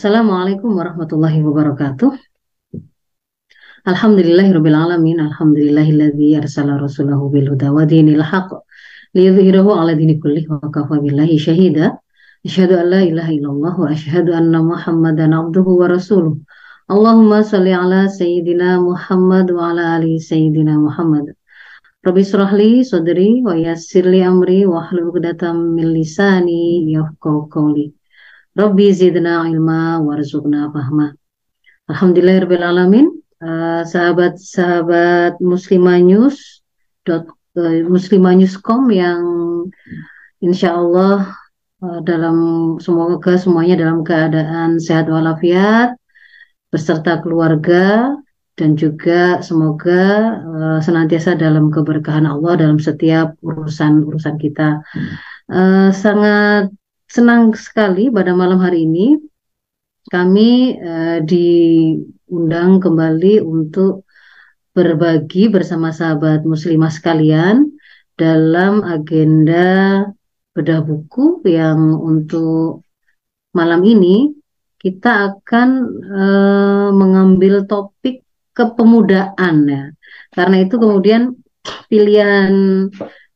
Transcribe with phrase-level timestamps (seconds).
[0.00, 2.16] Assalamualaikum warahmatullahi wabarakatuh.
[3.84, 5.20] Alhamdulillahirabbil alamin.
[5.20, 8.64] Alhamdulillahilladzi arsala rasulahu bil huda wa dinil haqq
[9.12, 12.00] liyudhhirahu 'ala dini kullih wa kafa billahi syahida.
[12.48, 16.40] Asyhadu an la ilaha illallah wa asyhadu anna Muhammadan abduhu wa rasuluh.
[16.88, 21.36] Allahumma shalli ala sayyidina Muhammad wa ala ali sayyidina Muhammad.
[22.00, 25.12] Rabbi surahli sadri wa yassirli amri wa hlul
[25.76, 27.99] min lisani yafqahu qawli.
[28.60, 31.16] Rabbi zidna ilma warzuqna fahma.
[31.88, 33.08] Alhamdulillahirrahmanirrahim.
[33.40, 36.60] Uh, sahabat-sahabat muslimah news
[37.08, 37.24] dot
[37.56, 39.24] uh, muslimah newscom yang
[40.44, 41.32] insya Allah
[41.80, 42.36] uh, dalam
[42.84, 45.96] semoga semuanya dalam keadaan sehat walafiat
[46.68, 48.12] beserta keluarga
[48.60, 54.84] dan juga semoga uh, senantiasa dalam keberkahan Allah dalam setiap urusan urusan kita.
[55.48, 56.68] Uh, sangat
[57.10, 59.18] senang sekali pada malam hari ini
[60.14, 64.06] kami uh, diundang kembali untuk
[64.70, 67.74] berbagi bersama sahabat muslimah sekalian
[68.14, 70.06] dalam agenda
[70.54, 72.86] bedah buku yang untuk
[73.58, 74.30] malam ini
[74.78, 75.68] kita akan
[76.14, 78.22] uh, mengambil topik
[78.54, 79.84] kepemudaan ya.
[80.30, 81.34] Karena itu kemudian
[81.90, 82.86] pilihan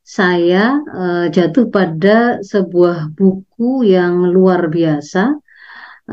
[0.05, 5.33] saya uh, jatuh pada sebuah buku yang luar biasa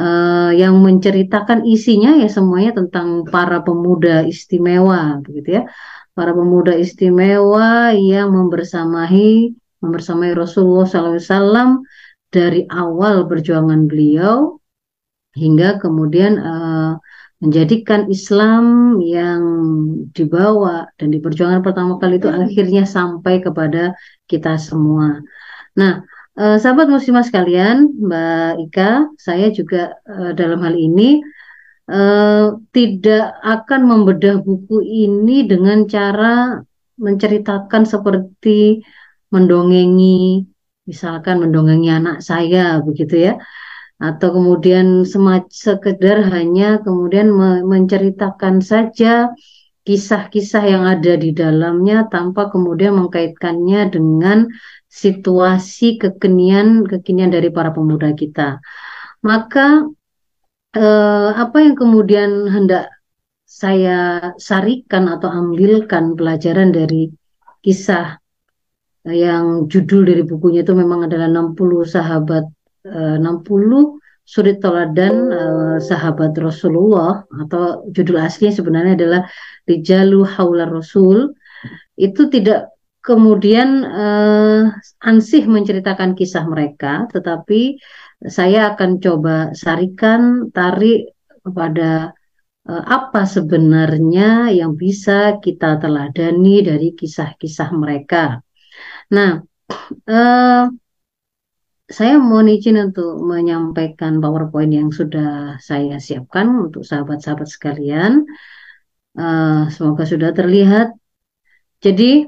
[0.01, 5.65] uh, yang menceritakan isinya ya semuanya tentang para pemuda istimewa begitu ya.
[6.17, 9.53] Para pemuda istimewa yang membersamai
[9.85, 11.85] membersamai Rasulullah SAW
[12.33, 14.57] dari awal perjuangan beliau
[15.37, 16.97] hingga kemudian uh,
[17.43, 18.65] menjadikan Islam
[19.03, 19.43] yang
[20.15, 23.99] dibawa dan diperjuangkan pertama kali itu akhirnya sampai kepada
[24.31, 25.19] kita semua.
[25.75, 26.07] Nah,
[26.39, 31.19] eh, sahabat muslimah sekalian, Mbak Ika, saya juga eh, dalam hal ini
[31.91, 36.63] eh, tidak akan membedah buku ini dengan cara
[36.95, 38.87] menceritakan seperti
[39.35, 40.47] mendongengi,
[40.87, 43.35] misalkan mendongengi anak saya, begitu ya
[44.03, 45.07] atau kemudian
[45.47, 47.31] sekedar hanya kemudian
[47.63, 49.31] menceritakan saja
[49.87, 54.51] kisah-kisah yang ada di dalamnya tanpa kemudian mengkaitkannya dengan
[54.91, 58.59] situasi kekinian kekinian dari para pemuda kita.
[59.23, 59.87] Maka
[60.75, 62.91] eh, apa yang kemudian hendak
[63.47, 67.07] saya sarikan atau ambilkan pelajaran dari
[67.63, 68.19] kisah
[69.07, 72.45] yang judul dari bukunya itu memang adalah 60 sahabat
[72.87, 79.23] 60 suri teladan uh, sahabat Rasulullah atau judul aslinya sebenarnya adalah
[79.67, 81.35] Rijalu Haula Rasul
[81.99, 82.71] itu tidak
[83.03, 84.71] kemudian uh,
[85.03, 87.83] ansih menceritakan kisah mereka tetapi
[88.23, 91.11] saya akan coba sarikan tarik
[91.43, 92.15] kepada
[92.71, 98.39] uh, apa sebenarnya yang bisa kita teladani dari kisah-kisah mereka.
[99.11, 99.43] Nah,
[100.07, 100.65] uh,
[101.93, 108.25] saya mohon izin untuk menyampaikan PowerPoint yang sudah saya siapkan untuk sahabat-sahabat sekalian.
[109.13, 110.97] Uh, semoga sudah terlihat.
[111.85, 112.25] Jadi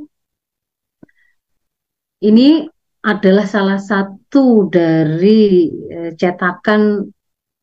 [2.28, 2.68] ini
[3.00, 7.08] adalah salah satu dari uh, cetakan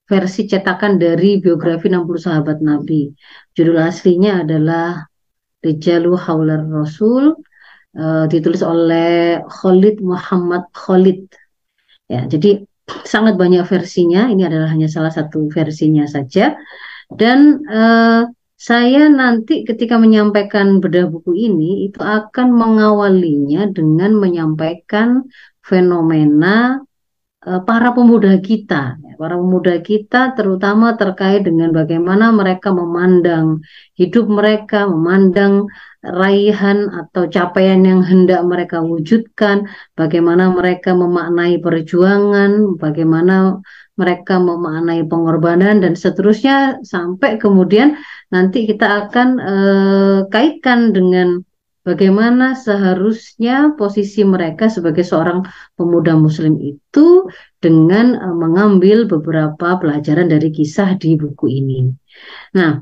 [0.09, 3.13] versi cetakan dari biografi 60 sahabat Nabi.
[3.53, 5.06] Judul aslinya adalah
[5.61, 7.38] Rijalu Haular Rasul,
[7.94, 11.41] uh, ditulis oleh Khalid Muhammad Khalid
[12.11, 12.67] Ya, jadi
[13.07, 14.27] sangat banyak versinya.
[14.27, 16.59] Ini adalah hanya salah satu versinya saja.
[17.07, 18.22] Dan eh,
[18.59, 25.23] saya nanti ketika menyampaikan bedah buku ini itu akan mengawalinya dengan menyampaikan
[25.63, 26.83] fenomena
[27.47, 28.99] eh, para pemuda kita.
[29.16, 33.63] Para pemuda kita terutama terkait dengan bagaimana mereka memandang
[33.95, 35.69] hidup mereka, memandang
[36.01, 43.61] raihan atau capaian yang hendak mereka wujudkan, bagaimana mereka memaknai perjuangan, bagaimana
[43.93, 48.01] mereka memaknai pengorbanan dan seterusnya sampai kemudian
[48.33, 51.45] nanti kita akan eh, kaitkan dengan
[51.85, 55.45] bagaimana seharusnya posisi mereka sebagai seorang
[55.77, 57.29] pemuda muslim itu
[57.61, 61.93] dengan eh, mengambil beberapa pelajaran dari kisah di buku ini.
[62.57, 62.81] Nah,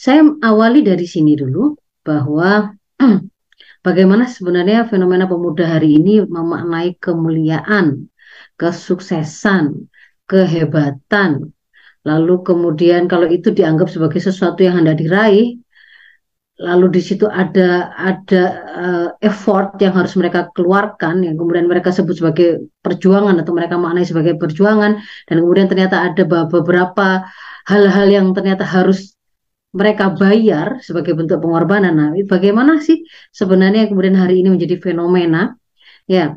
[0.00, 2.72] saya awali dari sini dulu bahwa
[3.86, 8.08] bagaimana sebenarnya fenomena pemuda hari ini memaknai kemuliaan,
[8.56, 9.92] kesuksesan,
[10.24, 11.52] kehebatan.
[12.08, 15.60] Lalu kemudian kalau itu dianggap sebagai sesuatu yang hendak diraih,
[16.56, 22.16] lalu di situ ada ada uh, effort yang harus mereka keluarkan yang kemudian mereka sebut
[22.16, 27.24] sebagai perjuangan atau mereka maknai sebagai perjuangan dan kemudian ternyata ada beberapa
[27.64, 29.16] hal-hal yang ternyata harus
[29.70, 31.94] mereka bayar sebagai bentuk pengorbanan.
[31.94, 35.54] Nah, bagaimana sih sebenarnya kemudian hari ini menjadi fenomena?
[36.10, 36.34] Ya,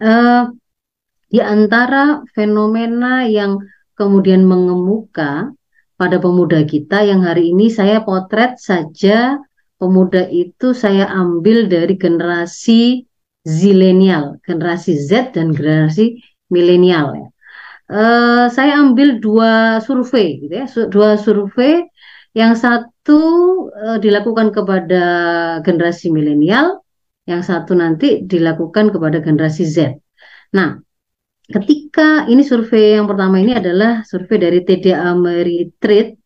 [0.00, 0.42] uh,
[1.32, 3.60] di antara fenomena yang
[3.94, 5.52] kemudian mengemuka
[6.00, 9.36] pada pemuda kita yang hari ini saya potret saja
[9.76, 13.04] pemuda itu saya ambil dari generasi
[13.44, 17.28] zilenial, generasi Z dan generasi milenial ya.
[17.90, 21.90] Uh, saya ambil dua survei gitu ya, dua survei
[22.34, 23.20] yang satu
[23.74, 25.04] uh, dilakukan kepada
[25.66, 26.82] generasi milenial,
[27.26, 29.98] yang satu nanti dilakukan kepada generasi Z.
[30.54, 30.78] Nah,
[31.50, 36.18] ketika ini survei yang pertama ini adalah survei dari TDA Ameritrade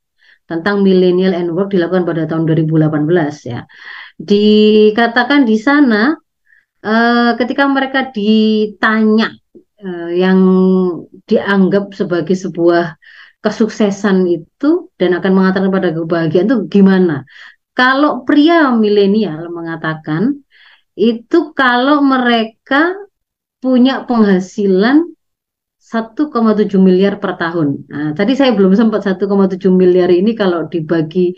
[0.44, 3.64] tentang millennial and work dilakukan pada tahun 2018 ya.
[4.20, 6.12] Dikatakan di sana
[6.84, 9.32] uh, ketika mereka ditanya
[9.80, 10.38] uh, yang
[11.24, 13.00] dianggap sebagai sebuah
[13.44, 17.28] kesuksesan itu dan akan mengatakan pada kebahagiaan itu gimana?
[17.76, 20.40] Kalau pria milenial mengatakan
[20.96, 22.96] itu kalau mereka
[23.60, 25.14] punya penghasilan
[25.84, 27.84] 1,7 miliar per tahun.
[27.92, 31.36] Nah, tadi saya belum sempat 1,7 miliar ini kalau dibagi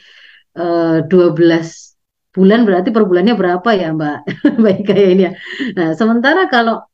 [0.55, 1.35] uh, eh, 12
[2.37, 4.19] bulan berarti per bulannya berapa ya Mbak?
[4.65, 5.33] Baik kayak ini ya.
[5.75, 6.85] Nah, sementara kalau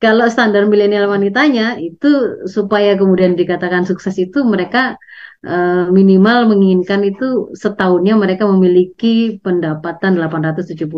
[0.00, 4.96] kalau standar milenial wanitanya itu supaya kemudian dikatakan sukses itu mereka
[5.44, 10.88] uh, minimal menginginkan itu setahunnya mereka memiliki pendapatan 871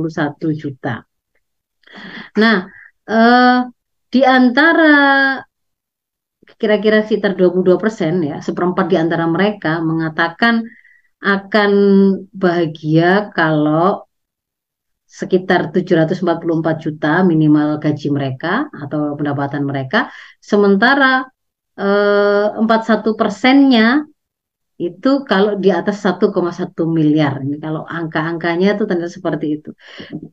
[0.54, 1.02] juta.
[2.38, 2.56] Nah,
[3.10, 3.58] uh,
[4.06, 4.94] di antara
[6.54, 10.62] kira-kira sekitar 22 persen ya, seperempat di antara mereka mengatakan
[11.22, 11.72] akan
[12.30, 14.06] bahagia kalau
[15.20, 20.08] sekitar 744 juta minimal gaji mereka atau pendapatan mereka,
[20.40, 21.28] sementara
[21.76, 24.08] eh, 41 persennya
[24.80, 27.44] itu kalau di atas 1,1 miliar.
[27.44, 29.70] Ini kalau angka-angkanya itu ternyata seperti itu.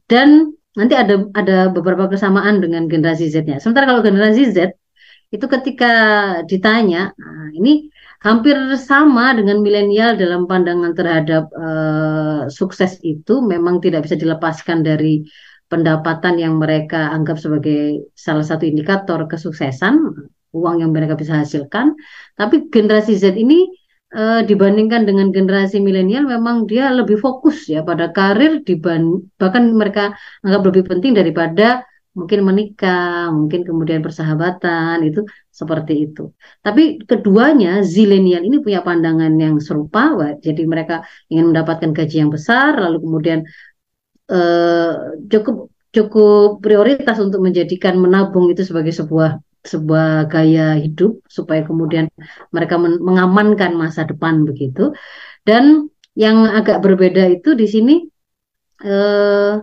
[0.10, 3.60] Dan nanti ada ada beberapa kesamaan dengan generasi Z-nya.
[3.62, 4.58] Sementara kalau generasi Z
[5.30, 5.92] itu ketika
[6.50, 14.08] ditanya, nah ini hampir sama dengan milenial dalam pandangan terhadap uh, sukses itu memang tidak
[14.08, 15.24] bisa dilepaskan dari
[15.72, 20.02] pendapatan yang mereka anggap sebagai salah satu indikator kesuksesan,
[20.52, 21.94] uang yang mereka bisa hasilkan.
[22.36, 23.70] Tapi generasi Z ini
[24.16, 30.18] uh, dibandingkan dengan generasi milenial memang dia lebih fokus ya pada karir diban bahkan mereka
[30.42, 31.86] anggap lebih penting daripada
[32.20, 35.20] mungkin menikah, mungkin kemudian persahabatan itu
[35.60, 36.22] seperti itu.
[36.66, 40.02] Tapi keduanya zilenial ini punya pandangan yang serupa,
[40.46, 40.96] jadi mereka
[41.32, 43.40] ingin mendapatkan gaji yang besar, lalu kemudian
[44.32, 44.92] eh,
[45.32, 45.56] cukup
[45.96, 52.06] cukup prioritas untuk menjadikan menabung itu sebagai sebuah sebuah gaya hidup supaya kemudian
[52.56, 54.96] mereka mengamankan masa depan begitu.
[55.44, 57.96] Dan yang agak berbeda itu di sini
[58.86, 59.54] eh,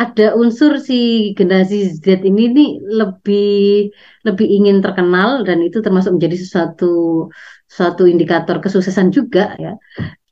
[0.00, 2.70] ada unsur si generasi Z ini nih
[3.00, 3.92] lebih
[4.24, 7.28] lebih ingin terkenal dan itu termasuk menjadi sesuatu
[7.68, 9.76] suatu indikator kesuksesan juga ya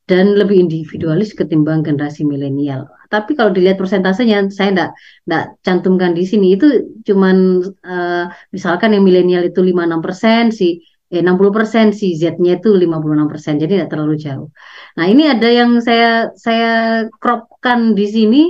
[0.08, 2.88] dan lebih individualis ketimbang generasi milenial.
[3.12, 4.90] Tapi kalau dilihat persentasenya saya enggak
[5.28, 6.66] enggak cantumkan di sini itu
[7.04, 12.72] cuman uh, misalkan yang milenial itu 56 persen si eh 60 persen si Z-nya itu
[12.72, 14.48] 56 persen jadi tidak terlalu jauh.
[14.96, 18.42] Nah ini ada yang saya saya cropkan di sini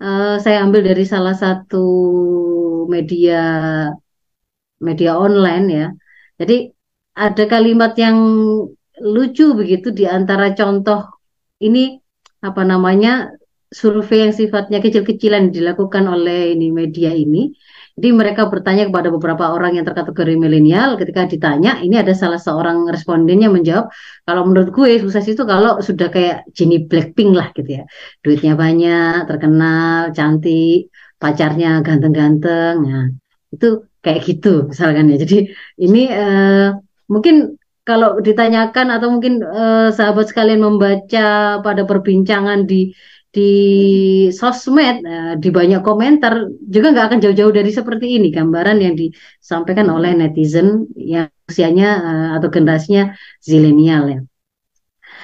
[0.00, 1.84] uh, saya ambil dari salah satu
[2.88, 3.36] media
[4.80, 5.86] media online ya.
[6.40, 6.72] Jadi
[7.16, 8.16] ada kalimat yang
[9.00, 11.04] lucu begitu di antara contoh
[11.60, 12.00] ini
[12.40, 13.28] apa namanya
[13.70, 17.52] survei yang sifatnya kecil-kecilan dilakukan oleh ini media ini
[17.98, 22.86] jadi mereka bertanya kepada beberapa orang yang terkategori milenial ketika ditanya, ini ada salah seorang
[22.86, 23.90] respondennya menjawab,
[24.24, 27.84] kalau menurut gue sukses itu kalau sudah kayak Jenny Blackpink lah gitu ya.
[28.22, 30.88] Duitnya banyak, terkenal, cantik,
[31.20, 32.74] pacarnya ganteng-ganteng.
[32.80, 33.06] Nah,
[33.52, 35.16] itu kayak gitu misalkan ya.
[35.20, 36.72] Jadi ini uh,
[37.10, 42.94] mungkin kalau ditanyakan atau mungkin uh, sahabat sekalian membaca pada perbincangan di
[43.30, 43.52] di
[44.34, 49.86] sosmed uh, di banyak komentar juga nggak akan jauh-jauh dari seperti ini gambaran yang disampaikan
[49.86, 54.20] oleh netizen yang usianya uh, atau generasinya zilenial ya.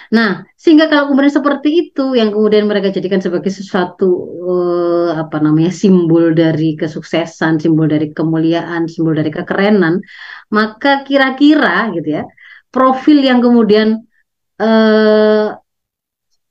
[0.07, 4.07] Nah, sehingga kalau kemudian seperti itu yang kemudian mereka jadikan sebagai sesuatu
[4.47, 9.99] uh, apa namanya simbol dari kesuksesan, simbol dari kemuliaan, simbol dari kekerenan,
[10.55, 12.25] maka kira-kira gitu ya,
[12.71, 14.07] profil yang kemudian
[14.63, 15.59] uh,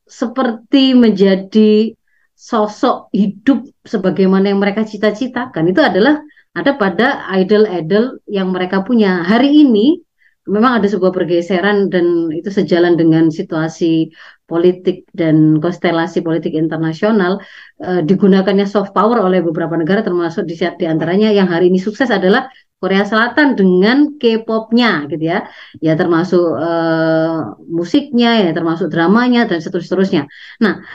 [0.05, 1.93] seperti menjadi
[2.35, 6.21] sosok hidup sebagaimana yang mereka cita-citakan itu adalah
[6.55, 9.25] ada pada idol-idol yang mereka punya.
[9.25, 9.99] Hari ini
[10.45, 14.13] memang ada sebuah pergeseran dan itu sejalan dengan situasi
[14.45, 17.41] politik dan konstelasi politik internasional
[17.81, 22.13] uh, digunakannya soft power oleh beberapa negara termasuk di, di antaranya yang hari ini sukses
[22.13, 22.45] adalah
[22.85, 25.49] Korea Selatan dengan K-popnya gitu ya
[25.81, 30.29] ya termasuk uh, musiknya ya termasuk dramanya dan seterusnya
[30.61, 30.85] nah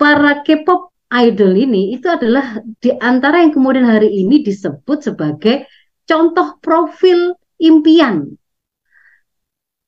[0.00, 5.70] para K-pop idol ini itu adalah di antara yang kemudian hari ini disebut sebagai
[6.06, 8.36] contoh profil impian.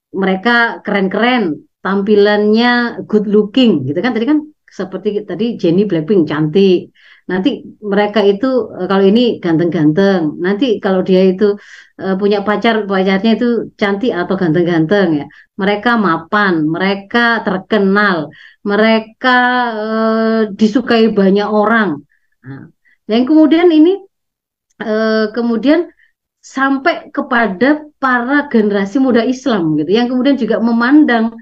[0.09, 4.38] Mereka keren-keren, tampilannya good looking gitu kan tadi kan
[4.69, 6.95] seperti tadi Jenny Blackpink cantik.
[7.28, 7.50] Nanti
[7.92, 10.40] mereka itu eh, kalau ini ganteng-ganteng.
[10.44, 11.44] Nanti kalau dia itu
[12.00, 13.49] uh, punya pacar, pacarnya itu
[13.80, 15.26] cantik atau ganteng-ganteng ya.
[15.61, 18.32] Mereka mapan, mereka terkenal,
[18.64, 19.38] mereka
[19.76, 22.00] uh, disukai banyak orang.
[22.44, 22.73] Nah,
[23.12, 23.92] yang kemudian ini
[24.80, 25.92] uh, kemudian
[26.40, 31.35] sampai kepada para generasi muda Islam gitu yang kemudian juga memandang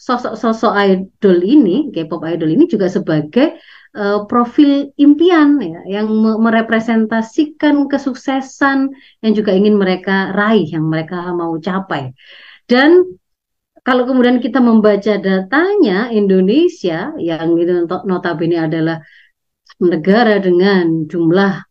[0.00, 3.60] sosok-sosok idol ini K-pop idol ini juga sebagai
[3.98, 8.94] uh, profil impian ya yang merepresentasikan kesuksesan
[9.26, 12.14] yang juga ingin mereka raih yang mereka mau capai.
[12.70, 13.18] Dan
[13.82, 19.02] kalau kemudian kita membaca datanya Indonesia yang itu notabene adalah
[19.80, 21.64] negara dengan jumlah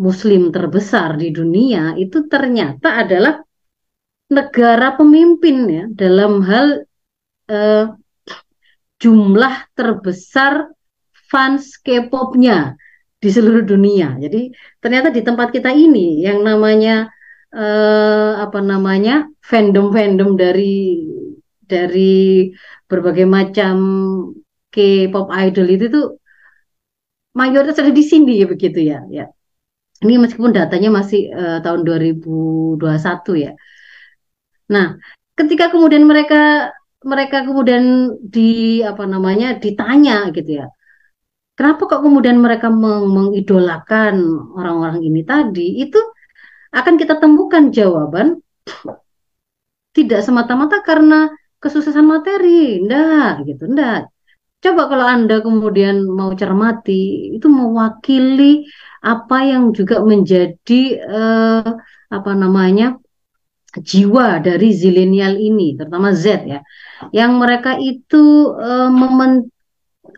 [0.00, 3.44] muslim terbesar di dunia itu ternyata adalah
[4.32, 6.66] negara pemimpin ya dalam hal
[7.52, 7.86] eh,
[8.96, 10.72] jumlah terbesar
[11.30, 12.74] fans K-popnya
[13.22, 14.18] di seluruh dunia.
[14.18, 14.50] Jadi
[14.82, 17.08] ternyata di tempat kita ini yang namanya
[17.54, 21.06] eh, apa namanya fandom-fandom dari
[21.70, 22.50] dari
[22.90, 23.74] berbagai macam
[24.74, 26.06] K-pop idol itu tuh
[27.38, 29.30] mayoritas ada di sini ya begitu ya ya.
[30.00, 32.80] Ini meskipun datanya masih uh, tahun 2021
[33.44, 33.52] ya.
[34.72, 34.96] Nah
[35.36, 36.72] ketika kemudian mereka
[37.04, 40.66] mereka kemudian di apa namanya ditanya gitu ya
[41.60, 44.16] kenapa kok kemudian mereka meng mengidolakan
[44.56, 46.00] orang-orang ini tadi itu
[46.72, 48.40] akan kita temukan jawaban
[49.92, 51.28] tidak semata-mata karena
[51.60, 54.08] kesuksesan materi, enggak gitu, enggak.
[54.60, 58.64] Coba kalau Anda kemudian mau cermati, itu mewakili
[59.00, 61.68] apa yang juga menjadi eh,
[62.10, 62.96] apa namanya
[63.76, 66.60] jiwa dari zilenial ini, terutama Z ya,
[67.12, 68.90] yang mereka itu eh,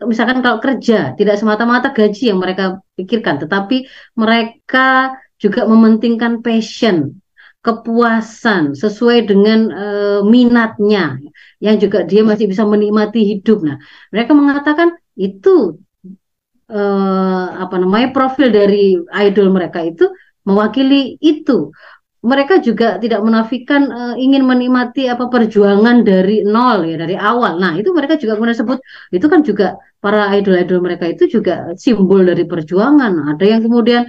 [0.03, 3.85] misalkan kalau kerja tidak semata-mata gaji yang mereka pikirkan, tetapi
[4.17, 7.19] mereka juga mementingkan passion,
[7.63, 11.19] kepuasan sesuai dengan uh, minatnya
[11.63, 13.63] yang juga dia masih bisa menikmati hidup.
[13.63, 13.77] Nah,
[14.11, 15.79] mereka mengatakan itu
[16.67, 20.11] uh, apa namanya profil dari idol mereka itu
[20.43, 21.71] mewakili itu.
[22.23, 27.59] Mereka juga tidak menafikan uh, ingin menikmati apa perjuangan dari nol ya dari awal.
[27.59, 28.79] Nah, itu mereka juga kemudian sebut
[29.11, 33.35] itu kan juga para idol-idol mereka itu juga simbol dari perjuangan.
[33.35, 34.07] Ada yang kemudian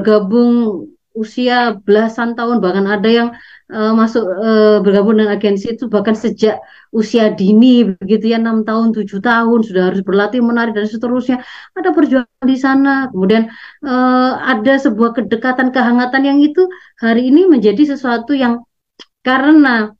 [0.00, 3.28] bergabung usia belasan tahun bahkan ada yang
[3.72, 6.60] uh, masuk uh, bergabung dengan agensi itu bahkan sejak
[6.92, 11.44] usia dini begitu ya enam tahun tujuh tahun sudah harus berlatih menari dan seterusnya.
[11.76, 13.08] Ada perjuangan di sana.
[13.12, 13.48] Kemudian
[13.84, 16.68] uh, ada sebuah kedekatan kehangatan yang itu
[17.00, 18.64] hari ini menjadi sesuatu yang
[19.20, 19.92] karena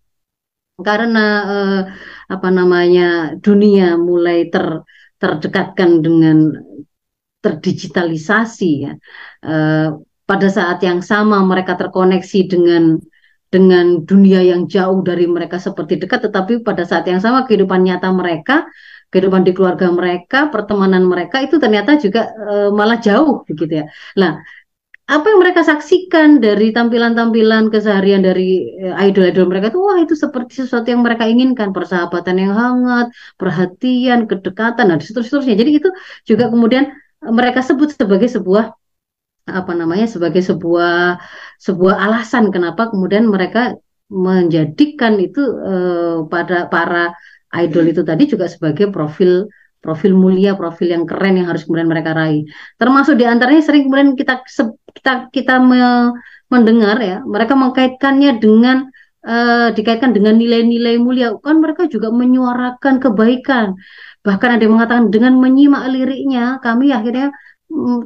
[0.81, 1.81] karena uh,
[2.33, 4.83] apa namanya dunia mulai ter
[5.21, 6.37] terdekatkan dengan
[7.43, 8.93] terdigitalisasi ya.
[9.43, 10.03] Uh,
[10.33, 12.97] pada saat yang sama mereka terkoneksi dengan
[13.53, 18.09] dengan dunia yang jauh dari mereka seperti dekat tetapi pada saat yang sama kehidupan nyata
[18.09, 18.65] mereka
[19.13, 23.87] kehidupan di keluarga mereka pertemanan mereka itu ternyata juga e, malah jauh begitu ya.
[24.17, 24.41] Nah
[25.05, 30.65] apa yang mereka saksikan dari tampilan-tampilan keseharian dari e, idol-idol mereka itu wah itu seperti
[30.65, 31.77] sesuatu yang mereka inginkan.
[31.77, 35.61] Persahabatan yang hangat perhatian kedekatan dan seterusnya.
[35.61, 35.93] Jadi itu
[36.25, 36.89] juga kemudian
[37.21, 38.73] mereka sebut sebagai sebuah
[39.49, 41.19] apa namanya sebagai sebuah
[41.59, 43.75] sebuah alasan kenapa kemudian mereka
[44.13, 47.17] menjadikan itu eh, pada para
[47.57, 49.51] idol itu tadi juga sebagai profil
[49.83, 52.47] profil mulia, profil yang keren yang harus kemudian mereka raih.
[52.79, 54.47] Termasuk di antaranya sering kemudian kita
[54.95, 56.15] kita kita me,
[56.47, 58.87] mendengar ya, mereka mengkaitkannya dengan
[59.27, 61.35] uh, dikaitkan dengan nilai-nilai mulia.
[61.43, 63.75] Kan mereka juga menyuarakan kebaikan.
[64.23, 67.35] Bahkan ada yang mengatakan dengan menyimak liriknya, kami akhirnya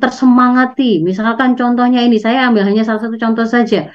[0.03, 1.03] tersemangati.
[1.03, 3.91] Misalkan contohnya ini, saya ambil hanya salah satu contoh saja.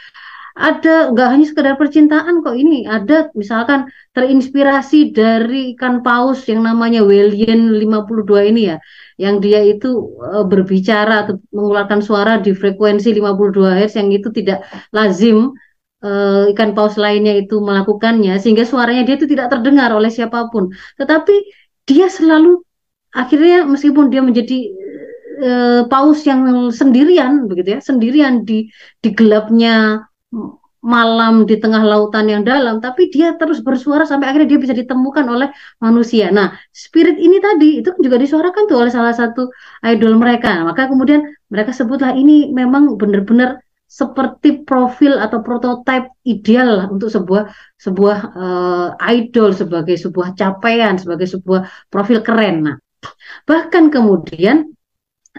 [0.51, 7.07] ada nggak hanya sekedar percintaan kok ini ada misalkan terinspirasi dari ikan paus yang namanya
[7.07, 8.77] Wellian 52 ini ya
[9.15, 9.87] yang dia itu
[10.19, 15.55] uh, berbicara atau mengeluarkan suara di frekuensi 52 Hz yang itu tidak lazim
[16.03, 20.67] uh, ikan paus lainnya itu melakukannya sehingga suaranya dia itu tidak terdengar oleh siapa pun
[20.99, 21.35] tetapi
[21.87, 22.59] dia selalu
[23.15, 24.57] akhirnya meskipun dia menjadi
[25.41, 28.69] uh, paus yang sendirian begitu ya sendirian di
[29.03, 30.05] di gelapnya
[30.81, 35.25] malam di tengah lautan yang dalam, tapi dia terus bersuara sampai akhirnya dia bisa ditemukan
[35.29, 36.33] oleh manusia.
[36.33, 39.53] Nah, spirit ini tadi itu juga disuarakan tuh oleh salah satu
[39.86, 40.65] idol mereka.
[40.65, 41.21] Maka kemudian
[41.53, 47.43] mereka sebutlah ini memang benar-benar seperti profil atau prototipe ideal lah untuk sebuah
[47.77, 52.65] sebuah uh, idol sebagai sebuah capaian sebagai sebuah profil keren.
[52.65, 52.75] Nah,
[53.45, 54.74] bahkan kemudian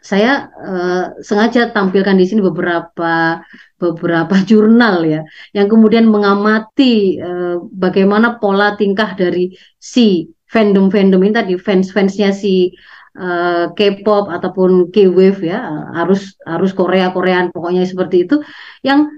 [0.00, 3.44] saya uh, sengaja tampilkan di sini beberapa
[3.76, 5.20] beberapa jurnal ya
[5.52, 12.72] yang kemudian mengamati uh, bagaimana pola tingkah dari si fandom-fandom ini tadi fans-fansnya si
[13.20, 15.60] uh, K-pop ataupun K-wave ya
[15.92, 18.40] harus harus Korea Koreaan pokoknya seperti itu
[18.80, 19.12] yang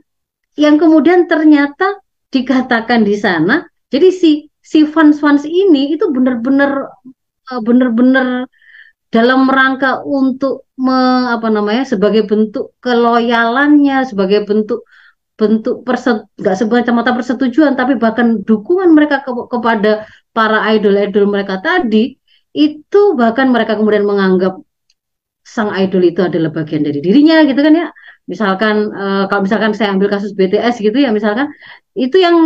[0.59, 2.03] yang kemudian ternyata
[2.35, 6.91] dikatakan di sana jadi si si fans-fans ini itu benar-benar
[7.63, 8.49] benar-benar
[9.13, 10.95] dalam rangka untuk me,
[11.35, 14.83] apa namanya sebagai bentuk keloyalannya sebagai bentuk
[15.35, 22.15] bentuk perset nggak semata-mata persetujuan tapi bahkan dukungan mereka ke, kepada para idol-idol mereka tadi
[22.55, 24.63] itu bahkan mereka kemudian menganggap
[25.45, 27.89] sang idol itu adalah bagian dari dirinya gitu kan ya.
[28.25, 31.53] Misalkan uh, kalau misalkan saya ambil kasus BTS gitu ya misalkan
[31.93, 32.37] itu yang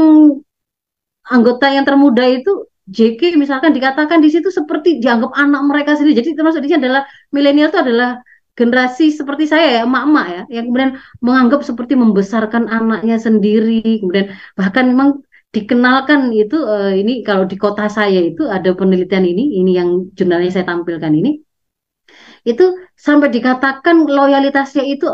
[1.29, 6.25] anggota yang termuda itu JK misalkan dikatakan di situ seperti dianggap anak mereka sendiri.
[6.25, 7.03] Jadi termasuk di sini adalah
[7.35, 8.11] milenial itu adalah
[8.59, 10.93] generasi seperti saya ya emak-emak ya yang kemudian
[11.23, 14.03] menganggap seperti membesarkan anaknya sendiri.
[14.03, 15.09] Kemudian bahkan memang
[15.53, 20.51] dikenalkan itu uh, ini kalau di kota saya itu ada penelitian ini ini yang jurnalnya
[20.53, 21.41] saya tampilkan ini
[22.49, 22.65] itu
[22.97, 25.07] sampai dikatakan loyalitasnya itu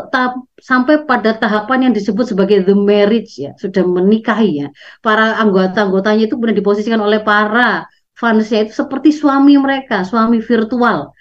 [0.57, 4.67] sampai pada tahapan yang disebut sebagai the marriage ya sudah menikahi ya.
[5.03, 11.11] Para anggota-anggotanya itu kemudian diposisikan oleh para fansnya itu seperti suami mereka suami virtual.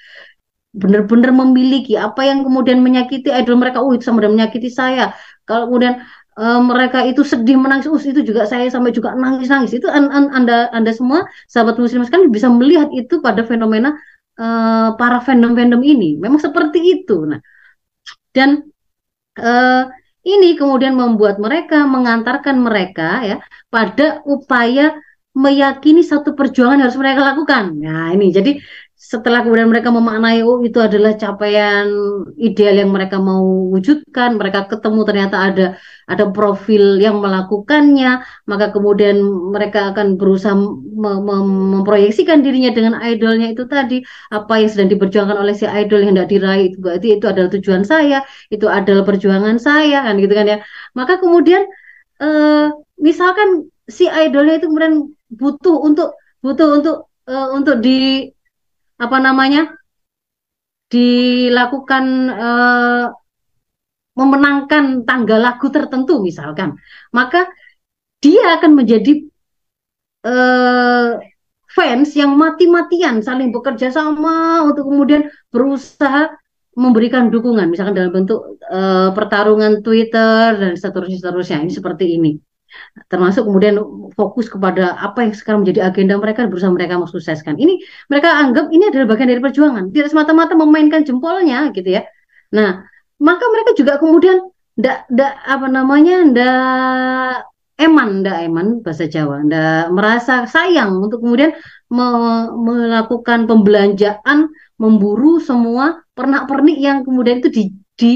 [0.74, 3.83] Benar-benar memiliki apa yang kemudian menyakiti idol mereka.
[3.83, 5.14] Oh itu sama dengan menyakiti saya.
[5.44, 6.03] Kalau kemudian
[6.38, 9.74] uh, mereka itu sedih menangis, us itu juga saya sampai juga nangis nangis.
[9.74, 13.94] Itu an, an, anda anda semua sahabat muslim kan bisa melihat itu pada fenomena
[14.38, 16.16] uh, para fandom-fandom ini.
[16.18, 17.27] Memang seperti itu.
[17.27, 17.40] Nah,
[18.35, 18.64] dan
[19.38, 19.85] uh,
[20.25, 23.37] ini kemudian membuat mereka mengantarkan mereka ya
[23.68, 24.97] pada upaya
[25.35, 27.75] meyakini satu perjuangan yang harus mereka lakukan.
[27.75, 28.55] Nah, ini jadi
[29.04, 31.86] setelah kemudian mereka memaknai oh itu adalah capaian
[32.40, 35.66] ideal yang mereka mau wujudkan mereka ketemu ternyata ada
[36.08, 39.20] ada profil yang melakukannya maka kemudian
[39.52, 44.00] mereka akan berusaha mem mem memproyeksikan dirinya dengan idolnya itu tadi.
[44.32, 47.82] Apa yang sedang diperjuangkan oleh si idol yang tidak diraih itu berarti itu adalah tujuan
[47.84, 48.18] saya
[48.54, 50.58] itu adalah perjuangan saya kan gitu kan ya.
[50.96, 51.62] Maka kemudian
[52.24, 56.96] eh, misalkan si idolnya itu kemudian butuh untuk butuh untuk
[57.28, 58.28] uh, untuk di
[58.98, 59.74] apa namanya
[60.90, 63.07] dilakukan uh,
[64.14, 66.78] memenangkan tanggal lagu tertentu misalkan
[67.11, 67.50] maka
[68.22, 69.26] dia akan menjadi
[70.22, 71.18] uh,
[71.74, 76.30] fans yang mati-matian saling bekerja sama untuk kemudian berusaha
[76.78, 82.33] memberikan dukungan misalkan dalam bentuk uh, pertarungan Twitter dan seterusnya seterusnya ini seperti ini
[83.10, 83.78] termasuk kemudian
[84.14, 87.58] fokus kepada apa yang sekarang menjadi agenda mereka berusaha mereka mau sukseskan.
[87.58, 92.02] Ini mereka anggap ini adalah bagian dari perjuangan, tidak semata-mata memainkan jempolnya gitu ya.
[92.54, 92.87] Nah,
[93.18, 94.38] maka mereka juga kemudian
[94.74, 97.34] ndak ndak apa namanya ndak
[97.78, 101.54] eman ndak eman bahasa Jawa ndak merasa sayang untuk kemudian
[101.94, 102.06] me
[102.58, 104.50] melakukan pembelanjaan
[104.82, 107.62] memburu semua pernak-pernik yang kemudian itu di,
[107.94, 108.12] di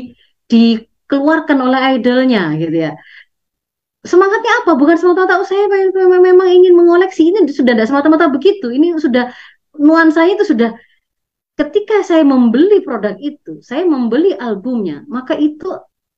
[0.48, 2.92] dikeluarkan oleh idolnya gitu ya
[4.06, 4.78] semangatnya apa?
[4.78, 5.66] Bukan semata-mata oh, saya
[6.22, 8.70] memang ingin mengoleksi ini sudah tidak semata-mata begitu.
[8.70, 9.30] Ini sudah
[9.78, 10.70] nuansanya itu sudah
[11.58, 15.66] ketika saya membeli produk itu, saya membeli albumnya, maka itu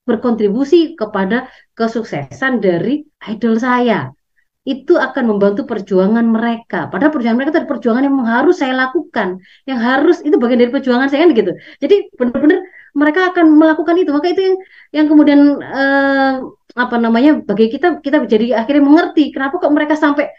[0.05, 4.13] berkontribusi kepada kesuksesan dari idol saya.
[4.61, 6.93] Itu akan membantu perjuangan mereka.
[6.93, 11.09] Padahal perjuangan mereka itu perjuangan yang harus saya lakukan, yang harus itu bagian dari perjuangan
[11.09, 11.53] saya kan gitu.
[11.81, 12.61] Jadi benar-benar
[12.97, 14.11] mereka akan melakukan itu.
[14.15, 14.57] Maka itu yang
[14.97, 16.33] yang kemudian eh,
[16.79, 20.31] apa namanya bagi kita kita jadi akhirnya mengerti kenapa kok mereka sampai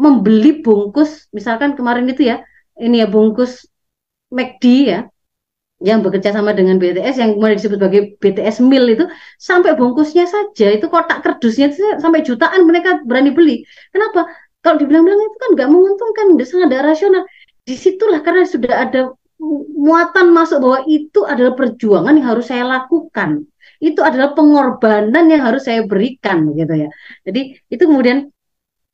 [0.00, 2.40] membeli bungkus misalkan kemarin itu ya
[2.80, 3.68] ini ya bungkus
[4.32, 5.00] McD ya
[5.80, 9.04] yang bekerja sama dengan BTS yang kemudian disebut sebagai BTS Mil itu
[9.40, 13.64] sampai bungkusnya saja itu kotak kerdusnya itu sampai jutaan mereka berani beli.
[13.88, 14.28] Kenapa?
[14.60, 17.24] Kalau dibilang-bilang itu kan nggak menguntungkan, udah sangat rasional.
[17.64, 19.00] Di situlah karena sudah ada
[19.74, 23.48] muatan masuk bahwa itu adalah perjuangan yang harus saya lakukan.
[23.80, 26.88] Itu adalah pengorbanan yang harus saya berikan gitu ya.
[27.24, 28.28] Jadi itu kemudian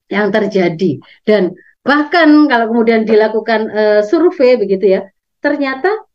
[0.06, 5.00] yang terjadi dan bahkan kalau kemudian dilakukan uh, survei begitu ya,
[5.42, 6.06] ternyata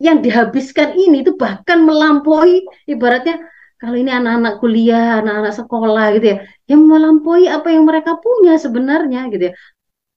[0.00, 3.44] yang dihabiskan ini itu bahkan melampaui ibaratnya
[3.80, 9.28] kalau ini anak-anak kuliah, anak-anak sekolah gitu ya, yang melampaui apa yang mereka punya sebenarnya
[9.32, 9.54] gitu ya.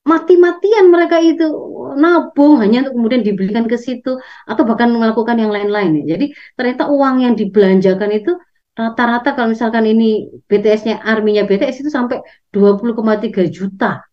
[0.04, 1.48] Mati-matian mereka itu
[1.96, 6.04] nabung hanya untuk kemudian dibelikan ke situ atau bahkan melakukan yang lain-lain.
[6.04, 8.32] Jadi ternyata uang yang dibelanjakan itu
[8.74, 12.20] rata-rata kalau misalkan ini BTS-nya arminya BTS itu sampai
[12.52, 14.04] 20,3 juta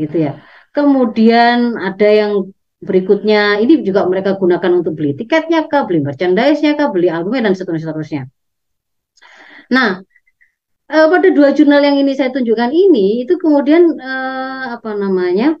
[0.00, 0.40] gitu ya.
[0.72, 2.32] Kemudian ada yang
[2.80, 7.54] berikutnya ini juga mereka gunakan untuk beli tiketnya kah, beli merchandise-nya kah, beli albumnya dan
[7.56, 8.28] seterusnya.
[9.72, 10.00] Nah,
[10.92, 15.58] eh, pada dua jurnal yang ini saya tunjukkan ini itu kemudian eh, apa namanya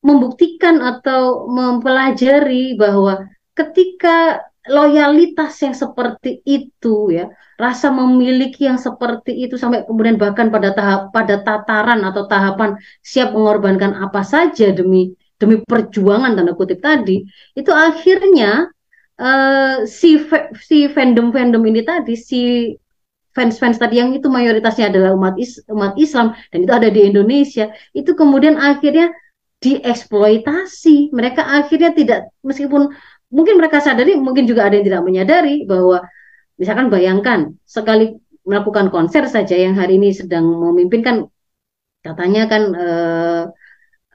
[0.00, 9.56] membuktikan atau mempelajari bahwa ketika loyalitas yang seperti itu ya rasa memiliki yang seperti itu
[9.56, 15.60] sampai kemudian bahkan pada tahap pada tataran atau tahapan siap mengorbankan apa saja demi demi
[15.64, 17.24] perjuangan tanda kutip tadi
[17.56, 18.68] itu akhirnya
[19.16, 20.20] uh, si
[20.60, 22.40] si fandom fandom ini tadi si
[23.40, 27.72] fans-fans tadi yang itu mayoritasnya adalah umat is, umat Islam dan itu ada di Indonesia.
[27.96, 29.08] Itu kemudian akhirnya
[29.64, 31.08] dieksploitasi.
[31.16, 32.92] Mereka akhirnya tidak meskipun
[33.32, 36.04] mungkin mereka sadari mungkin juga ada yang tidak menyadari bahwa
[36.60, 41.16] misalkan bayangkan sekali melakukan konser saja yang hari ini sedang memimpin kan
[42.04, 43.42] katanya kan uh,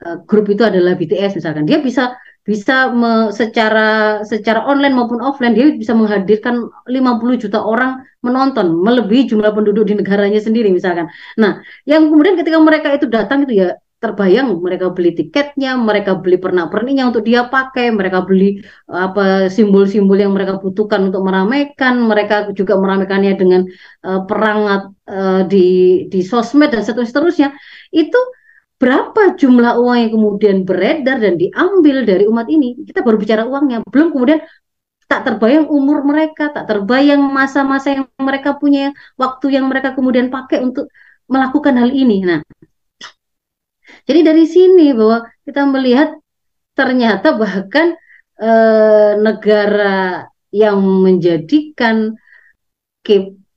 [0.06, 1.66] uh, grup itu adalah BTS misalkan.
[1.66, 2.14] Dia bisa
[2.48, 9.30] bisa me, secara secara online maupun offline dia bisa menghadirkan 50 juta orang menonton melebihi
[9.30, 11.10] jumlah penduduk di negaranya sendiri misalkan.
[11.38, 16.36] Nah, yang kemudian ketika mereka itu datang itu ya terbayang mereka beli tiketnya, mereka beli
[16.36, 22.76] pernak-perniknya untuk dia pakai, mereka beli apa simbol-simbol yang mereka butuhkan untuk meramaikan, mereka juga
[22.76, 23.64] meramaikannya dengan
[24.04, 25.66] uh, perang uh, di
[26.12, 27.56] di sosmed dan seterusnya.
[27.88, 28.20] Itu
[28.76, 32.76] berapa jumlah uang yang kemudian beredar dan diambil dari umat ini?
[32.84, 33.80] Kita baru bicara uangnya.
[33.88, 34.40] Belum kemudian
[35.06, 40.58] tak terbayang umur mereka tak terbayang masa-masa yang mereka punya waktu yang mereka kemudian pakai
[40.66, 40.90] untuk
[41.30, 42.26] melakukan hal ini.
[42.26, 42.42] Nah
[44.06, 46.14] jadi dari sini bahwa kita melihat
[46.74, 47.94] ternyata bahkan
[48.38, 52.14] eh, negara yang menjadikan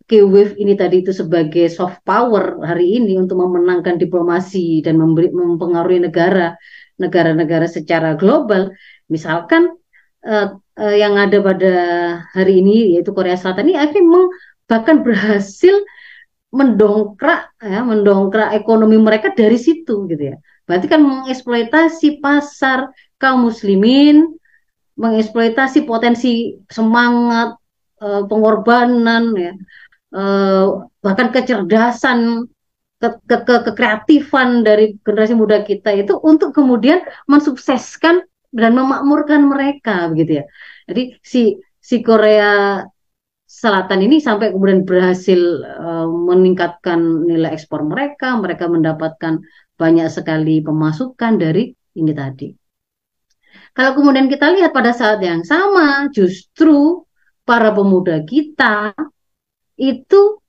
[0.10, 6.10] K-Wave ini tadi itu sebagai soft power hari ini untuk memenangkan diplomasi dan memberi, mempengaruhi
[6.10, 6.58] negara
[6.98, 8.74] negara-negara secara global.
[9.06, 9.69] Misalkan
[10.26, 11.74] uh, uh, yang ada pada
[12.34, 14.34] hari ini yaitu Korea Selatan ini akhirnya
[14.65, 15.78] bahkan berhasil
[16.50, 20.41] mendongkrak ya mendongkrak ekonomi mereka dari situ gitu ya.
[20.65, 22.89] Berarti kan mengeksploitasi pasar
[23.22, 24.26] kaum muslimin
[24.98, 27.62] mengeksploitasi potensi semangat
[28.02, 29.54] uh, pengorbanan ya
[30.13, 30.65] eh,
[31.04, 32.50] bahkan kecerdasan
[33.00, 37.00] ke, ke, ke, kekreatifan dari generasi muda kita itu untuk kemudian
[37.32, 40.45] mensukseskan dan memakmurkan mereka begitu ya.
[40.89, 41.41] Jadi si
[41.80, 42.84] si Korea
[43.50, 49.41] Selatan ini sampai kemudian berhasil uh, meningkatkan nilai ekspor mereka, mereka mendapatkan
[49.74, 52.54] banyak sekali pemasukan dari ini tadi.
[53.74, 57.02] Kalau kemudian kita lihat pada saat yang sama, justru
[57.41, 58.93] para pemuda kita
[59.80, 60.44] itu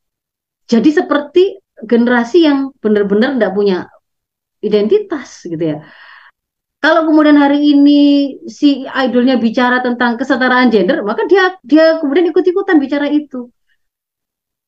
[0.67, 3.79] jadi seperti generasi yang benar-benar tidak punya
[4.61, 5.79] identitas gitu ya.
[6.81, 8.01] Kalau kemudian hari ini
[8.49, 13.53] si idolnya bicara tentang kesetaraan gender, maka dia dia kemudian ikut-ikutan bicara itu.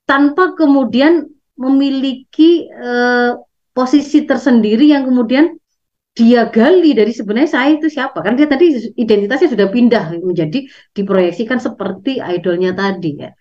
[0.04, 1.24] Tanpa kemudian
[1.56, 3.40] memiliki uh,
[3.72, 5.56] posisi tersendiri yang kemudian
[6.12, 8.20] dia gali dari sebenarnya saya itu siapa.
[8.20, 13.32] Kan dia tadi identitasnya sudah pindah menjadi diproyeksikan seperti idolnya tadi ya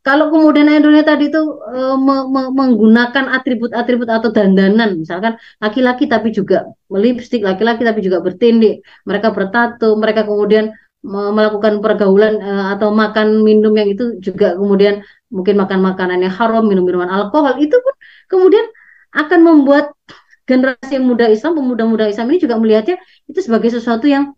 [0.00, 1.40] kalau kemudian idolnya tadi itu
[1.76, 8.24] e, me, me, menggunakan atribut-atribut atau dandanan, misalkan laki-laki tapi juga melipstik, laki-laki tapi juga
[8.24, 10.72] bertindik, mereka bertato, mereka kemudian
[11.04, 16.64] melakukan pergaulan e, atau makan minum yang itu juga kemudian mungkin makan makanan yang haram,
[16.64, 17.94] minum minuman alkohol, itu pun
[18.32, 18.64] kemudian
[19.12, 19.92] akan membuat
[20.48, 22.96] generasi muda Islam, pemuda-muda Islam ini juga melihatnya
[23.30, 24.34] itu sebagai sesuatu yang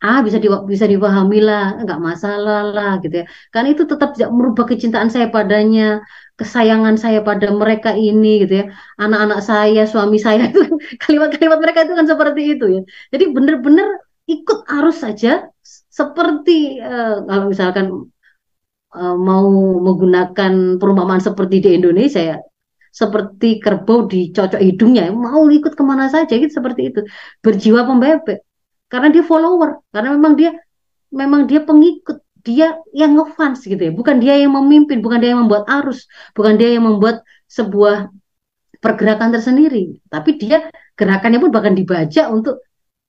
[0.00, 3.24] ah bisa di, bisa dipahami lah nggak masalah lah gitu ya.
[3.54, 6.00] Kan itu tetap tidak merubah kecintaan saya padanya
[6.40, 8.64] kesayangan saya pada mereka ini gitu ya.
[8.96, 10.60] Anak-anak saya suami saya itu
[11.04, 12.80] kalimat-kalimat mereka itu kan seperti itu ya.
[13.12, 13.88] Jadi benar-benar
[14.24, 15.30] ikut arus saja
[16.00, 17.86] seperti uh, kalau misalkan
[18.96, 19.46] uh, mau
[19.86, 22.38] menggunakan perumpamaan seperti di Indonesia ya
[22.90, 27.00] seperti kerbau dicocok hidungnya mau ikut ke mana saja gitu seperti itu.
[27.44, 28.49] Berjiwa pembebek
[28.90, 30.50] karena dia follower karena memang dia
[31.14, 35.46] memang dia pengikut dia yang ngefans gitu ya bukan dia yang memimpin bukan dia yang
[35.46, 38.10] membuat arus bukan dia yang membuat sebuah
[38.80, 42.64] pergerakan tersendiri tapi dia gerakannya pun bahkan dibaca untuk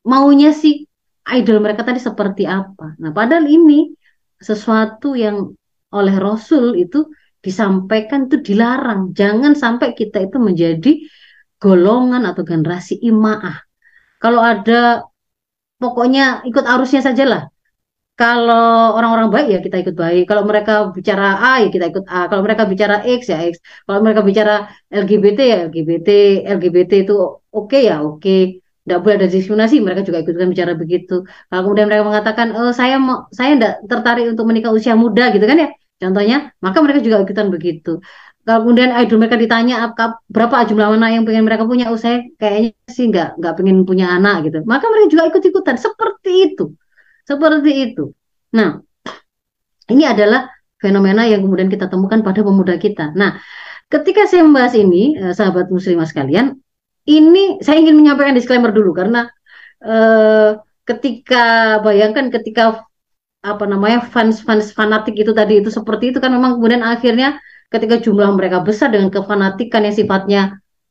[0.05, 0.85] maunya si
[1.31, 3.95] idol mereka tadi seperti apa nah padahal ini
[4.41, 5.53] sesuatu yang
[5.91, 9.11] oleh Rasul itu disampaikan itu dilarang.
[9.11, 10.91] Jangan sampai kita itu menjadi
[11.57, 13.65] golongan atau generasi imaah.
[14.21, 15.05] Kalau ada
[15.81, 17.41] pokoknya ikut arusnya saja lah.
[18.21, 20.23] Kalau orang-orang baik ya kita ikut baik.
[20.29, 22.29] Kalau mereka bicara A ya kita ikut A.
[22.29, 23.53] Kalau mereka bicara X ya X.
[23.85, 24.53] Kalau mereka bicara
[24.93, 26.09] LGBT ya LGBT.
[26.55, 28.21] LGBT itu oke okay ya oke.
[28.21, 28.39] Okay.
[28.81, 29.75] Tidak boleh ada diskriminasi.
[29.85, 31.13] Mereka juga ikutkan bicara begitu.
[31.49, 35.45] Kalau kemudian mereka mengatakan, oh, saya mau saya tidak tertarik untuk menikah usia muda gitu
[35.45, 35.69] kan ya
[36.01, 38.01] Contohnya, maka mereka juga ikutan begitu.
[38.41, 39.93] Kalau kemudian idol mereka ditanya
[40.25, 44.17] berapa jumlah anak yang pengen mereka punya, oh saya kayaknya sih nggak nggak pengen punya
[44.17, 44.65] anak gitu.
[44.65, 46.73] Maka mereka juga ikut-ikutan seperti itu,
[47.21, 48.03] seperti itu.
[48.57, 48.81] Nah,
[49.93, 50.49] ini adalah
[50.81, 53.13] fenomena yang kemudian kita temukan pada pemuda kita.
[53.13, 53.37] Nah,
[53.93, 56.57] ketika saya membahas ini, eh, sahabat muslimah sekalian,
[57.05, 59.29] ini saya ingin menyampaikan disclaimer dulu karena
[59.85, 60.57] eh,
[60.89, 62.85] ketika bayangkan ketika
[63.41, 68.29] apa namanya fans-fans fanatik itu tadi itu seperti itu kan memang kemudian akhirnya ketika jumlah
[68.35, 70.41] mereka besar dengan kefanatikan yang sifatnya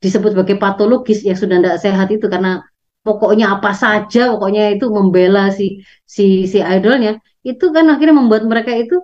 [0.01, 2.65] disebut sebagai patologis yang sudah tidak sehat itu karena
[3.05, 8.73] pokoknya apa saja pokoknya itu membela si si si idolnya itu kan akhirnya membuat mereka
[8.73, 8.97] itu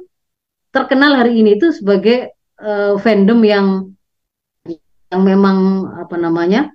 [0.72, 3.66] terkenal hari ini itu sebagai uh, fandom yang
[5.12, 6.72] yang memang apa namanya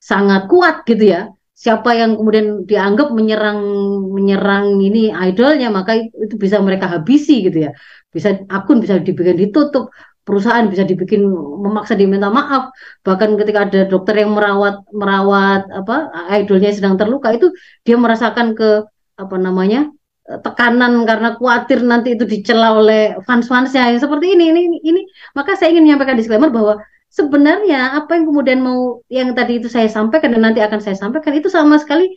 [0.00, 1.28] sangat kuat gitu ya.
[1.54, 3.62] Siapa yang kemudian dianggap menyerang
[4.10, 7.70] menyerang ini idolnya maka itu bisa mereka habisi gitu ya.
[8.10, 9.88] Bisa akun bisa dibikin ditutup
[10.24, 11.22] perusahaan bisa dibikin
[11.64, 12.72] memaksa diminta maaf.
[13.06, 15.96] Bahkan ketika ada dokter yang merawat merawat apa
[16.40, 17.52] idolnya sedang terluka itu
[17.84, 19.92] dia merasakan ke apa namanya
[20.24, 23.92] tekanan karena khawatir nanti itu dicela oleh fans-fansnya.
[24.00, 25.00] Seperti ini ini ini
[25.36, 26.80] maka saya ingin menyampaikan disclaimer bahwa
[27.12, 31.36] sebenarnya apa yang kemudian mau yang tadi itu saya sampaikan dan nanti akan saya sampaikan
[31.36, 32.10] itu sama sekali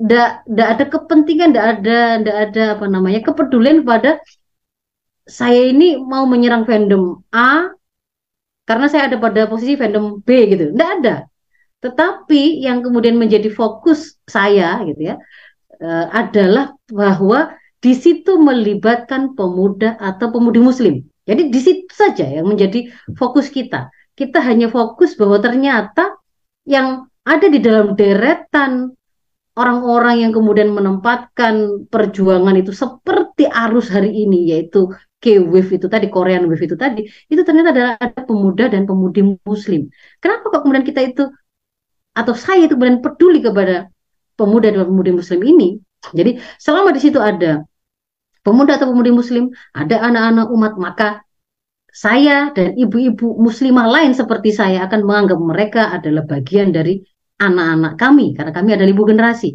[0.00, 4.16] tidak ada kepentingan, tidak ada tidak ada apa namanya kepedulian pada
[5.30, 7.70] saya ini mau menyerang fandom A
[8.66, 10.74] karena saya ada pada posisi fandom B gitu.
[10.74, 11.24] Tidak ada.
[11.80, 15.16] Tetapi yang kemudian menjadi fokus saya gitu ya
[15.80, 21.00] uh, adalah bahwa di situ melibatkan pemuda atau pemudi muslim.
[21.24, 23.88] Jadi di situ saja yang menjadi fokus kita
[24.20, 26.20] kita hanya fokus bahwa ternyata
[26.68, 28.92] yang ada di dalam deretan
[29.56, 36.48] orang-orang yang kemudian menempatkan perjuangan itu seperti arus hari ini yaitu K-Wave itu tadi, Korean
[36.48, 39.92] Wave itu tadi, itu ternyata adalah ada pemuda dan pemudi muslim.
[40.16, 41.28] Kenapa kok kemudian kita itu
[42.16, 43.92] atau saya itu kemudian peduli kepada
[44.34, 45.68] pemuda dan pemudi muslim ini?
[46.16, 47.60] Jadi selama di situ ada
[48.40, 51.08] pemuda atau pemudi muslim, ada anak-anak umat, maka
[51.92, 57.02] saya dan ibu-ibu muslimah lain seperti saya akan menganggap mereka adalah bagian dari
[57.36, 59.50] anak-anak kami karena kami adalah ibu generasi.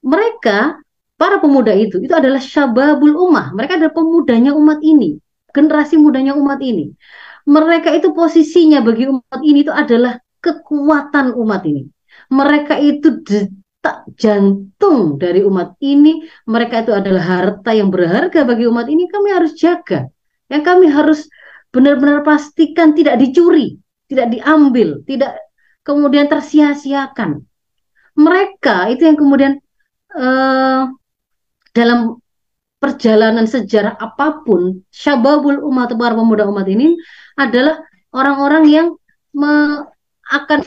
[0.00, 0.80] Mereka
[1.20, 3.52] para pemuda itu itu adalah syababul ummah.
[3.52, 5.20] Mereka adalah pemudanya umat ini,
[5.52, 6.96] generasi mudanya umat ini.
[7.44, 11.84] Mereka itu posisinya bagi umat ini itu adalah kekuatan umat ini.
[12.32, 16.24] Mereka itu detak jantung dari umat ini.
[16.48, 19.04] Mereka itu adalah harta yang berharga bagi umat ini.
[19.04, 20.08] Kami harus jaga
[20.48, 21.28] yang kami harus
[21.70, 23.78] benar-benar pastikan tidak dicuri,
[24.10, 25.38] tidak diambil, tidak
[25.86, 27.46] kemudian tersia-siakan.
[28.18, 29.52] Mereka itu yang kemudian
[30.18, 30.90] uh,
[31.70, 32.18] dalam
[32.80, 36.96] perjalanan sejarah apa pun, syababul umat para pemuda umat ini
[37.36, 38.86] adalah orang-orang yang
[39.36, 39.84] me,
[40.30, 40.60] akan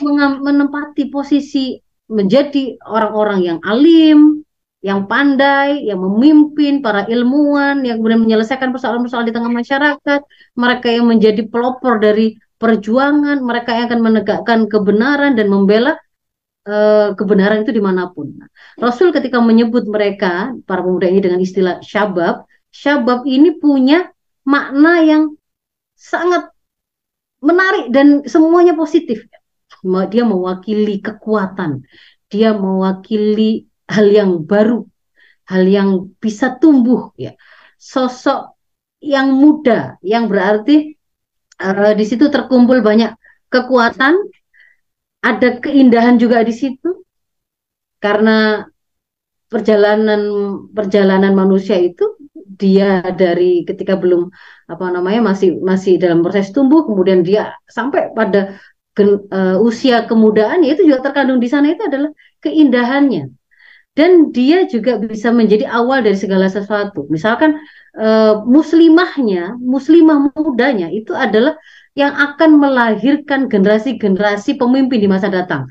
[0.44, 4.44] menempati posisi menjadi orang-orang yang alim,
[4.84, 10.20] yang pandai, yang memimpin para ilmuwan, yang kemudian menyelesaikan persoalan-persoalan di tengah masyarakat,
[10.60, 15.96] mereka yang menjadi pelopor dari perjuangan, mereka yang akan menegakkan kebenaran dan membela
[16.68, 18.34] uh, kebenaran itu di mana pun.
[18.34, 18.48] Nah,
[18.80, 24.10] Rasul ketika menyebut mereka, para pemuda ini dengan istilah syabab, syabab ini punya
[24.44, 25.22] makna yang
[25.94, 26.52] sangat
[27.40, 29.24] menarik dan semuanya positif.
[29.84, 31.84] Dia mewakili kekuatan,
[32.32, 34.88] dia mewakili hal yang baru,
[35.44, 37.36] hal yang bisa tumbuh ya.
[37.76, 38.56] Sosok
[39.04, 40.96] yang muda yang berarti
[41.60, 43.12] uh, di situ terkumpul banyak
[43.52, 44.16] kekuatan,
[45.24, 47.00] ada keindahan juga di situ.
[47.96, 48.60] Karena
[49.48, 50.20] perjalanan
[50.76, 54.30] perjalanan manusia itu dia dari ketika belum
[54.70, 58.58] apa namanya masih masih dalam proses tumbuh kemudian dia sampai pada
[58.94, 62.10] gen, uh, usia kemudaannya itu juga terkandung di sana itu adalah
[62.42, 63.34] keindahannya
[63.94, 67.58] dan dia juga bisa menjadi awal dari segala sesuatu misalkan
[67.98, 71.58] uh, muslimahnya muslimah mudanya itu adalah
[71.94, 75.70] yang akan melahirkan generasi-generasi pemimpin di masa datang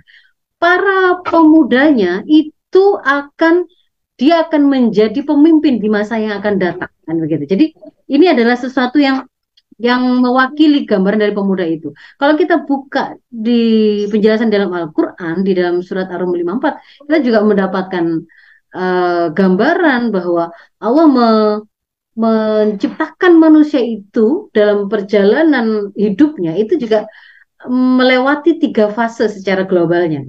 [0.64, 3.68] para pemudanya itu akan
[4.16, 7.44] dia akan menjadi pemimpin di masa yang akan datang kan begitu.
[7.44, 7.66] Jadi
[8.08, 9.28] ini adalah sesuatu yang
[9.76, 11.92] yang mewakili gambaran dari pemuda itu.
[12.16, 18.06] Kalau kita buka di penjelasan dalam Al-Qur'an di dalam surat Ar-Rum 54, kita juga mendapatkan
[18.72, 21.28] uh, gambaran bahwa Allah me
[22.14, 27.10] menciptakan manusia itu dalam perjalanan hidupnya itu juga
[27.66, 30.22] melewati tiga fase secara globalnya.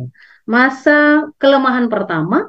[0.48, 2.48] Masa kelemahan pertama,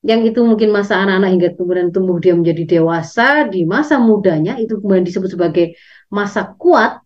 [0.00, 4.80] yang itu mungkin masa anak-anak hingga kemudian tumbuh dia menjadi dewasa, di masa mudanya itu
[4.80, 5.76] kemudian disebut sebagai
[6.08, 7.04] masa kuat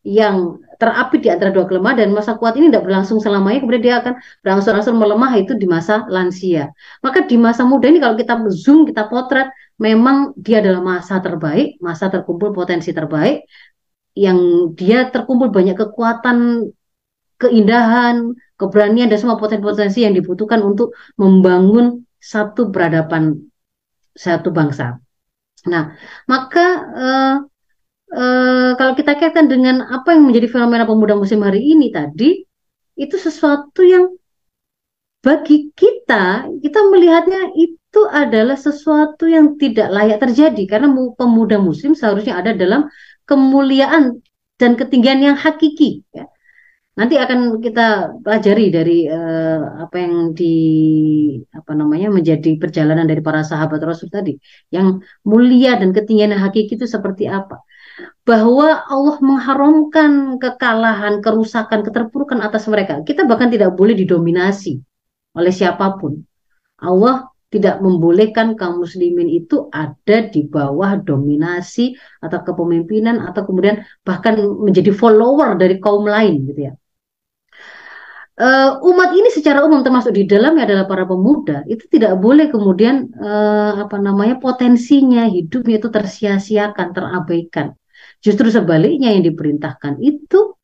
[0.00, 3.94] yang terapit di antara dua kelemahan dan masa kuat ini tidak berlangsung selamanya kemudian dia
[4.00, 6.72] akan berangsur-angsur melemah itu di masa lansia
[7.04, 11.76] maka di masa muda ini kalau kita zoom kita potret memang dia adalah masa terbaik
[11.84, 13.44] masa terkumpul potensi terbaik
[14.18, 16.68] yang dia terkumpul banyak kekuatan,
[17.38, 23.48] keindahan, keberanian dan semua potensi-potensi yang dibutuhkan untuk membangun satu peradaban
[24.12, 25.00] satu bangsa.
[25.70, 25.94] Nah,
[26.26, 27.34] maka uh,
[28.14, 32.42] uh, kalau kita kaitkan dengan apa yang menjadi fenomena pemuda musim hari ini tadi,
[32.98, 34.12] itu sesuatu yang
[35.20, 42.40] bagi kita, kita melihatnya itu adalah sesuatu yang tidak layak terjadi karena pemuda muslim seharusnya
[42.40, 42.88] ada dalam
[43.28, 44.24] kemuliaan
[44.56, 46.24] dan ketinggian yang hakiki ya.
[46.98, 50.56] Nanti akan kita pelajari dari uh, apa yang di
[51.48, 54.36] apa namanya menjadi perjalanan dari para sahabat Rasul tadi
[54.74, 57.64] yang mulia dan ketinggian yang hakiki itu seperti apa
[58.24, 63.02] bahwa Allah mengharamkan kekalahan, kerusakan, keterpurukan atas mereka.
[63.02, 64.78] Kita bahkan tidak boleh didominasi
[65.34, 66.22] oleh siapa pun.
[66.80, 74.38] Allah tidak membolehkan kaum muslimin itu ada di bawah dominasi atau kepemimpinan atau kemudian bahkan
[74.38, 76.74] menjadi follower dari kaum lain gitu ya.
[78.40, 83.12] Uh, umat ini secara umum termasuk di dalamnya adalah para pemuda itu tidak boleh kemudian
[83.20, 87.76] uh, apa namanya potensinya hidupnya itu tersia-siakan terabaikan
[88.24, 90.56] justru sebaliknya yang diperintahkan itu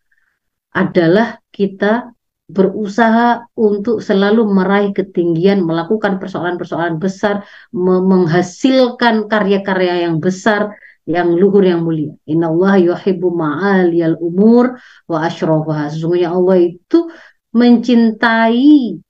[0.77, 2.13] adalah kita
[2.47, 7.43] berusaha untuk selalu meraih ketinggian, melakukan persoalan-persoalan besar,
[7.75, 10.79] menghasilkan karya-karya yang besar,
[11.11, 12.15] yang luhur yang mulia.
[12.31, 14.79] Inna Allah yuhibbu ma'aliyal umur
[15.11, 15.91] wa ashrafaha.
[15.91, 17.11] Sesungguhnya Allah itu
[17.51, 19.01] mencintai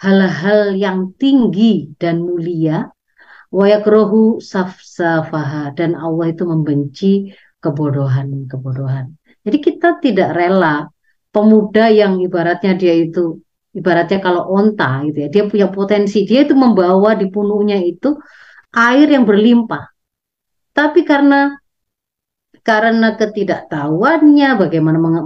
[0.00, 2.88] hal-hal yang tinggi dan mulia
[3.52, 9.16] wa yakrohu safsafaha dan Allah itu membenci kebodohan-kebodohan.
[9.44, 10.88] Jadi kita tidak rela
[11.30, 13.38] pemuda yang ibaratnya dia itu
[13.70, 18.18] ibaratnya kalau onta gitu ya dia punya potensi dia itu membawa di punuknya itu
[18.74, 19.94] air yang berlimpah
[20.74, 21.54] tapi karena
[22.60, 25.16] karena ketidaktahuannya bagaimana meng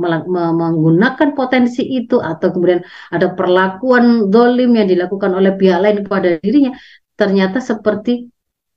[0.61, 6.77] menggunakan potensi itu atau kemudian ada perlakuan dolim yang dilakukan oleh pihak lain kepada dirinya
[7.19, 8.29] ternyata seperti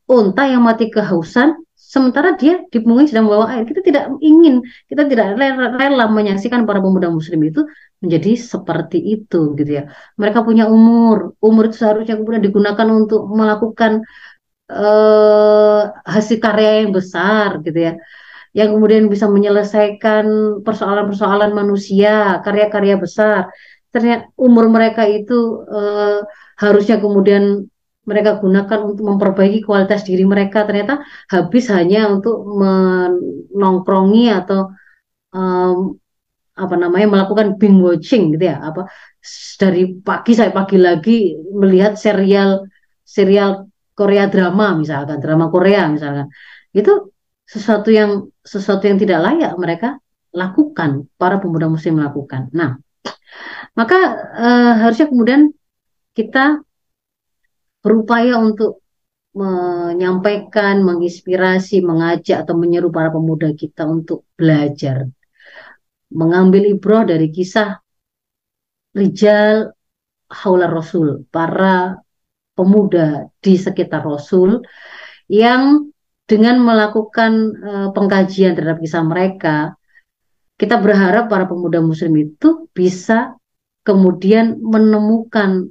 [0.10, 3.63] unta yang mati kehausan sementara dia di punggung sedang membawa air.
[3.70, 7.62] Kita tidak ingin, kita tidak rela, rela menyaksikan para pemuda muslim itu
[8.02, 9.84] menjadi seperti itu gitu ya.
[10.18, 14.02] Mereka punya umur, umur itu seharusnya kemudian digunakan untuk melakukan
[14.74, 17.94] uh, hasil karya yang besar gitu ya.
[18.58, 20.26] Yang kemudian bisa menyelesaikan
[20.66, 23.54] persoalan-persoalan manusia, karya-karya besar.
[23.94, 26.26] Ternyata umur mereka itu uh,
[26.58, 27.70] harusnya kemudian
[28.08, 30.63] mereka gunakan untuk memperbaiki kualitas diri mereka.
[30.63, 34.72] Ternyata habis hanya untuk menongkrongi atau
[35.36, 36.00] um,
[36.58, 38.63] apa namanya melakukan binge watching gitu ya.
[38.63, 38.88] Apa
[39.60, 41.17] dari pagi sampai pagi lagi
[41.52, 42.63] melihat serial
[43.04, 46.32] serial Korea drama misalkan drama Korea misalkan.
[46.72, 47.12] Itu
[47.43, 50.00] sesuatu yang sesuatu yang tidak layak mereka
[50.32, 52.47] lakukan para pemuda muslim melakukan.
[52.55, 52.80] Nah
[53.76, 53.99] maka
[54.34, 55.53] uh, harusnya kemudian
[56.18, 56.66] kita
[57.82, 58.84] berupaya untuk
[59.38, 65.05] menyampaikan, menginspirasi, mengajak atau menyeru para pemuda kita untuk belajar.
[66.09, 67.78] Mengambil ibroh dari kisah
[68.97, 69.69] Rijal
[70.34, 72.01] Haula Rasul, para
[72.57, 74.65] pemuda di sekitar Rasul
[75.30, 75.93] yang
[76.28, 79.78] dengan melakukan uh, pengkajian terhadap kisah mereka,
[80.57, 83.38] kita berharap para pemuda muslim itu bisa
[83.86, 85.69] kemudian menemukan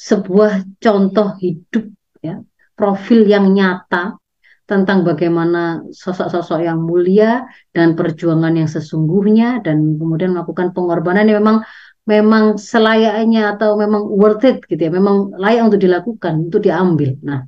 [0.00, 1.84] sebuah contoh hidup
[2.24, 2.40] ya,
[2.72, 4.16] profil yang nyata
[4.64, 7.44] tentang bagaimana sosok-sosok yang mulia
[7.74, 11.66] dan perjuangan yang sesungguhnya dan kemudian melakukan pengorbanan yang memang
[12.08, 17.20] memang selayaknya atau memang worth it gitu ya, memang layak untuk dilakukan, untuk diambil.
[17.20, 17.44] Nah,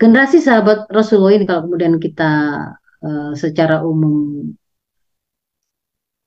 [0.00, 2.30] generasi sahabat Rasulullah ini kalau kemudian kita
[3.04, 4.48] uh, secara umum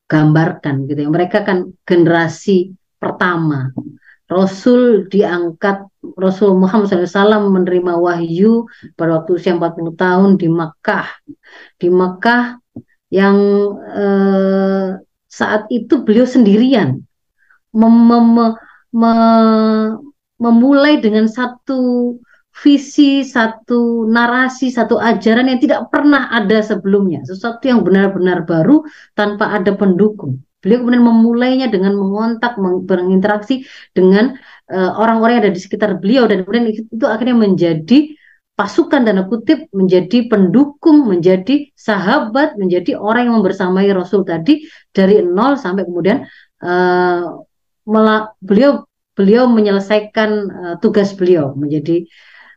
[0.05, 3.73] gambarkan gitu ya, mereka kan generasi pertama
[4.31, 8.63] Rasul diangkat Rasul Muhammad SAW menerima wahyu
[8.95, 11.07] pada waktu usia 40 tahun di Makkah.
[11.75, 12.55] Di Makkah
[13.11, 13.37] yang
[13.91, 14.87] eh,
[15.27, 17.03] saat itu beliau sendirian
[17.75, 18.27] mem mem
[18.95, 19.99] mem
[20.41, 22.15] memulai dengan satu
[22.51, 27.23] visi, satu narasi, satu ajaran yang tidak pernah ada sebelumnya.
[27.23, 28.83] Sesuatu yang benar-benar baru
[29.15, 30.41] tanpa ada pendukung.
[30.61, 32.55] Beliau kemudian memulainya dengan mengontak,
[32.85, 33.65] berinteraksi
[33.97, 34.37] dengan
[34.69, 37.99] eh, orang-orang uh, yang ada di sekitar beliau dan kemudian itu akhirnya menjadi
[38.53, 45.57] pasukan tanda kutip menjadi pendukung, menjadi sahabat, menjadi orang yang membersamai Rasul tadi dari nol
[45.57, 46.29] sampai kemudian
[46.61, 47.41] uh,
[48.37, 48.85] beliau
[49.17, 52.05] beliau menyelesaikan uh, tugas beliau menjadi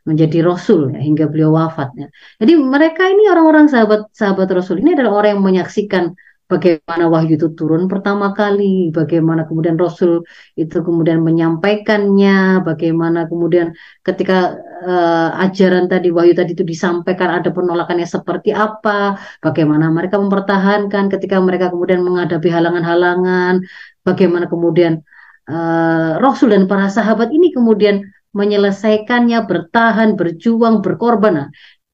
[0.05, 2.13] menjadi Rasul ya, hingga beliau wafatnya.
[2.37, 6.13] Jadi mereka ini orang-orang sahabat sahabat Rasul ini adalah orang yang menyaksikan
[6.51, 10.23] bagaimana wahyu itu turun pertama kali, bagaimana kemudian Rasul
[10.55, 13.73] itu kemudian menyampaikannya, bagaimana kemudian
[14.05, 21.09] ketika uh, ajaran tadi wahyu tadi itu disampaikan ada penolakannya seperti apa, bagaimana mereka mempertahankan
[21.09, 23.65] ketika mereka kemudian menghadapi halangan-halangan,
[24.05, 25.01] bagaimana kemudian
[25.49, 31.33] uh, Rasul dan para sahabat ini kemudian menyelesaikannya, bertahan, berjuang, berkorban.
[31.39, 31.49] Nah,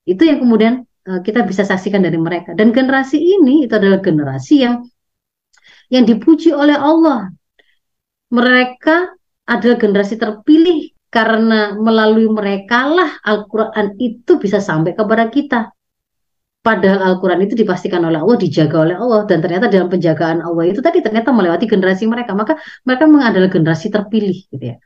[0.08, 2.54] itu yang kemudian Eh, kita bisa saksikan dari mereka.
[2.54, 4.74] Dan generasi ini itu adalah generasi yang
[5.90, 7.34] yang dipuji oleh Allah.
[8.30, 8.96] Mereka
[9.50, 15.74] adalah generasi terpilih karena melalui mereka lah Al-Quran itu bisa sampai kepada kita.
[16.62, 19.26] Padahal Al-Quran itu dipastikan oleh Allah, dijaga oleh Allah.
[19.26, 22.38] Dan ternyata dalam penjagaan Allah itu tadi ternyata melewati generasi mereka.
[22.38, 22.54] Maka
[22.86, 24.46] mereka memang adalah generasi terpilih.
[24.46, 24.76] gitu ya.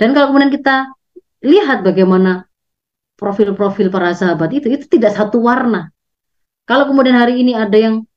[0.00, 0.88] Dan kalau kemudian kita
[1.44, 2.48] lihat bagaimana
[3.20, 5.92] profil-profil para sahabat itu itu tidak satu warna.
[6.64, 8.08] Kalau kemudian hari ini ada yang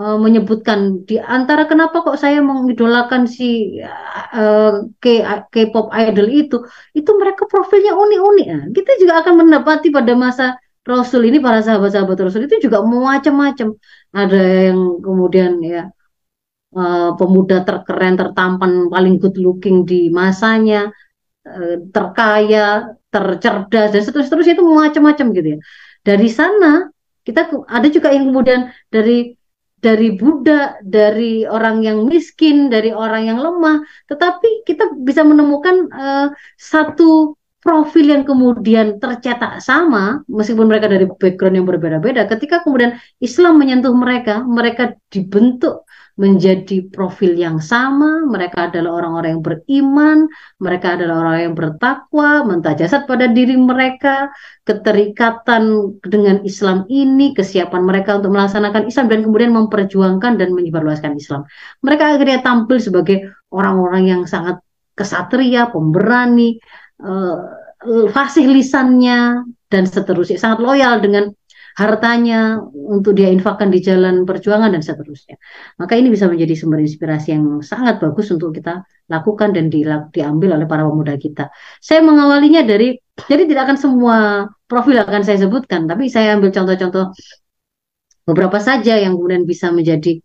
[0.00, 3.76] uh, menyebutkan di antara kenapa kok saya mengidolakan si
[4.32, 4.88] uh,
[5.52, 6.56] K-pop idol itu,
[6.96, 8.46] itu mereka profilnya unik-unik.
[8.48, 10.46] Nah, kita juga akan mendapati pada masa
[10.86, 13.74] Rasul ini para sahabat-sahabat Rasul itu juga macam-macam.
[14.14, 15.90] Ada yang kemudian ya
[16.78, 20.88] uh, pemuda terkeren, tertampan, paling good looking di masanya,
[21.94, 25.58] terkaya, tercerdas dan seterusnya itu macam-macam gitu ya.
[26.04, 26.92] Dari sana
[27.24, 29.34] kita ada juga yang kemudian dari
[29.76, 36.28] dari Buddha, dari orang yang miskin, dari orang yang lemah, tetapi kita bisa menemukan uh,
[36.58, 42.26] satu profil yang kemudian tercetak sama, meskipun mereka dari background yang berbeda-beda.
[42.26, 45.85] Ketika kemudian Islam menyentuh mereka, mereka dibentuk
[46.16, 50.18] menjadi profil yang sama, mereka adalah orang-orang yang beriman,
[50.56, 54.32] mereka adalah orang yang bertakwa, mentajasat pada diri mereka,
[54.64, 61.44] keterikatan dengan Islam ini, kesiapan mereka untuk melaksanakan Islam dan kemudian memperjuangkan dan menyebarluaskan Islam.
[61.84, 64.56] Mereka akhirnya tampil sebagai orang-orang yang sangat
[64.96, 66.56] kesatria, pemberani,
[67.04, 67.44] uh,
[68.08, 71.28] fasih lisannya dan seterusnya, sangat loyal dengan
[71.76, 75.36] hartanya untuk dia infakkan di jalan perjuangan dan seterusnya.
[75.76, 78.80] Maka ini bisa menjadi sumber inspirasi yang sangat bagus untuk kita
[79.12, 81.52] lakukan dan di, diambil oleh para pemuda kita.
[81.78, 82.96] Saya mengawalinya dari
[83.28, 84.16] jadi tidak akan semua
[84.64, 87.12] profil akan saya sebutkan, tapi saya ambil contoh-contoh
[88.24, 90.18] beberapa saja yang kemudian bisa menjadi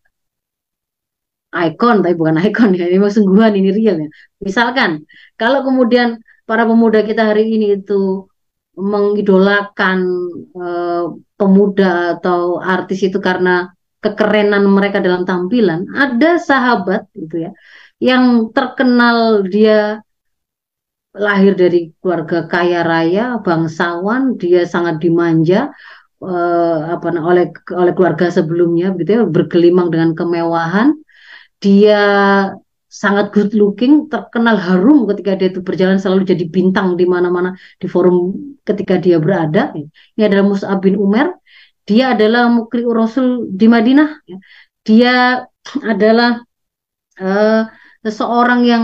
[1.52, 4.10] ikon, tapi bukan ikon ya, ini sungguhan, ini real ya.
[4.40, 5.04] Misalkan,
[5.36, 8.26] kalau kemudian para pemuda kita hari ini itu
[8.72, 10.00] mengidolakan
[10.56, 11.12] uh,
[11.42, 17.52] pemuda atau artis itu karena kekerenan mereka dalam tampilan, ada sahabat gitu ya
[18.02, 20.02] yang terkenal dia
[21.14, 25.70] lahir dari keluarga kaya raya, bangsawan, dia sangat dimanja
[26.24, 30.98] uh, apa oleh oleh keluarga sebelumnya gitu ya, bergelimang dengan kemewahan.
[31.62, 32.02] Dia
[32.92, 37.88] sangat good looking, terkenal harum ketika dia itu berjalan selalu jadi bintang di mana-mana di
[37.88, 38.36] forum
[38.68, 39.72] ketika dia berada.
[39.72, 41.32] Ini adalah Mus'ab bin Umar.
[41.88, 44.28] Dia adalah mukri Rasul di Madinah.
[44.84, 45.40] Dia
[45.88, 46.44] adalah
[47.16, 47.64] uh,
[48.04, 48.84] seseorang yang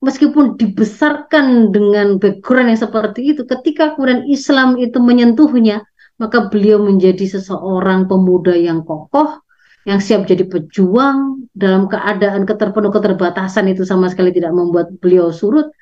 [0.00, 5.84] meskipun dibesarkan dengan background yang seperti itu, ketika kemudian Islam itu menyentuhnya,
[6.16, 9.44] maka beliau menjadi seseorang pemuda yang kokoh,
[9.88, 15.72] yang siap jadi pejuang dalam keadaan keterpenuh keterbatasan itu sama sekali tidak membuat beliau surut.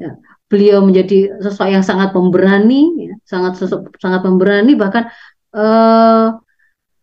[0.00, 0.16] Ya,
[0.48, 5.10] beliau menjadi sosok yang sangat pemberani, ya, sangat sosok sangat pemberani bahkan
[5.52, 6.26] eh,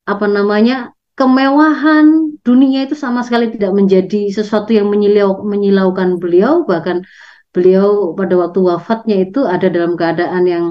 [0.07, 7.03] apa namanya kemewahan dunia itu sama sekali tidak menjadi sesuatu yang menyilau, menyilaukan beliau bahkan
[7.51, 10.65] beliau pada waktu wafatnya itu ada dalam keadaan yang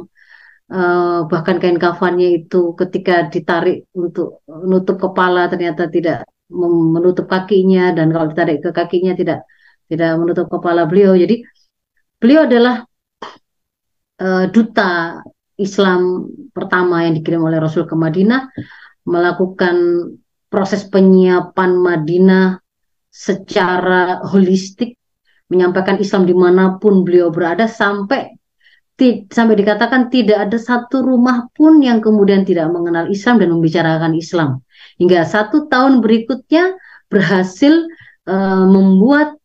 [0.72, 6.26] uh, bahkan kain kafannya itu ketika ditarik untuk menutup kepala ternyata tidak
[6.94, 9.46] menutup kakinya dan kalau ditarik ke kakinya tidak
[9.90, 11.14] tidak menutup kepala beliau.
[11.14, 11.42] Jadi
[12.18, 12.86] beliau adalah
[14.22, 15.22] uh, duta
[15.56, 18.52] Islam pertama yang dikirim oleh Rasul ke Madinah
[19.08, 19.76] melakukan
[20.52, 22.60] proses penyiapan Madinah
[23.08, 25.00] secara holistik
[25.48, 28.35] menyampaikan Islam di mana pun beliau berada sampai
[29.28, 34.64] sampai dikatakan tidak ada satu rumah pun yang kemudian tidak mengenal Islam dan membicarakan Islam.
[34.96, 36.80] Hingga satu tahun berikutnya
[37.12, 37.84] berhasil
[38.24, 39.36] uh, membuat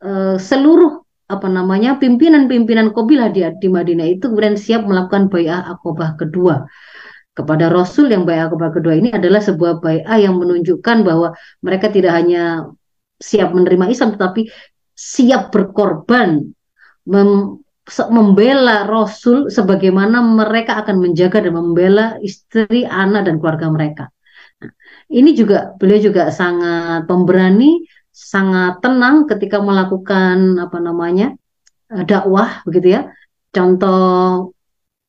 [0.00, 6.18] uh, seluruh apa namanya pimpinan-pimpinan kabilah di, di Madinah itu kemudian siap melakukan bayah akobah
[6.18, 6.66] kedua
[7.38, 11.30] kepada Rasul yang bayah akobah kedua ini adalah sebuah bayah yang menunjukkan bahwa
[11.62, 12.66] mereka tidak hanya
[13.22, 14.50] siap menerima Islam tetapi
[14.98, 16.50] siap berkorban
[18.10, 24.04] membela Rasul sebagaimana mereka akan menjaga dan membela istri, anak dan keluarga mereka.
[24.62, 24.70] Nah,
[25.10, 27.82] ini juga beliau juga sangat pemberani,
[28.14, 31.34] sangat tenang ketika melakukan apa namanya
[31.90, 33.02] eh, dakwah begitu ya.
[33.50, 34.54] Contoh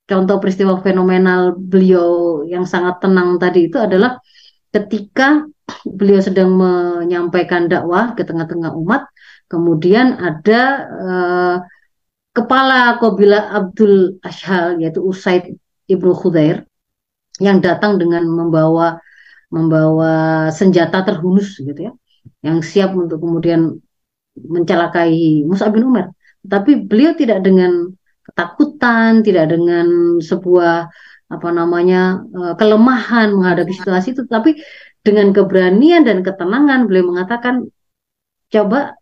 [0.10, 4.20] contoh peristiwa fenomenal beliau yang sangat tenang tadi itu adalah
[4.74, 5.46] ketika
[5.88, 9.08] beliau sedang menyampaikan dakwah ke tengah-tengah umat,
[9.48, 10.62] kemudian ada
[11.00, 11.56] uh,
[12.32, 15.56] kepala Qabila Abdul Ashal yaitu Usaid
[15.88, 16.64] Ibnu Khudair
[17.40, 19.00] yang datang dengan membawa
[19.52, 21.94] membawa senjata terhunus gitu ya
[22.46, 23.76] yang siap untuk kemudian
[24.38, 26.16] mencelakai Musa bin Umar.
[26.42, 27.92] Tapi beliau tidak dengan
[28.32, 30.88] ketakutan tidak dengan sebuah
[31.32, 34.60] apa namanya eh, kelemahan menghadapi situasi itu tapi
[35.02, 37.68] dengan keberanian dan ketenangan beliau mengatakan
[38.52, 38.96] coba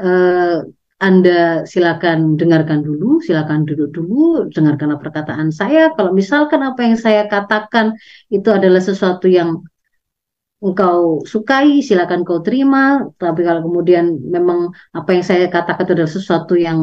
[0.00, 0.56] eh,
[0.98, 5.94] anda silakan dengarkan dulu, silakan duduk dulu, dengarkanlah perkataan saya.
[5.94, 7.94] Kalau misalkan apa yang saya katakan
[8.34, 9.62] itu adalah sesuatu yang
[10.58, 13.06] engkau sukai, silakan kau terima.
[13.14, 16.78] Tapi kalau kemudian memang apa yang saya katakan itu adalah sesuatu yang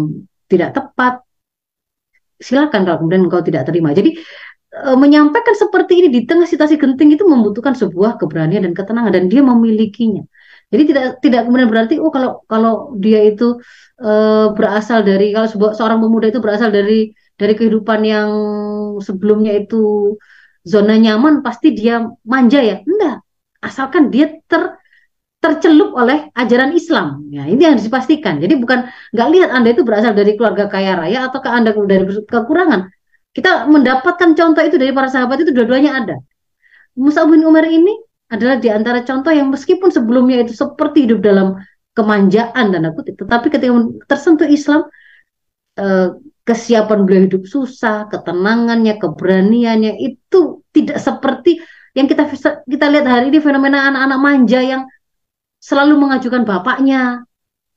[0.48, 1.20] tidak tepat,
[2.40, 3.92] silakan kalau kemudian engkau tidak terima.
[3.92, 4.16] Jadi
[4.72, 9.26] e, menyampaikan seperti ini di tengah situasi genting itu membutuhkan sebuah keberanian dan ketenangan dan
[9.28, 10.24] dia memilikinya.
[10.74, 13.62] Jadi tidak tidak kemudian berarti oh kalau kalau dia itu
[14.02, 18.30] uh, berasal dari kalau sebuah, seorang pemuda itu berasal dari dari kehidupan yang
[19.04, 20.16] sebelumnya itu
[20.66, 22.82] zona nyaman pasti dia manja ya.
[22.82, 23.22] Enggak.
[23.62, 24.78] Asalkan dia ter
[25.46, 27.30] tercelup oleh ajaran Islam.
[27.30, 28.42] Ya, ini yang dipastikan.
[28.42, 32.90] Jadi bukan nggak lihat Anda itu berasal dari keluarga kaya raya ataukah Anda dari kekurangan.
[33.30, 36.16] Kita mendapatkan contoh itu dari para sahabat itu dua-duanya ada.
[36.98, 37.94] Musa bin Umar ini
[38.30, 41.58] adalah di antara contoh yang meskipun sebelumnya itu seperti hidup dalam
[41.96, 43.72] kemanjaan dan aku tetapi ketika
[44.10, 44.84] tersentuh Islam
[45.78, 46.10] eh,
[46.46, 51.58] kesiapan beliau hidup susah, ketenangannya, keberaniannya itu tidak seperti
[51.98, 52.30] yang kita
[52.70, 54.82] kita lihat hari ini fenomena anak-anak manja yang
[55.58, 57.26] selalu mengajukan bapaknya,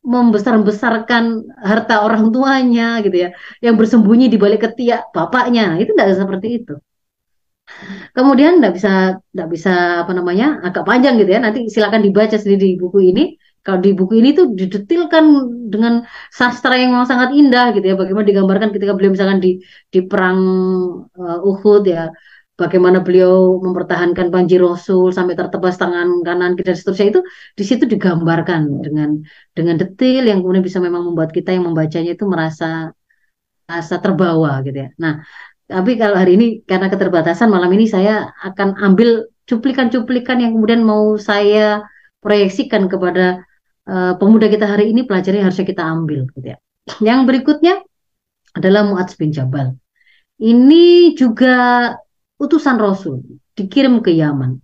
[0.04, 3.28] membesar-besarkan harta orang tuanya gitu ya,
[3.64, 5.80] yang bersembunyi di balik ketiak bapaknya.
[5.80, 6.76] Itu tidak seperti itu.
[8.16, 8.92] Kemudian tidak bisa
[9.32, 9.72] tidak bisa
[10.02, 11.40] apa namanya agak panjang gitu ya.
[11.44, 13.22] Nanti silakan dibaca sendiri di buku ini.
[13.64, 15.24] Kalau di buku ini tuh didetilkan
[15.68, 15.92] dengan
[16.32, 17.94] sastra yang memang sangat indah gitu ya.
[18.00, 19.60] Bagaimana digambarkan ketika beliau misalkan di
[19.92, 20.40] di perang
[21.14, 22.10] uh, Uhud ya.
[22.58, 27.20] Bagaimana beliau mempertahankan panji Rasul sampai tertebas tangan kanan dan seterusnya itu
[27.54, 29.22] di situ digambarkan dengan
[29.54, 32.90] dengan detail yang kemudian bisa memang membuat kita yang membacanya itu merasa
[33.68, 34.88] merasa terbawa gitu ya.
[34.96, 35.22] Nah,
[35.68, 41.20] tapi kalau hari ini karena keterbatasan malam ini saya akan ambil cuplikan-cuplikan yang kemudian mau
[41.20, 41.84] saya
[42.24, 43.44] proyeksikan kepada
[43.84, 46.58] uh, pemuda kita hari ini pelajaran yang harusnya kita ambil gitu ya.
[47.04, 47.74] Yang berikutnya
[48.56, 49.76] adalah Muadz bin Jabal.
[50.40, 51.92] Ini juga
[52.40, 53.20] utusan Rasul
[53.52, 54.56] dikirim ke Yaman.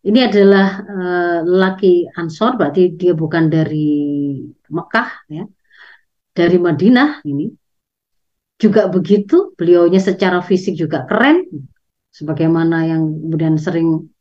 [0.00, 4.40] Ini adalah uh, laki Ansor, berarti dia bukan dari
[4.72, 5.44] Mekah ya,
[6.32, 7.52] dari Madinah ini
[8.60, 11.48] juga begitu, beliaunya secara fisik juga keren,
[12.12, 14.12] sebagaimana yang kemudian sering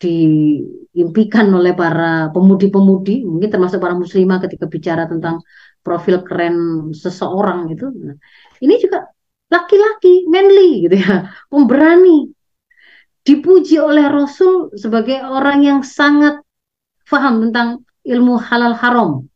[0.00, 5.44] diimpikan oleh para pemudi-pemudi, mungkin termasuk para muslimah ketika bicara tentang
[5.84, 7.90] profil keren seseorang itu.
[7.90, 8.16] Nah,
[8.64, 9.10] ini juga
[9.50, 12.32] laki-laki, manly gitu ya, pemberani.
[13.20, 16.40] dipuji oleh Rasul sebagai orang yang sangat
[17.04, 19.28] faham tentang ilmu halal haram.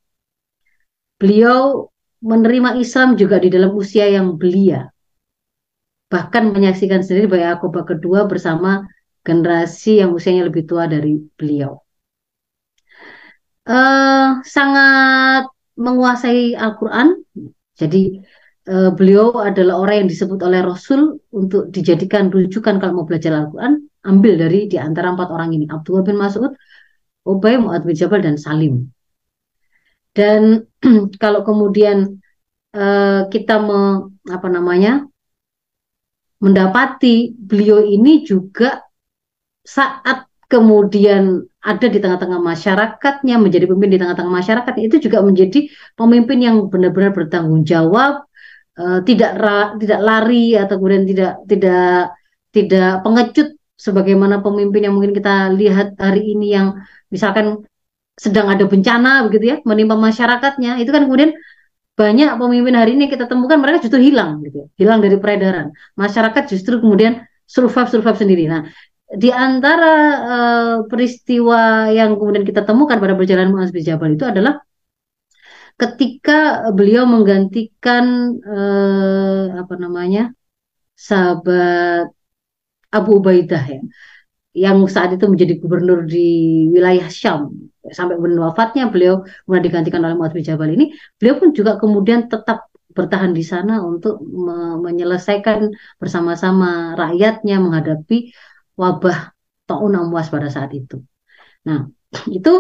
[1.21, 1.93] Beliau
[2.25, 4.89] menerima Islam juga di dalam usia yang belia.
[6.09, 8.89] Bahkan menyaksikan sendiri bahwa Yakobah kedua bersama
[9.21, 11.81] generasi yang usianya lebih tua dari beliau.
[13.65, 17.17] Uh, sangat menguasai Al-Quran.
[17.77, 18.21] Jadi
[18.69, 23.85] uh, beliau adalah orang yang disebut oleh Rasul untuk dijadikan rujukan kalau mau belajar Al-Quran.
[24.05, 25.65] Ambil dari di antara empat orang ini.
[25.65, 26.53] Abdullah bin Mas'ud,
[27.25, 28.94] Ubay, Mu'ad bin Jabal, dan Salim.
[30.15, 30.63] Dan
[31.23, 32.23] kalau kemudian
[32.73, 35.05] uh, kita me, apa namanya
[36.39, 38.85] mendapati beliau ini juga
[39.65, 46.39] saat kemudian ada di tengah-tengah masyarakatnya, menjadi pemimpin di tengah-tengah masyarakat, itu juga menjadi pemimpin
[46.39, 48.29] yang benar-benar bertanggung jawab,
[48.79, 52.15] uh, tidak ra, tidak lari atau kemudian tidak tidak
[52.55, 56.79] tidak pengecut sebagaimana pemimpin yang mungkin kita lihat hari ini yang
[57.11, 57.67] misalkan
[58.15, 60.79] sedang ada bencana begitu ya menimpa masyarakatnya.
[60.83, 61.35] Itu kan kemudian
[61.95, 65.71] banyak pemimpin hari ini kita temukan mereka justru hilang gitu ya, hilang dari peredaran.
[65.95, 68.45] Masyarakat justru kemudian survive survive sendiri.
[68.51, 68.67] Nah
[69.15, 69.93] di antara
[70.27, 74.59] uh, peristiwa yang kemudian kita temukan pada perjalanan Muaz bin itu adalah
[75.75, 80.35] ketika beliau menggantikan uh, apa namanya
[80.95, 82.11] sahabat
[82.95, 83.81] Abu Ubaidah ya
[84.55, 86.27] yang saat itu menjadi gubernur di
[86.71, 87.51] wilayah Syam
[87.91, 92.31] sampai kemudian wafatnya beliau kemudian digantikan oleh Muaz bin Jabal ini beliau pun juga kemudian
[92.31, 98.31] tetap bertahan di sana untuk me menyelesaikan bersama-sama rakyatnya menghadapi
[98.79, 99.35] wabah
[99.67, 101.03] taun amwas pada saat itu.
[101.67, 101.91] Nah,
[102.39, 102.53] itu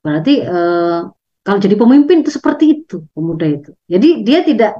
[0.00, 0.98] berarti eh,
[1.44, 3.70] kalau jadi pemimpin itu seperti itu pemuda itu.
[3.84, 4.72] Jadi dia tidak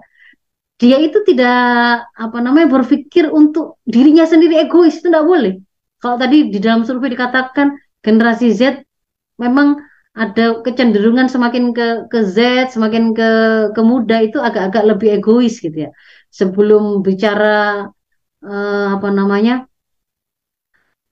[0.79, 5.55] dia itu tidak apa namanya berpikir untuk dirinya sendiri egois itu tidak boleh.
[5.99, 8.83] Kalau tadi di dalam survei dikatakan generasi Z
[9.43, 9.79] memang
[10.19, 12.39] ada kecenderungan semakin ke ke Z,
[12.75, 13.31] semakin ke
[13.71, 15.91] ke muda itu agak-agak lebih egois gitu ya.
[16.35, 17.87] Sebelum bicara
[18.43, 19.71] uh, apa namanya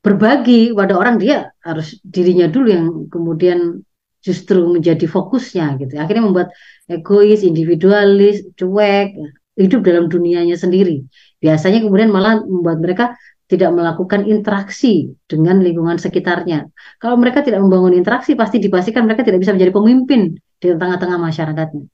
[0.02, 3.82] berbagi pada orang dia harus dirinya dulu yang kemudian
[4.22, 5.98] justru menjadi fokusnya gitu.
[6.02, 6.48] Akhirnya membuat
[6.90, 9.14] egois, individualis, cuek,
[9.54, 11.06] hidup dalam dunianya sendiri.
[11.38, 13.04] Biasanya kemudian malah membuat mereka
[13.46, 16.66] tidak melakukan interaksi dengan lingkungan sekitarnya.
[16.98, 20.20] Kalau mereka tidak membangun interaksi, pasti dipastikan mereka tidak bisa menjadi pemimpin
[20.58, 21.84] di tengah-tengah masyarakatnya.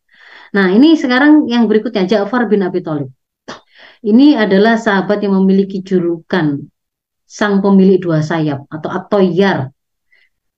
[0.53, 3.13] Nah, ini sekarang yang berikutnya Ja'far bin Abi Thalib.
[4.03, 6.59] Ini adalah sahabat yang memiliki julukan
[7.23, 9.71] sang pemilik dua sayap atau Atoyar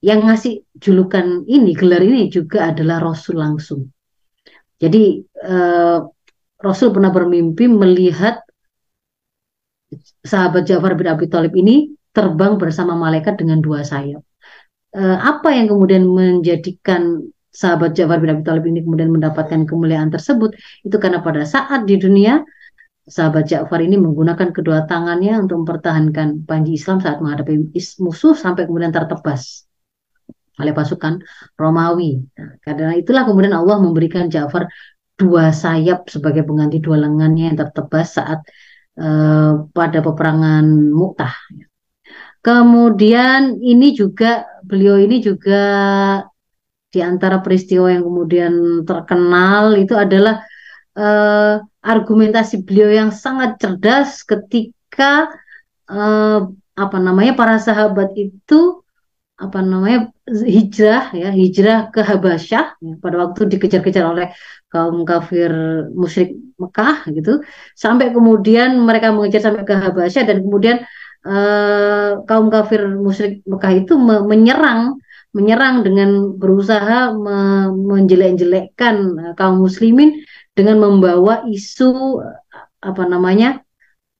[0.01, 3.89] yang ngasih julukan ini gelar ini juga adalah Rasul langsung.
[4.77, 5.99] Jadi eh,
[6.61, 8.44] Rasul pernah bermimpi melihat
[10.25, 14.25] sahabat Ja'far bin Abi Thalib ini terbang bersama malaikat dengan dua sayap.
[14.95, 17.21] Eh, apa yang kemudian menjadikan
[17.53, 21.95] sahabat Ja'far bin Abi Thalib ini kemudian mendapatkan kemuliaan tersebut itu karena pada saat di
[21.95, 22.43] dunia
[23.05, 28.91] sahabat Ja'far ini menggunakan kedua tangannya untuk mempertahankan panji Islam saat menghadapi musuh sampai kemudian
[28.91, 29.69] tertebas
[30.55, 31.19] oleh pasukan
[31.59, 32.23] Romawi.
[32.39, 34.71] Nah, karena itulah kemudian Allah memberikan Ja'far
[35.15, 38.43] dua sayap sebagai pengganti dua lengannya yang tertebas saat
[38.99, 41.35] uh, pada peperangan Mu'tah.
[42.45, 45.63] Kemudian ini juga beliau ini juga
[46.93, 48.53] di antara peristiwa yang kemudian
[48.85, 50.45] terkenal itu adalah
[50.93, 55.27] uh, argumentasi beliau yang sangat cerdas ketika
[55.89, 56.45] uh,
[56.77, 58.84] apa namanya para sahabat itu
[59.35, 64.27] apa namanya hijrah ya hijrah ke Habasyah ya, pada waktu dikejar-kejar oleh
[64.71, 65.51] kaum kafir
[65.91, 67.43] musyrik Mekah gitu.
[67.75, 70.77] Sampai kemudian mereka mengejar sampai ke Habasyah dan kemudian
[71.27, 74.95] uh, kaum kafir musyrik Mekah itu me menyerang
[75.35, 77.37] menyerang dengan berusaha me
[77.75, 80.23] menjelek-jelekkan uh, kaum muslimin
[80.55, 82.23] dengan membawa isu
[82.79, 83.59] apa namanya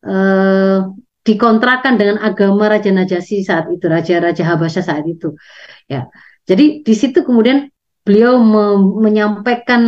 [0.04, 0.80] eh,
[1.26, 5.34] dikontrakan dengan agama Raja Najasyi saat itu, Raja-Raja Habasya saat itu.
[5.90, 6.06] Ya,
[6.46, 7.74] jadi di situ kemudian
[8.06, 9.82] beliau me menyampaikan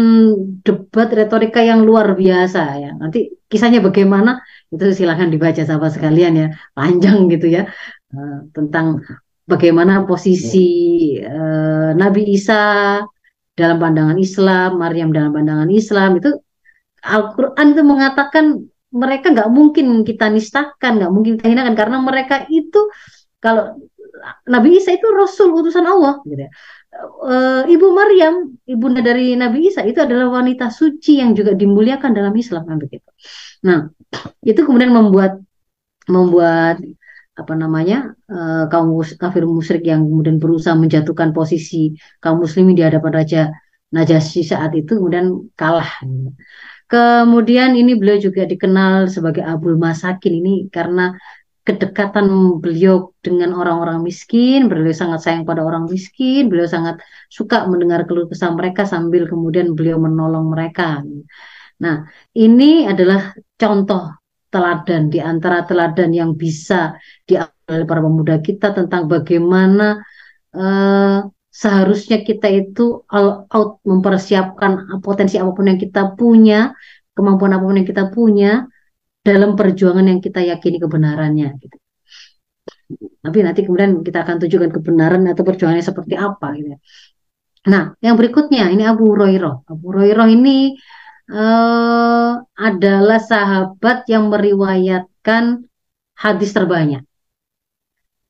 [0.66, 2.92] debat retorika yang luar biasa ya.
[2.98, 4.42] Nanti kisahnya bagaimana
[4.74, 7.70] itu silahkan dibaca sahabat sekalian ya, panjang gitu ya
[8.18, 9.06] uh, tentang
[9.46, 10.68] bagaimana posisi
[11.22, 13.00] uh, Nabi Isa
[13.54, 16.34] dalam pandangan Islam, Maryam dalam pandangan Islam itu
[17.06, 18.46] Al-Quran itu mengatakan
[18.92, 22.88] mereka nggak mungkin kita nistakan, nggak mungkin kita hinakan karena mereka itu
[23.44, 23.76] kalau
[24.50, 26.52] Nabi Isa itu Rasul utusan Allah, gitu ya.
[27.30, 27.36] E,
[27.70, 32.66] Ibu Maryam, ibunda dari Nabi Isa itu adalah wanita suci yang juga dimuliakan dalam Islam,
[32.66, 33.06] kan begitu.
[33.62, 33.94] Nah,
[34.42, 35.38] itu kemudian membuat
[36.10, 36.82] membuat
[37.38, 43.14] apa namanya uh, kaum kafir musyrik yang kemudian berusaha menjatuhkan posisi kaum muslimin di hadapan
[43.14, 43.42] raja
[43.88, 45.88] Najasyi saat itu kemudian kalah.
[46.88, 51.12] Kemudian ini beliau juga dikenal sebagai Abul Masakin ini karena
[51.68, 52.32] kedekatan
[52.64, 58.32] beliau dengan orang-orang miskin, beliau sangat sayang pada orang miskin, beliau sangat suka mendengar keluh
[58.32, 61.04] kesah mereka sambil kemudian beliau menolong mereka.
[61.84, 64.16] Nah, ini adalah contoh
[64.48, 66.96] teladan di antara teladan yang bisa
[67.28, 70.00] diambil para pemuda kita tentang bagaimana
[70.56, 71.20] uh,
[71.58, 76.70] seharusnya kita itu all out mempersiapkan potensi apa pun yang kita punya,
[77.18, 78.52] kemampuan apa pun yang kita punya
[79.26, 81.58] dalam perjuangan yang kita yakini kebenarannya.
[81.58, 81.78] Gitu.
[83.26, 86.48] Tapi nanti kemudian kita akan tunjukkan kebenaran atau perjuangannya seperti apa.
[86.56, 86.78] Gitu.
[87.68, 89.68] Nah, yang berikutnya ini Abu Hurairah.
[89.68, 90.78] Abu Hurairah ini
[91.34, 95.68] uh, adalah sahabat yang meriwayatkan
[96.16, 97.04] hadis terbanyak.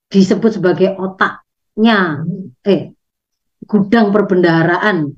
[0.08, 2.24] Disebut sebagai otaknya,
[2.66, 2.97] eh,
[3.68, 5.14] gudang perbendaharaan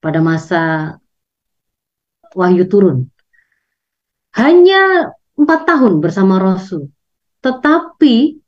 [0.00, 0.62] pada masa
[2.34, 3.08] wahyu turun.
[4.34, 6.90] Hanya empat tahun bersama Rasul.
[7.44, 8.40] Tetapi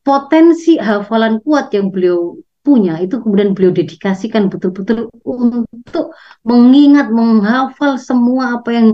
[0.00, 6.12] potensi hafalan kuat yang beliau punya itu kemudian beliau dedikasikan betul-betul untuk
[6.44, 8.88] mengingat menghafal semua apa yang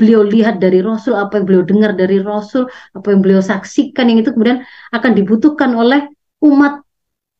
[0.00, 2.64] beliau lihat dari Rasul, apa yang beliau dengar dari Rasul,
[2.96, 4.64] apa yang beliau saksikan yang itu kemudian
[4.96, 6.08] akan dibutuhkan oleh
[6.40, 6.80] umat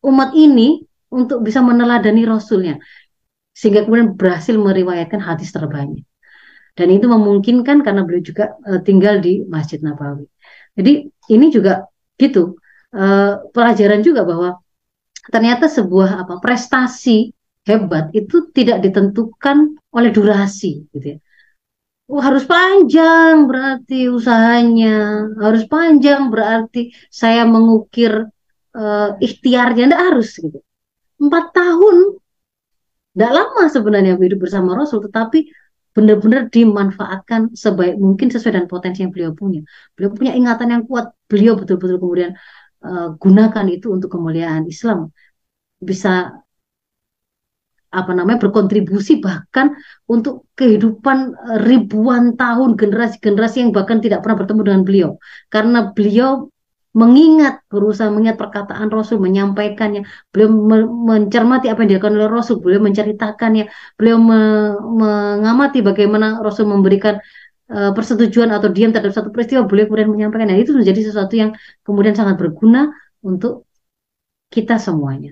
[0.05, 2.79] umat ini untuk bisa meneladani Rasulnya
[3.51, 6.07] sehingga kemudian berhasil meriwayatkan hadis terbanyak
[6.71, 10.25] dan itu memungkinkan karena beliau juga uh, tinggal di Masjid Nabawi
[10.73, 11.85] jadi ini juga
[12.15, 12.55] gitu
[12.95, 14.63] uh, pelajaran juga bahwa
[15.29, 17.35] ternyata sebuah apa prestasi
[17.67, 21.19] hebat itu tidak ditentukan oleh durasi gitu ya.
[22.11, 28.27] Oh, harus panjang berarti usahanya, harus panjang berarti saya mengukir
[28.75, 30.59] uh, ikhtiarnya, tidak harus gitu.
[31.21, 32.17] Empat tahun,
[33.13, 35.45] tidak lama sebenarnya hidup bersama Rasul, tetapi
[35.91, 39.61] benar-benar dimanfaatkan sebaik mungkin sesuai dengan potensi yang beliau punya.
[39.93, 42.31] Beliau punya ingatan yang kuat, beliau betul-betul kemudian
[42.87, 45.11] uh, gunakan itu untuk kemuliaan Islam.
[45.77, 46.31] Bisa
[47.91, 49.75] apa namanya berkontribusi bahkan
[50.07, 55.09] untuk kehidupan eh, ribuan tahun generasi-generasi yang bahkan tidak pernah bertemu dengan beliau.
[55.51, 56.47] Karena beliau
[56.91, 60.49] mengingat berusaha mengingat perkataan Rasul menyampaikannya beliau
[61.07, 64.39] mencermati apa yang dilakukan oleh Rasul beliau menceritakannya beliau me
[65.01, 67.15] mengamati bagaimana Rasul memberikan
[67.71, 71.55] uh, persetujuan atau diam terhadap satu peristiwa beliau kemudian menyampaikan nah, itu menjadi sesuatu yang
[71.87, 72.91] kemudian sangat berguna
[73.23, 73.65] untuk
[74.51, 75.31] kita semuanya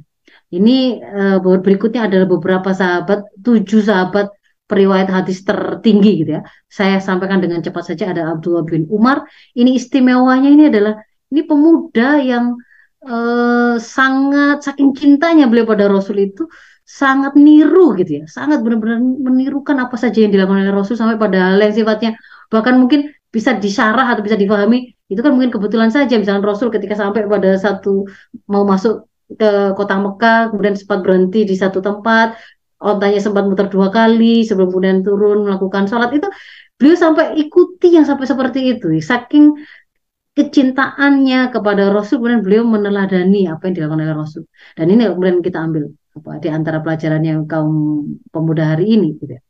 [0.50, 4.34] ini uh, berikutnya adalah beberapa sahabat, tujuh sahabat
[4.66, 6.44] periwayat hadis tertinggi gitu ya.
[6.70, 9.26] Saya sampaikan dengan cepat saja ada Abdullah bin Umar.
[9.54, 10.98] Ini istimewanya ini adalah
[11.30, 12.58] ini pemuda yang
[13.06, 16.50] uh, sangat saking cintanya beliau pada Rasul itu
[16.90, 21.54] sangat niru gitu ya, sangat benar-benar menirukan apa saja yang dilakukan oleh Rasul sampai pada
[21.54, 22.18] hal yang sifatnya.
[22.50, 26.18] Bahkan mungkin bisa disarah atau bisa difahami itu kan mungkin kebetulan saja.
[26.18, 28.10] Misalnya Rasul ketika sampai pada satu
[28.50, 32.38] mau masuk ke kota Mekah, kemudian sempat berhenti di satu tempat,
[32.82, 36.10] ontanya sempat muter dua kali sebelum kemudian turun melakukan sholat.
[36.10, 36.26] Itu
[36.82, 38.98] beliau sampai ikuti yang sampai seperti itu.
[38.98, 39.54] Saking
[40.40, 44.44] kecintaannya kepada Rasul kemudian beliau meneladani apa yang dilakukan oleh Rasul
[44.80, 45.84] dan ini kemudian kita ambil
[46.16, 47.76] apa di antara pelajaran yang kaum
[48.32, 49.42] pemuda hari ini gitu ya.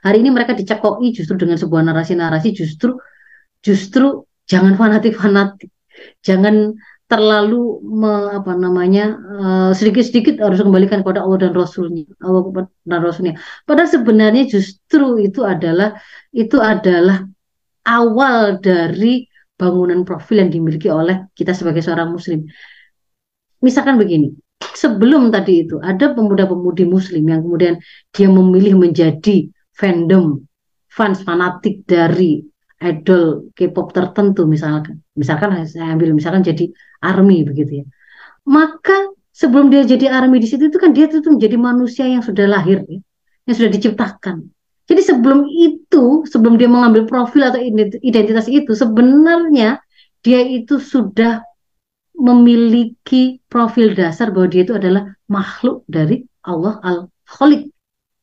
[0.00, 2.96] hari ini mereka dicekoi justru dengan sebuah narasi-narasi justru
[3.60, 5.68] justru jangan fanatik-fanatik
[6.24, 6.72] jangan
[7.10, 13.34] terlalu me, apa namanya uh, sedikit-sedikit harus kembalikan kepada Allah dan Rasulnya Allah dan Rasulnya.
[13.66, 15.98] Padahal sebenarnya justru itu adalah
[16.30, 17.26] itu adalah
[17.82, 19.26] awal dari
[19.60, 22.48] bangunan profil yang dimiliki oleh kita sebagai seorang Muslim.
[23.60, 24.32] Misalkan begini,
[24.72, 27.76] sebelum tadi itu ada pemuda-pemudi Muslim yang kemudian
[28.08, 30.40] dia memilih menjadi fandom
[30.88, 32.40] fans fanatik dari
[32.80, 35.04] idol K-pop tertentu misalkan.
[35.12, 36.72] Misalkan saya ambil misalkan jadi
[37.04, 37.86] army begitu ya.
[38.48, 42.48] Maka sebelum dia jadi army di situ itu kan dia itu menjadi manusia yang sudah
[42.48, 42.98] lahir ya,
[43.44, 44.48] yang sudah diciptakan
[44.90, 47.62] jadi sebelum itu sebelum dia mengambil profil atau
[48.02, 49.78] identitas itu sebenarnya
[50.26, 51.46] dia itu sudah
[52.18, 57.70] memiliki profil dasar bahwa dia itu adalah makhluk dari Allah al-Khaliq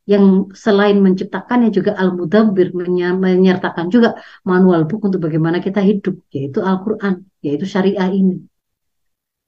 [0.07, 4.15] yang selain menciptakannya juga Al-Mudabbir menyertakan juga
[4.47, 8.43] manual book untuk bagaimana kita hidup yaitu Al-Qur'an yaitu syariah ini.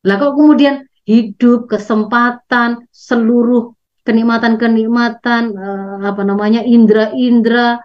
[0.04, 3.72] Lah kok kemudian hidup kesempatan seluruh
[4.08, 7.80] kenikmatan-kenikmatan uh, apa namanya indra-indra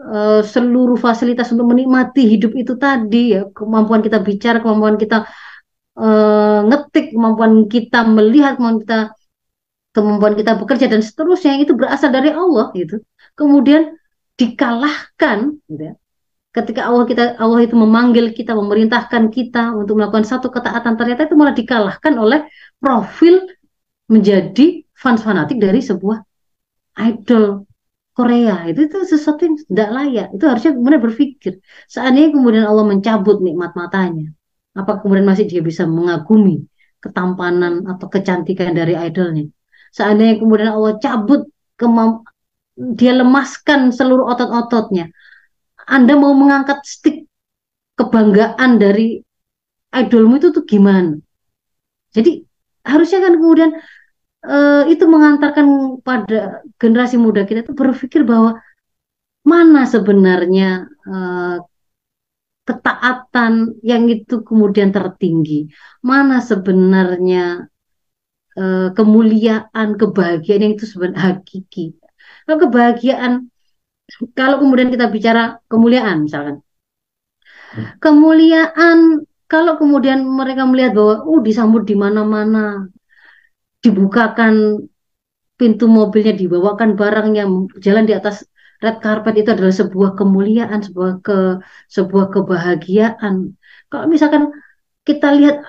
[0.00, 3.46] uh, seluruh fasilitas untuk menikmati hidup itu tadi ya.
[3.52, 5.28] Kemampuan kita bicara kemampuan kita
[5.96, 9.00] uh, ngetik kemampuan kita melihat kemampuan kita
[9.90, 13.02] kemampuan kita bekerja dan seterusnya itu berasal dari Allah gitu.
[13.34, 13.94] Kemudian
[14.38, 15.94] dikalahkan gitu ya.
[16.50, 21.38] Ketika Allah kita Allah itu memanggil kita memerintahkan kita untuk melakukan satu ketaatan ternyata itu
[21.38, 22.42] malah dikalahkan oleh
[22.82, 23.46] profil
[24.10, 26.18] menjadi fans fanatik dari sebuah
[27.00, 27.64] idol
[28.12, 28.68] Korea.
[28.68, 30.26] Itu itu sesuatu yang tidak layak.
[30.36, 31.52] Itu harusnya kemudian berpikir
[31.88, 34.28] seandainya kemudian Allah mencabut nikmat matanya
[34.70, 36.62] apa kemudian masih dia bisa mengagumi
[37.02, 39.48] ketampanan atau kecantikan dari idolnya?
[39.90, 41.48] Seandainya kemudian Allah cabut
[41.80, 42.28] kemamp
[42.76, 45.10] dia lemaskan seluruh otot-ototnya
[45.90, 47.26] anda mau mengangkat stick
[47.98, 49.18] kebanggaan dari
[49.90, 51.18] idolmu itu tuh gimana?
[52.14, 52.46] Jadi
[52.86, 53.70] harusnya kan kemudian
[54.44, 58.56] uh, itu mengantarkan pada generasi muda kita itu berpikir bahwa
[59.44, 61.56] mana sebenarnya uh,
[62.68, 65.66] ketaatan yang itu kemudian tertinggi,
[66.04, 67.66] mana sebenarnya
[68.54, 71.98] uh, kemuliaan, kebahagiaan yang itu sebenarnya hakiki.
[72.46, 73.32] Kalau kebahagiaan
[74.34, 76.62] kalau kemudian kita bicara kemuliaan misalkan.
[78.02, 82.90] Kemuliaan kalau kemudian mereka melihat bahwa uh disambut di mana-mana
[83.80, 84.84] dibukakan
[85.56, 87.50] pintu mobilnya dibawakan barang yang
[87.84, 88.48] jalan di atas
[88.80, 91.60] red carpet itu adalah sebuah kemuliaan sebuah ke
[91.92, 93.56] sebuah kebahagiaan.
[93.92, 94.52] Kalau misalkan
[95.04, 95.60] kita lihat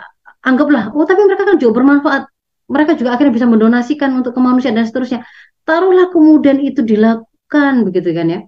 [0.47, 2.23] anggaplah oh tapi mereka kan juga bermanfaat.
[2.71, 5.27] Mereka juga akhirnya bisa mendonasikan untuk kemanusiaan dan seterusnya.
[5.67, 8.39] Taruhlah kemudian itu dilakukan begitu kan ya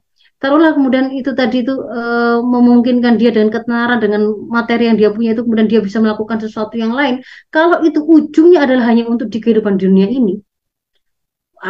[0.44, 2.02] taruhlah kemudian itu tadi itu e,
[2.44, 4.22] memungkinkan dia dengan ketenaran dengan
[4.52, 8.68] materi yang dia punya itu kemudian dia bisa melakukan sesuatu yang lain kalau itu ujungnya
[8.68, 10.44] adalah hanya untuk di kehidupan dunia ini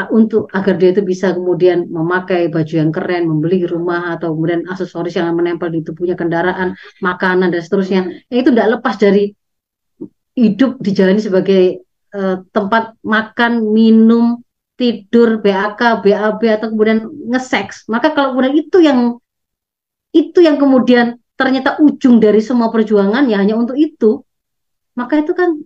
[0.09, 5.13] untuk agar dia itu bisa kemudian memakai baju yang keren, membeli rumah atau kemudian aksesoris
[5.13, 8.01] yang menempel di tubuhnya, kendaraan, makanan dan seterusnya.
[8.25, 9.37] Ya, itu tidak lepas dari
[10.33, 11.85] hidup dijalani sebagai
[12.17, 14.41] uh, tempat makan, minum,
[14.73, 18.99] tidur BAK, BAB atau kemudian ngeseks, maka kalau kemudian itu yang
[20.13, 24.21] itu yang kemudian ternyata ujung dari semua perjuangan ya hanya untuk itu,
[24.97, 25.57] maka itu kan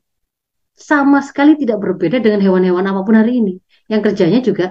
[0.78, 3.54] sama sekali tidak berbeda dengan hewan-hewan apa pun hari ini.
[3.92, 4.66] Yang kerjanya juga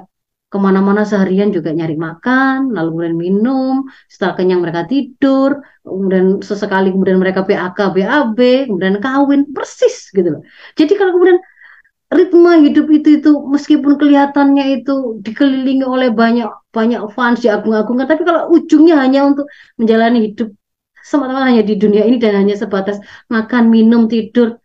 [0.46, 3.74] ke mana-mana seharian juga nyari makan, lalu kemudian minum,
[4.06, 8.38] setelah kenyang mereka tidur, kemudian sesekali kemudian mereka BAK, BAB,
[8.70, 10.42] kemudian kawin, persis gitu loh.
[10.78, 11.42] Jadi kalau kemudian
[12.06, 18.46] ritme hidup itu itu meskipun kelihatannya itu dikelilingi oleh banyak banyak fans diagung-agungkan tapi kalau
[18.54, 20.54] ujungnya hanya untuk menjalani hidup
[21.02, 24.58] semata-mata hanya di dunia ini dan hanya sebatas makan minum tidur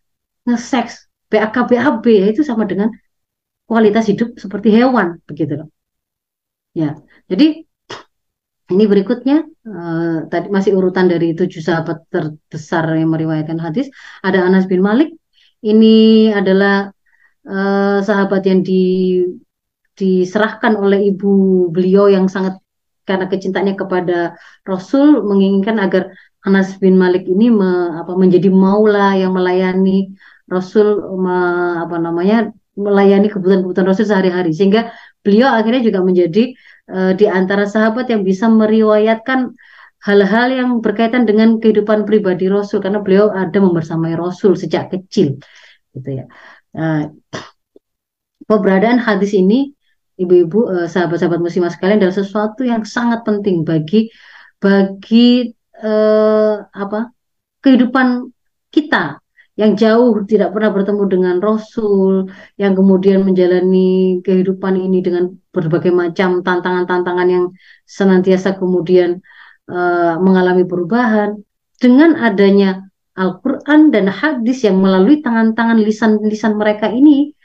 [0.45, 2.89] ngeseks BAK BAB ya itu sama dengan
[3.65, 5.69] kualitas hidup seperti hewan begitu loh.
[6.77, 7.65] Ya jadi
[8.71, 13.89] ini berikutnya uh, tadi masih urutan dari tujuh sahabat terbesar yang meriwayatkan hadis
[14.21, 15.09] ada Anas bin Malik.
[15.61, 16.89] Ini adalah
[17.47, 18.83] uh, sahabat yang di,
[19.95, 22.57] diserahkan oleh ibu beliau yang sangat
[23.05, 29.33] karena kecintanya kepada Rasul menginginkan agar Anas bin Malik ini me, apa, menjadi maula yang
[29.37, 30.09] melayani
[30.49, 31.37] Rasul me,
[31.85, 34.89] apa namanya melayani kebutuhan-kebutuhan Rasul sehari-hari sehingga
[35.21, 36.55] beliau akhirnya juga menjadi
[36.89, 39.53] uh, di antara sahabat yang bisa meriwayatkan
[40.01, 45.37] hal-hal yang berkaitan dengan kehidupan pribadi Rasul karena beliau ada membersamai Rasul sejak kecil
[45.93, 46.25] gitu ya.
[46.73, 47.11] Nah,
[48.51, 49.71] keberadaan hadis ini,
[50.19, 54.11] ibu-ibu, eh, sahabat-sahabat muslimah sekalian adalah sesuatu yang sangat penting bagi
[54.59, 56.99] bagi eh, apa
[57.63, 58.29] kehidupan
[58.75, 59.21] kita
[59.59, 66.39] yang jauh tidak pernah bertemu dengan Rasul, yang kemudian menjalani kehidupan ini dengan berbagai macam
[66.41, 67.45] tantangan-tantangan yang
[67.83, 69.19] senantiasa kemudian
[69.67, 71.37] uh, mengalami perubahan.
[71.81, 77.35] Dengan adanya Al-Quran dan hadis yang melalui tangan-tangan lisan-lisan mereka ini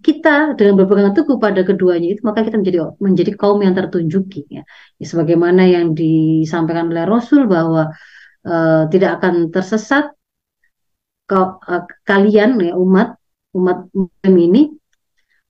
[0.00, 4.62] kita dengan berpegang teguh pada keduanya itu maka kita menjadi menjadi kaum yang tertunjuki ya.
[5.00, 7.92] ya sebagaimana yang disampaikan oleh Rasul bahwa
[8.48, 10.04] uh, tidak akan tersesat
[11.28, 13.20] kau, uh, kalian ya umat
[13.54, 14.62] umat muslim ini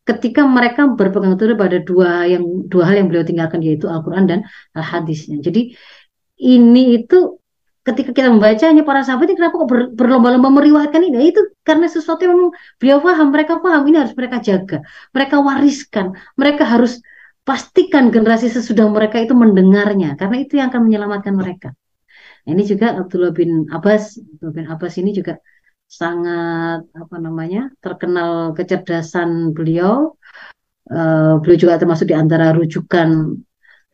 [0.05, 4.43] ketika mereka berpegang teguh pada dua yang dua hal yang beliau tinggalkan yaitu Al-Qur'an dan
[4.75, 5.39] Al-Hadisnya.
[5.39, 5.73] Jadi
[6.41, 7.40] ini itu
[7.91, 11.15] ketika kita membacanya para sahabat ini kenapa kok ber, berlomba-lomba meriwayatkan ini?
[11.19, 14.79] Nah, itu karena sesuatu yang memang beliau paham, mereka paham ini harus mereka jaga,
[15.11, 16.07] mereka wariskan,
[16.39, 17.03] mereka harus
[17.43, 21.69] pastikan generasi sesudah mereka itu mendengarnya karena itu yang akan menyelamatkan mereka.
[22.47, 25.37] Nah, ini juga Abdullah bin Abbas, Abdullah bin Abbas ini juga
[25.91, 30.15] sangat apa namanya terkenal kecerdasan beliau.
[30.91, 33.39] Uh, beliau juga termasuk di antara rujukan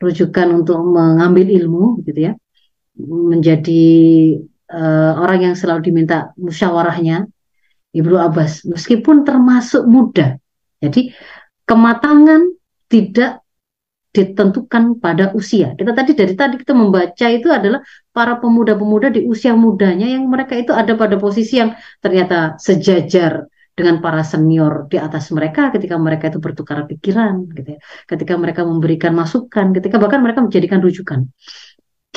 [0.00, 2.32] rujukan untuk mengambil ilmu gitu ya
[3.00, 3.84] menjadi
[4.72, 7.28] uh, orang yang selalu diminta musyawarahnya
[7.92, 10.40] Ibnu Abbas meskipun termasuk muda
[10.80, 11.12] jadi
[11.64, 13.46] kematangan tidak
[14.16, 15.76] ditentukan pada usia.
[15.76, 17.84] Kita tadi dari tadi kita membaca itu adalah
[18.16, 23.44] para pemuda-pemuda di usia mudanya yang mereka itu ada pada posisi yang ternyata sejajar
[23.76, 27.80] dengan para senior di atas mereka ketika mereka itu bertukar pikiran gitu ya.
[28.08, 31.28] Ketika mereka memberikan masukan, ketika bahkan mereka menjadikan rujukan.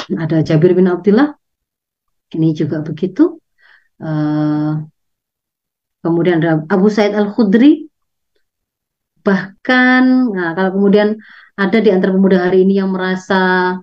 [0.08, 1.36] Ada Jabir bin Abdullah
[2.36, 3.42] ini juga begitu.
[4.00, 4.80] Uh,
[6.00, 7.92] kemudian ada Abu Said Al Khudri
[9.20, 11.20] bahkan nah kalau kemudian
[11.60, 13.76] ada di antara pemuda hari ini yang merasa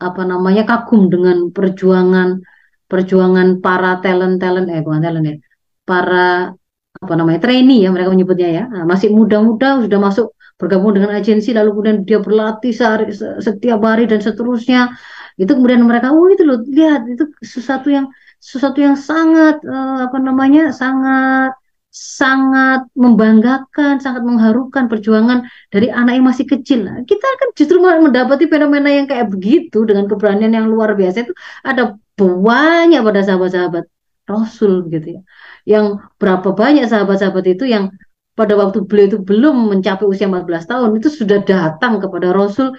[0.00, 2.40] apa namanya kagum dengan perjuangan
[2.88, 5.36] perjuangan para talent talent eh bukan talent ya
[5.84, 6.56] para
[7.00, 8.64] apa namanya trainee ya mereka menyebutnya ya.
[8.68, 10.26] Nah, masih muda-muda sudah masuk
[10.60, 14.92] bergabung dengan agensi lalu kemudian dia berlatih sehari, setiap hari dan seterusnya
[15.40, 18.06] itu kemudian mereka oh itu loh lihat itu sesuatu yang
[18.48, 21.56] sesuatu yang sangat uh, apa namanya sangat
[21.90, 25.38] sangat membanggakan, sangat mengharukan perjuangan
[25.74, 26.86] dari anak yang masih kecil.
[26.86, 31.34] Nah, kita kan justru mendapati fenomena yang kayak begitu dengan keberanian yang luar biasa itu
[31.66, 33.84] ada banyak pada sahabat-sahabat
[34.30, 35.20] Rasul gitu ya
[35.66, 37.90] yang berapa banyak sahabat-sahabat itu yang
[38.38, 42.72] pada waktu beliau itu belum mencapai usia 14 tahun itu sudah datang kepada Rasul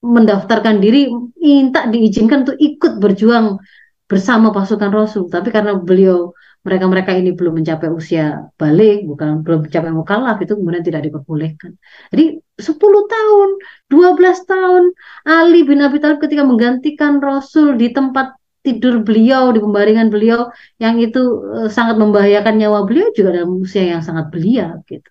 [0.00, 3.60] mendaftarkan diri minta diizinkan untuk ikut berjuang
[4.08, 9.92] bersama pasukan Rasul tapi karena beliau mereka-mereka ini belum mencapai usia balik bukan belum mencapai
[9.92, 11.76] mukallaf itu kemudian tidak diperbolehkan
[12.12, 12.76] jadi 10
[13.14, 13.48] tahun
[13.88, 14.82] 12 tahun
[15.24, 21.00] Ali bin Abi Thalib ketika menggantikan Rasul di tempat tidur beliau, di pembaringan beliau yang
[21.00, 25.08] itu uh, sangat membahayakan nyawa beliau juga dalam usia yang sangat belia gitu.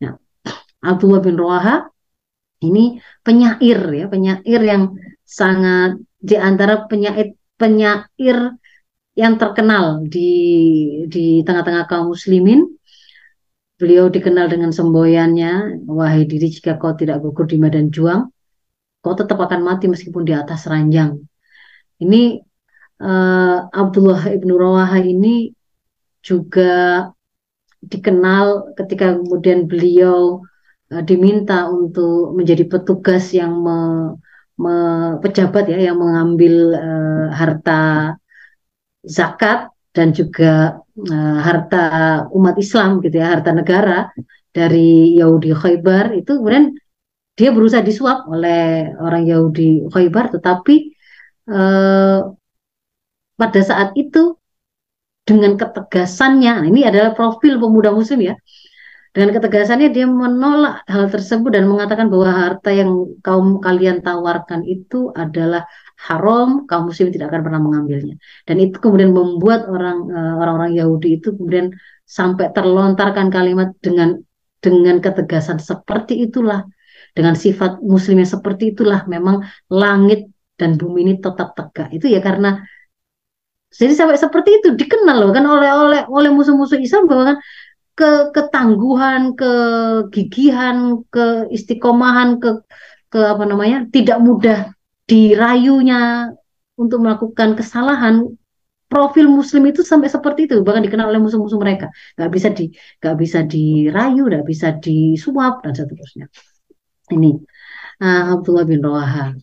[0.00, 0.16] Nah,
[0.80, 1.92] Abdullah bin Rawaha
[2.60, 4.82] ini penyair ya, penyair yang
[5.24, 8.38] sangat di antara penyair penyair
[9.16, 10.32] yang terkenal di
[11.08, 12.68] di tengah-tengah kaum muslimin.
[13.80, 18.28] Beliau dikenal dengan semboyannya, wahai diri jika kau tidak gugur di medan juang,
[19.00, 21.16] kau tetap akan mati meskipun di atas ranjang.
[21.96, 22.44] Ini
[23.00, 25.56] uh, Abdullah ibnu Rawaha ini
[26.20, 27.08] juga
[27.80, 30.44] dikenal ketika kemudian beliau
[30.92, 33.78] uh, diminta untuk menjadi petugas yang me,
[34.58, 34.74] me,
[35.22, 37.80] pejabat ya yang mengambil uh, harta
[39.06, 41.84] zakat dan juga uh, harta
[42.34, 44.10] umat Islam gitu ya harta negara
[44.50, 46.74] dari Yahudi Khaybar itu kemudian
[47.38, 50.92] dia berusaha disuap oleh orang Yahudi Khaybar tetapi
[51.48, 52.34] uh,
[53.40, 54.36] pada saat itu
[55.24, 58.34] dengan ketegasannya, nah ini adalah profil pemuda muslim ya.
[59.10, 62.90] Dengan ketegasannya dia menolak hal tersebut dan mengatakan bahwa harta yang
[63.26, 65.66] kaum kalian tawarkan itu adalah
[65.98, 68.14] haram, kaum muslim tidak akan pernah mengambilnya.
[68.46, 71.74] Dan itu kemudian membuat orang eh, orang-orang Yahudi itu kemudian
[72.06, 74.22] sampai terlontarkan kalimat dengan
[74.62, 76.62] dengan ketegasan seperti itulah
[77.10, 81.90] dengan sifat muslim yang seperti itulah memang langit dan bumi ini tetap tegak.
[81.90, 82.62] Itu ya karena
[83.70, 87.36] jadi sampai seperti itu dikenal loh kan oleh oleh oleh musuh-musuh Islam bahwa kan
[88.00, 92.50] ke ketangguhan, kegigihan, keistiqomahan, ke
[93.12, 94.58] ke apa namanya tidak mudah
[95.04, 96.32] dirayunya
[96.80, 98.24] untuk melakukan kesalahan
[98.88, 101.92] profil muslim itu sampai seperti itu bahkan dikenal oleh musuh-musuh mereka.
[102.16, 102.64] Nggak bisa di
[103.04, 106.26] nggak bisa dirayu nggak bisa disuap dan seterusnya.
[107.12, 107.30] Ini
[108.00, 109.36] uh, Abdullah bin Rawaha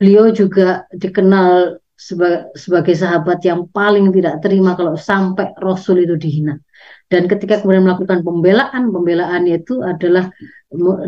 [0.00, 6.56] beliau juga dikenal sebagai, sahabat yang paling tidak terima kalau sampai Rasul itu dihina.
[7.10, 10.30] Dan ketika kemudian melakukan pembelaan, pembelaan itu adalah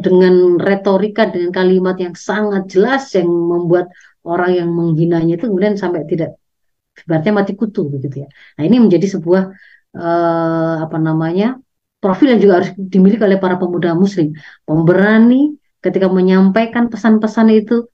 [0.02, 3.86] dengan retorika, dengan kalimat yang sangat jelas yang membuat
[4.26, 6.34] orang yang menghinanya itu kemudian sampai tidak
[7.06, 8.28] berarti mati kutu begitu ya.
[8.58, 9.42] Nah ini menjadi sebuah
[9.96, 11.58] uh, apa namanya
[12.02, 14.34] profil yang juga harus dimiliki oleh para pemuda Muslim,
[14.66, 17.86] pemberani ketika menyampaikan pesan-pesan itu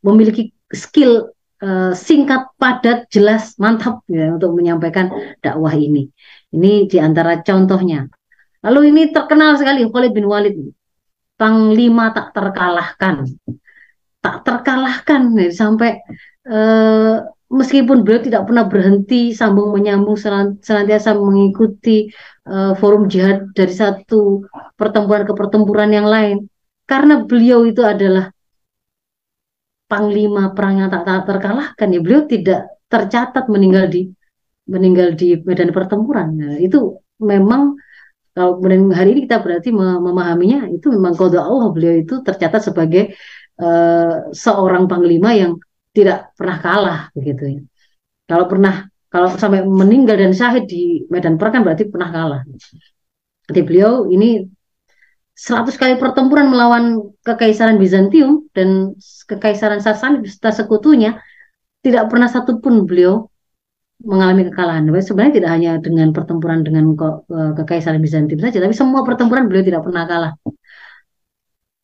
[0.00, 1.34] memiliki skill
[1.64, 5.08] Eh, singkat, padat, jelas, mantap ya untuk menyampaikan
[5.40, 6.12] dakwah ini.
[6.54, 8.06] Ini di antara contohnya.
[8.62, 10.56] Lalu ini terkenal sekali Khalid bin Walid,
[11.34, 13.26] panglima tak terkalahkan,
[14.22, 16.00] tak terkalahkan ya, sampai
[16.48, 20.16] uh, meskipun beliau tidak pernah berhenti sambung menyambung
[20.62, 22.08] senantiasa mengikuti
[22.48, 24.46] uh, forum jihad dari satu
[24.78, 26.48] pertempuran ke pertempuran yang lain,
[26.88, 28.32] karena beliau itu adalah
[29.90, 32.00] panglima perang yang tak, tak terkalahkan ya.
[32.00, 34.08] Beliau tidak tercatat meninggal di
[34.68, 36.28] meninggal di medan pertempuran.
[36.36, 37.76] Nah, itu memang
[38.34, 43.14] kalau kemudian hari ini kita berarti memahaminya itu memang kode Allah beliau itu tercatat sebagai
[43.62, 45.54] uh, seorang panglima yang
[45.94, 47.60] tidak pernah kalah begitu ya.
[48.26, 52.42] Kalau pernah kalau sampai meninggal dan syahid di medan perang kan berarti pernah kalah.
[53.46, 54.42] Jadi beliau ini
[55.38, 58.98] 100 kali pertempuran melawan kekaisaran Bizantium dan
[59.30, 61.22] kekaisaran Sasani beserta sekutunya
[61.86, 63.30] tidak pernah satupun beliau
[64.04, 64.84] mengalami kekalahan.
[65.00, 69.82] Sebenarnya tidak hanya dengan pertempuran dengan eh, kekaisaran Bizantium saja, tapi semua pertempuran beliau tidak
[69.86, 70.32] pernah kalah.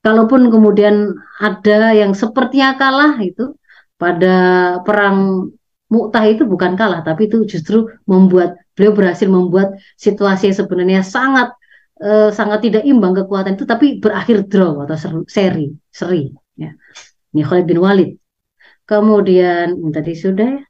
[0.01, 3.53] Kalaupun kemudian ada yang sepertinya kalah itu
[4.01, 4.37] pada
[4.87, 5.49] perang
[5.91, 11.51] Mu'tah itu bukan kalah, tapi itu justru membuat beliau berhasil membuat situasi yang sebenarnya sangat
[12.01, 14.97] uh, sangat tidak imbang kekuatan itu tapi berakhir draw atau
[15.29, 16.73] seri seri ya
[17.37, 18.11] ini Khalid bin Walid
[18.89, 20.63] kemudian tadi sudah ya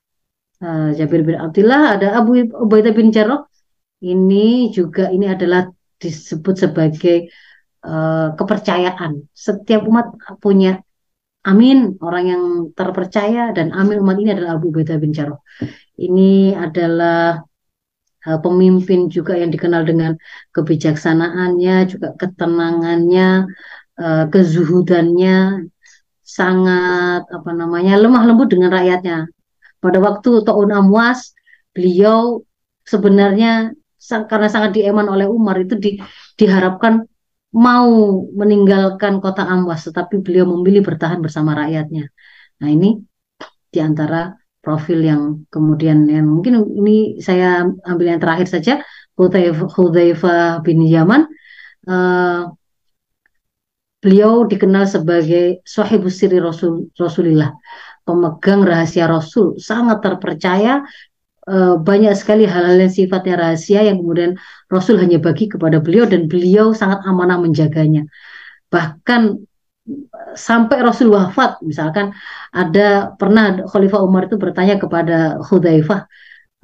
[0.63, 3.45] uh, Jabir bin Abdullah ada Abu Ubaidah bin Jarrah.
[4.01, 5.69] Ini juga ini adalah
[6.01, 7.29] disebut sebagai
[7.85, 9.29] uh, kepercayaan.
[9.33, 10.81] Setiap umat punya
[11.41, 12.43] Amin orang yang
[12.77, 15.41] terpercaya dan Amin umat ini adalah Abu Ubaidah bin Jarrah.
[15.97, 17.41] Ini adalah
[18.29, 20.21] uh, pemimpin juga yang dikenal dengan
[20.53, 23.49] kebijaksanaannya, juga ketenangannya,
[24.01, 25.65] uh, kezuhudannya,
[26.21, 29.29] sangat apa namanya lemah lembut dengan rakyatnya.
[29.81, 31.33] Pada waktu Ta'un Amwas,
[31.73, 32.45] beliau
[32.85, 33.73] sebenarnya
[34.29, 36.01] karena sangat dieman oleh Umar itu di,
[36.37, 37.05] diharapkan
[37.51, 37.91] mau
[38.31, 42.07] meninggalkan kota Amwas, tetapi beliau memilih bertahan bersama rakyatnya.
[42.61, 43.01] Nah ini
[43.71, 48.85] di antara profil yang kemudian yang mungkin ini saya ambil yang terakhir saja
[49.17, 51.25] Hudzaifah bin Yaman
[51.89, 52.53] uh,
[54.01, 57.53] beliau dikenal sebagai sahibus siri Rasul Rasulillah
[58.11, 60.83] pemegang rahasia Rasul sangat terpercaya
[61.47, 64.35] uh, banyak sekali hal-hal yang sifatnya rahasia yang kemudian
[64.67, 68.11] Rasul hanya bagi kepada beliau dan beliau sangat amanah menjaganya.
[68.75, 69.39] Bahkan
[70.35, 72.15] sampai Rasul wafat misalkan
[72.55, 76.01] ada pernah Khalifah Umar itu bertanya kepada Hudzaifah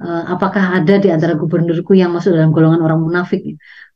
[0.03, 3.43] uh, apakah ada di antara gubernurku yang masuk dalam golongan orang munafik?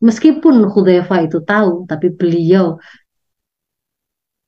[0.02, 2.82] Meskipun Hudzaifah itu tahu tapi beliau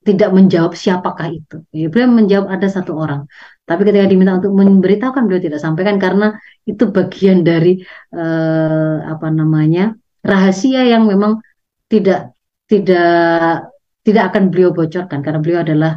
[0.04, 1.64] tidak menjawab siapakah itu.
[1.72, 3.24] Beliau menjawab ada satu orang.
[3.64, 6.36] Tapi ketika diminta untuk memberitahukan beliau tidak sampaikan karena
[6.68, 7.80] itu bagian dari
[8.12, 11.40] uh, apa namanya rahasia yang memang
[11.88, 12.36] tidak
[12.68, 13.72] tidak
[14.04, 15.92] tidak akan beliau bocorkan karena beliau adalah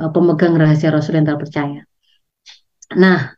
[0.00, 1.84] uh, pemegang rahasia Rasul yang terpercaya.
[2.96, 3.36] Nah,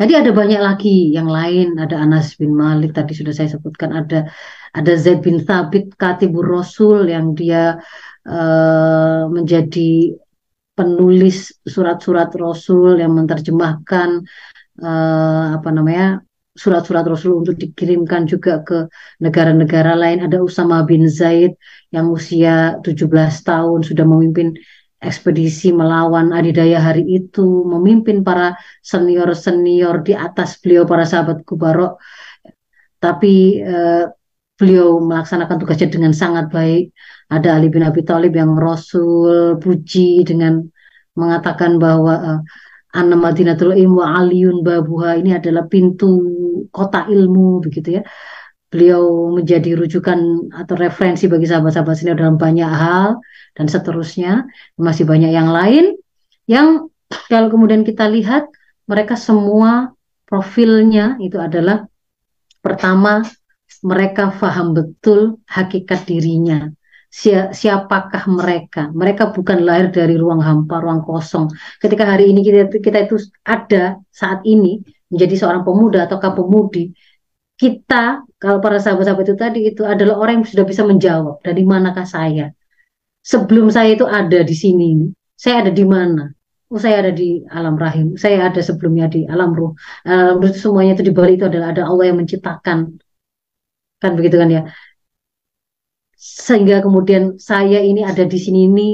[0.00, 4.28] jadi ada banyak lagi yang lain, ada Anas bin Malik tadi sudah saya sebutkan, ada
[4.72, 7.76] ada Zaid bin Thabit Katibur Rasul yang dia
[8.26, 10.16] uh, menjadi
[10.74, 14.24] penulis surat-surat Rasul yang menerjemahkan
[14.80, 16.24] uh, apa namanya
[16.56, 18.88] surat-surat Rasul untuk dikirimkan juga ke
[19.22, 20.24] negara-negara lain.
[20.24, 21.56] Ada Usama bin Zaid
[21.94, 23.06] yang usia 17
[23.44, 24.56] tahun sudah memimpin
[25.00, 28.52] ekspedisi melawan adidaya hari itu, memimpin para
[28.84, 31.96] senior-senior di atas beliau para sahabat Kubarok.
[33.00, 34.04] Tapi eh,
[34.60, 36.92] beliau melaksanakan tugasnya dengan sangat baik.
[37.32, 40.60] Ada Ali bin Abi Thalib yang Rasul puji dengan
[41.16, 42.40] mengatakan bahwa eh,
[42.92, 46.20] Anna Madinatul Ilmu Aliun Babuha ini adalah pintu
[46.68, 48.02] kota ilmu begitu ya.
[48.68, 53.18] Beliau menjadi rujukan atau referensi bagi sahabat-sahabat senior dalam banyak hal
[53.56, 54.44] dan seterusnya.
[54.76, 55.96] Masih banyak yang lain
[56.44, 56.92] yang
[57.32, 58.52] kalau kemudian kita lihat
[58.84, 59.96] mereka semua
[60.28, 61.88] profilnya itu adalah
[62.60, 63.24] pertama
[63.80, 66.70] mereka paham betul hakikat dirinya
[67.10, 68.86] siapakah mereka?
[68.94, 71.50] Mereka bukan lahir dari ruang hampa, ruang kosong.
[71.82, 74.78] Ketika hari ini kita, kita itu ada saat ini
[75.10, 76.94] menjadi seorang pemuda atau pemudi,
[77.58, 82.06] kita kalau para sahabat-sahabat itu tadi itu adalah orang yang sudah bisa menjawab dari manakah
[82.06, 82.54] saya?
[83.20, 86.30] Sebelum saya itu ada di sini, saya ada di mana?
[86.70, 88.14] Oh, saya ada di alam rahim.
[88.14, 89.74] Saya ada sebelumnya di alam ruh.
[90.06, 93.02] Alam ruh semuanya itu di balik itu adalah ada Allah yang menciptakan.
[94.02, 94.62] Kan begitu kan ya?
[96.20, 98.88] sehingga kemudian saya ini ada di sini ini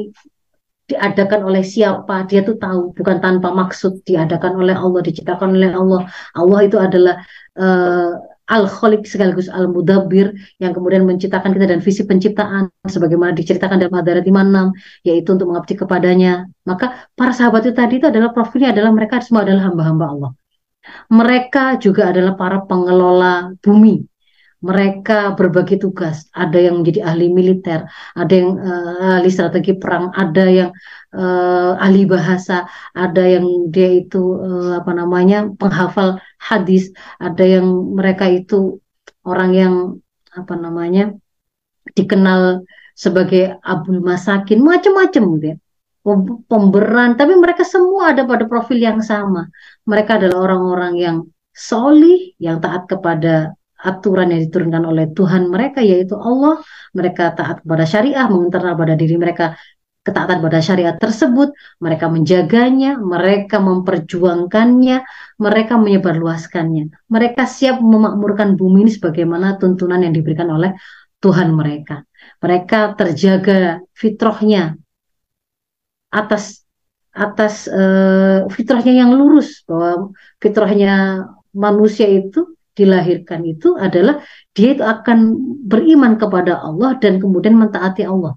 [0.86, 2.22] diadakan oleh siapa?
[2.30, 6.06] Dia tuh tahu bukan tanpa maksud diadakan oleh Allah diciptakan oleh Allah.
[6.38, 7.18] Allah itu adalah
[7.58, 8.14] uh,
[8.46, 10.30] al kholik sekaligus al mudabbir
[10.62, 14.70] yang kemudian menciptakan kita dan visi penciptaan sebagaimana diceritakan dalam hadarat iman
[15.02, 16.46] 6 yaitu untuk mengabdi kepadanya.
[16.62, 20.30] Maka para sahabat itu tadi itu adalah profilnya adalah mereka semua adalah hamba-hamba Allah.
[21.10, 24.06] Mereka juga adalah para pengelola bumi
[24.68, 26.16] mereka berbagi tugas.
[26.34, 27.80] Ada yang menjadi ahli militer,
[28.18, 30.70] ada yang uh, ahli strategi perang, ada yang
[31.14, 36.90] uh, ahli bahasa, ada yang dia itu uh, apa namanya penghafal hadis,
[37.22, 38.82] ada yang mereka itu
[39.22, 39.74] orang yang
[40.34, 41.14] apa namanya
[41.96, 42.66] dikenal
[42.96, 45.56] sebagai abul masakin, macam-macam gitu ya.
[46.46, 49.50] pemberan, tapi mereka semua ada pada profil yang sama.
[49.90, 51.16] Mereka adalah orang-orang yang
[51.50, 56.60] solih, yang taat kepada aturan yang diturunkan oleh Tuhan mereka, yaitu Allah.
[56.96, 59.56] Mereka taat kepada syariah, menginternal pada diri mereka
[60.06, 61.50] ketaatan pada syariat tersebut,
[61.82, 65.02] mereka menjaganya, mereka memperjuangkannya,
[65.42, 67.10] mereka menyebarluaskannya.
[67.10, 70.78] Mereka siap memakmurkan bumi ini sebagaimana tuntunan yang diberikan oleh
[71.18, 72.06] Tuhan mereka.
[72.38, 74.78] Mereka terjaga fitrahnya
[76.14, 76.62] atas
[77.10, 84.20] atas uh, fitrahnya yang lurus bahwa fitrahnya manusia itu dilahirkan itu adalah
[84.52, 85.18] dia itu akan
[85.64, 88.36] beriman kepada Allah dan kemudian mentaati Allah.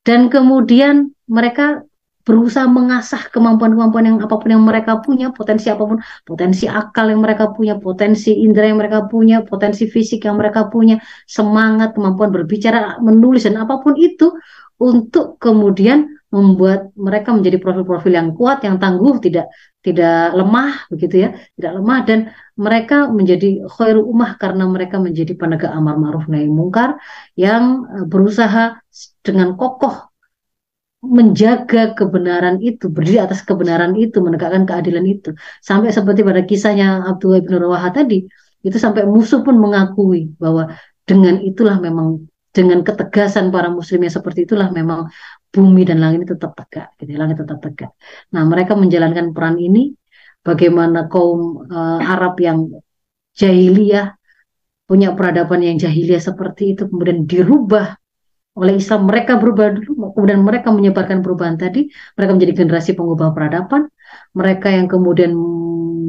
[0.00, 1.84] Dan kemudian mereka
[2.26, 7.22] berusaha mengasah kemampuan-kemampuan yang apa pun yang mereka punya, potensi apa pun, potensi akal yang
[7.22, 10.98] mereka punya, potensi indera yang mereka punya, potensi fisik yang mereka punya,
[11.30, 14.34] semangat, kemampuan berbicara, menulis dan apa pun itu
[14.82, 19.46] untuk kemudian membuat mereka menjadi profil-profil yang kuat, yang tangguh, tidak
[19.86, 22.18] tidak lemah begitu ya, tidak lemah dan
[22.58, 26.98] mereka menjadi khairu ummah karena mereka menjadi penegak amar ma'ruf nahi mungkar
[27.38, 28.82] yang eh, berusaha
[29.26, 29.94] dengan kokoh
[31.06, 35.30] menjaga kebenaran itu, berdiri atas kebenaran itu, menegakkan keadilan itu.
[35.62, 38.26] Sampai seperti pada kisahnya Abdullah bin Rawaha tadi,
[38.66, 40.74] itu sampai musuh pun mengakui bahwa
[41.06, 45.12] dengan itulah memang dengan ketegasan para muslim yang seperti itulah memang
[45.56, 47.90] bumi dan langit tetap tegak, gitu, ya, langit tetap tegak.
[48.36, 49.96] Nah, mereka menjalankan peran ini
[50.44, 52.58] bagaimana kaum uh, Arab yang
[53.32, 54.12] jahiliyah
[54.86, 57.98] punya peradaban yang jahiliyah seperti itu kemudian dirubah
[58.56, 59.10] oleh Islam.
[59.10, 63.90] Mereka berubah dulu kemudian mereka menyebarkan perubahan tadi mereka menjadi generasi pengubah peradaban.
[64.38, 65.34] Mereka yang kemudian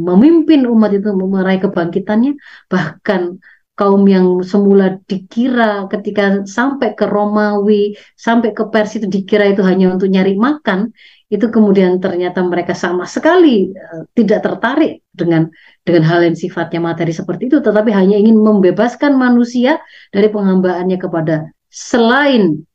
[0.07, 2.37] memimpin umat itu meraih kebangkitannya
[2.71, 3.41] bahkan
[3.77, 9.93] kaum yang semula dikira ketika sampai ke Romawi, sampai ke Persia itu dikira itu hanya
[9.93, 10.89] untuk nyari makan,
[11.29, 15.51] itu kemudian ternyata mereka sama sekali uh, tidak tertarik dengan
[15.85, 19.77] dengan hal yang sifatnya materi seperti itu, tetapi hanya ingin membebaskan manusia
[20.09, 22.65] dari penghambaannya kepada selain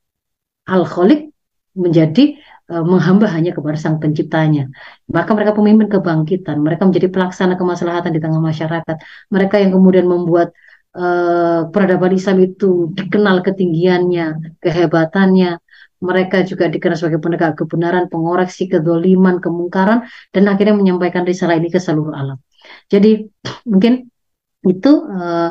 [0.71, 1.35] al-khaliq
[1.75, 2.39] menjadi
[2.71, 4.71] uh, menghamba hanya kepada sang penciptanya.
[5.11, 8.97] Maka mereka pemimpin kebangkitan, mereka menjadi pelaksana kemaslahatan di tengah masyarakat.
[9.35, 10.55] Mereka yang kemudian membuat
[10.97, 15.61] uh, peradaban Islam itu dikenal ketinggiannya, kehebatannya.
[16.03, 20.03] Mereka juga dikenal sebagai penegak kebenaran, pengoreksi kedoliman, kemungkaran,
[20.35, 22.39] dan akhirnya menyampaikan risalah ini ke seluruh alam.
[22.91, 23.23] Jadi
[23.71, 24.11] mungkin
[24.67, 25.51] itu uh,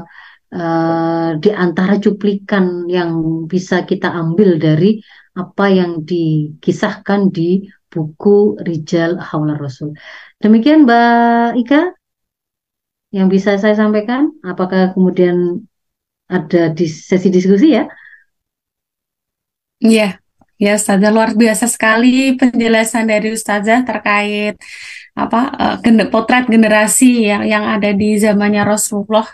[0.55, 4.99] uh, di antara cuplikan yang bisa kita ambil dari
[5.31, 9.95] apa yang dikisahkan di buku Rijal Haular Rasul.
[10.39, 11.81] Demikian Mbak Ika
[13.11, 14.31] yang bisa saya sampaikan?
[14.41, 15.67] Apakah kemudian
[16.31, 17.85] ada di sesi diskusi ya?
[19.83, 20.17] Iya,
[20.55, 24.55] ya Ustazah luar biasa sekali penjelasan dari Ustazah terkait
[25.11, 25.51] apa
[25.83, 29.27] uh, potret generasi yang yang ada di zamannya Rasulullah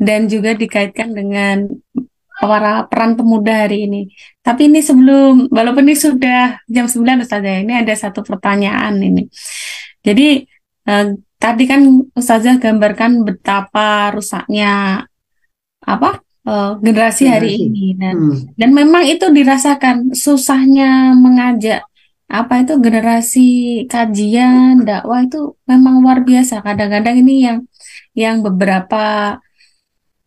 [0.00, 1.68] dan juga dikaitkan dengan
[2.40, 4.08] para peran pemuda hari ini.
[4.40, 9.28] Tapi ini sebelum, walaupun ini sudah jam 9 Ustazah, ini ada satu pertanyaan ini.
[10.00, 10.48] Jadi
[10.88, 11.80] uh, tadi kan
[12.12, 15.04] Ustazah gambarkan betapa rusaknya
[15.80, 17.96] apa uh, generasi hari ini.
[17.96, 18.36] Dan hmm.
[18.60, 21.82] dan memang itu dirasakan susahnya mengajak
[22.30, 23.48] apa itu generasi
[23.90, 26.60] kajian dakwah itu memang luar biasa.
[26.60, 27.58] Kadang-kadang ini yang
[28.14, 29.36] yang beberapa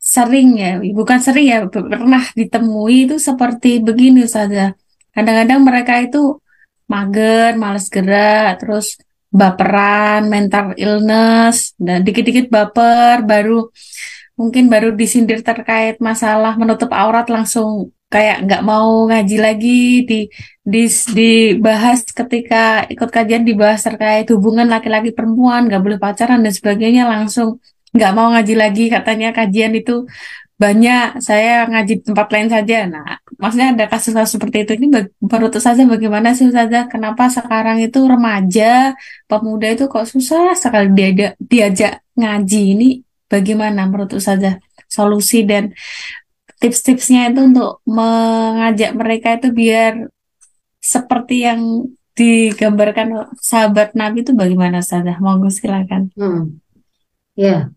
[0.03, 4.75] sering ya bukan sering ya pernah ditemui itu seperti begini saja
[5.15, 6.43] kadang-kadang mereka itu
[6.91, 8.99] mager males gerak terus
[9.33, 13.73] baperan, mental illness, dan dikit-dikit baper, baru
[14.37, 20.19] mungkin baru disindir terkait masalah menutup aurat langsung kayak nggak mau ngaji lagi di,
[20.61, 20.81] di
[21.17, 27.57] dibahas ketika ikut kajian dibahas terkait hubungan laki-laki perempuan nggak boleh pacaran dan sebagainya langsung
[27.93, 30.05] nggak mau ngaji lagi katanya kajian itu
[30.63, 32.77] banyak saya ngaji tempat lain saja.
[32.87, 34.71] Nah, maksudnya ada kasus-kasus seperti itu.
[34.79, 34.87] Ini
[35.19, 38.95] menurut saja bagaimana sih saja kenapa sekarang itu remaja,
[39.27, 42.89] pemuda itu kok susah sekali diajak, diajak ngaji ini
[43.27, 45.75] bagaimana menurut saja solusi dan
[46.63, 50.07] tips-tipsnya itu untuk mengajak mereka itu biar
[50.79, 55.19] seperti yang digambarkan sahabat Nabi itu bagaimana saja?
[55.19, 56.13] Monggo silakan.
[56.15, 56.61] Hmm.
[57.33, 57.73] Ya,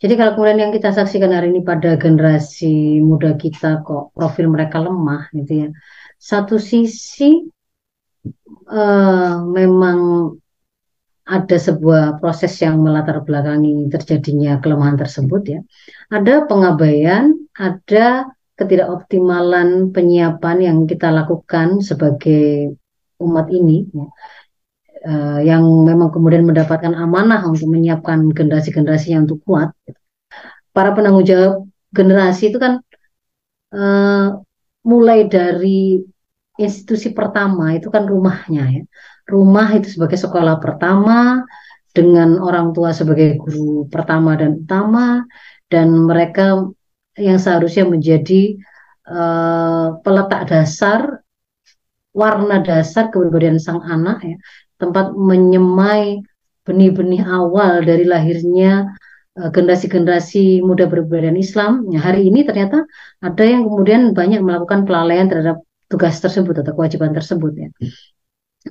[0.00, 4.80] jadi kalau kemudian yang kita saksikan hari ini pada generasi muda kita kok profil mereka
[4.80, 5.68] lemah gitu ya.
[6.16, 7.44] Satu sisi
[8.72, 9.98] uh, memang
[11.30, 15.60] ada sebuah proses yang melatar belakangi terjadinya kelemahan tersebut ya.
[16.08, 18.24] Ada pengabaian, ada
[18.56, 22.72] ketidakoptimalan penyiapan yang kita lakukan sebagai
[23.20, 24.08] umat ini ya,
[25.06, 30.00] uh, yang memang kemudian mendapatkan amanah untuk menyiapkan generasi-generasi yang untuk kuat gitu.
[30.74, 32.80] para penanggung jawab generasi itu kan
[33.74, 34.40] uh,
[34.84, 36.00] mulai dari
[36.60, 38.82] institusi pertama itu kan rumahnya ya
[39.28, 41.44] rumah itu sebagai sekolah pertama
[41.90, 45.26] dengan orang tua sebagai guru pertama dan utama
[45.70, 46.70] dan mereka
[47.18, 48.58] yang seharusnya menjadi
[49.10, 51.22] uh, peletak dasar
[52.10, 54.36] warna dasar kepribadian sang anak ya
[54.80, 56.24] tempat menyemai
[56.64, 58.88] benih-benih awal dari lahirnya
[59.36, 61.86] eh, generasi-generasi muda berbudaya Islam.
[61.92, 62.88] Ya, hari ini ternyata
[63.20, 67.68] ada yang kemudian banyak melakukan kelalaian terhadap tugas tersebut atau kewajiban tersebut ya.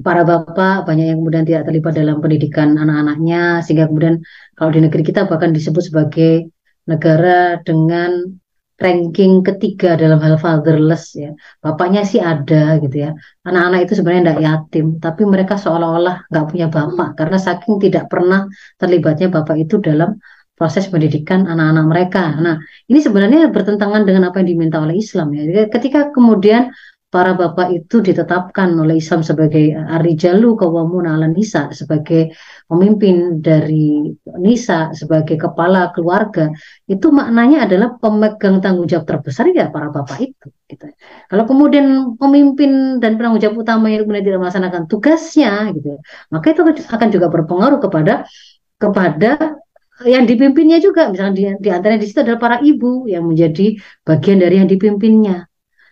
[0.06, 4.22] Para bapak banyak yang kemudian tidak terlibat dalam pendidikan anak-anaknya sehingga kemudian
[4.53, 6.53] kalau di negeri kita bahkan disebut sebagai
[6.86, 8.38] negara dengan
[8.80, 11.35] ranking ketiga dalam hal fatherless ya.
[11.64, 13.10] Bapaknya sih ada gitu ya.
[13.43, 18.47] Anak-anak itu sebenarnya tidak yatim, tapi mereka seolah-olah nggak punya bapak karena saking tidak pernah
[18.80, 20.15] terlibatnya bapak itu dalam
[20.60, 22.23] proses pendidikan anak-anak mereka.
[22.35, 22.60] Nah,
[22.91, 25.68] ini sebenarnya bertentangan dengan apa yang diminta oleh Islam ya.
[25.72, 26.72] Ketika kemudian
[27.10, 32.30] para bapak itu ditetapkan oleh Islam sebagai arijalu kawamun ala nisa sebagai
[32.69, 36.53] pemimpin dari nisa sebagai kepala keluarga.
[36.86, 40.86] Itu maknanya adalah pemegang tanggung jawab terbesar ya para bapak itu gitu.
[41.34, 45.98] Kalau kemudian pemimpin dan penanggung jawab utama yang kemudian tidak melaksanakan tugasnya gitu
[46.30, 46.61] maka itu
[46.94, 48.30] akan juga berpengaruh kepada
[48.77, 49.57] kepada
[50.06, 51.10] yang dipimpinnya juga.
[51.10, 53.76] Misalnya di, di antara di situ adalah para ibu yang menjadi
[54.06, 55.49] bagian dari yang dipimpinnya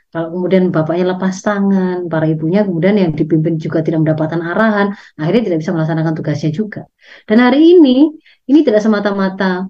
[0.07, 4.87] kalau kemudian bapaknya lepas tangan, para ibunya kemudian yang dipimpin juga tidak mendapatkan arahan,
[5.19, 6.81] akhirnya tidak bisa melaksanakan tugasnya juga.
[7.27, 8.15] Dan hari ini,
[8.47, 9.67] ini tidak semata-mata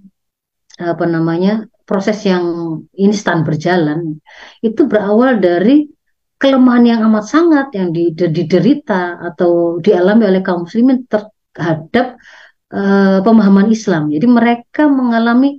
[0.78, 2.46] apa namanya proses yang
[2.94, 4.22] instan berjalan,
[4.62, 5.90] itu berawal dari
[6.38, 7.90] kelemahan yang amat sangat yang
[8.30, 12.22] diderita atau dialami oleh kaum muslimin terhadap
[12.70, 14.14] uh, pemahaman Islam.
[14.14, 15.58] Jadi mereka mengalami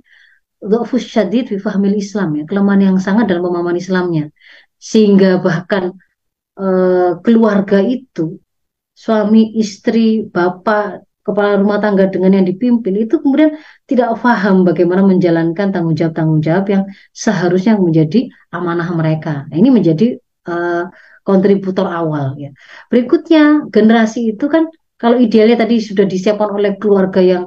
[0.63, 1.59] dhafus syadid fi
[1.99, 4.31] Islam ya, kelemahan yang sangat dalam pemahaman Islamnya
[4.79, 5.93] sehingga bahkan
[6.55, 8.39] uh, keluarga itu
[8.95, 13.53] suami istri bapak kepala rumah tangga dengan yang dipimpin itu kemudian
[13.85, 16.83] tidak paham bagaimana menjalankan tanggung jawab tanggung jawab yang
[17.13, 19.45] seharusnya menjadi amanah mereka.
[19.51, 20.17] Nah, ini menjadi
[20.49, 20.89] uh,
[21.21, 22.49] kontributor awal ya.
[22.89, 24.65] Berikutnya generasi itu kan
[24.97, 27.43] kalau idealnya tadi sudah disiapkan oleh keluarga yang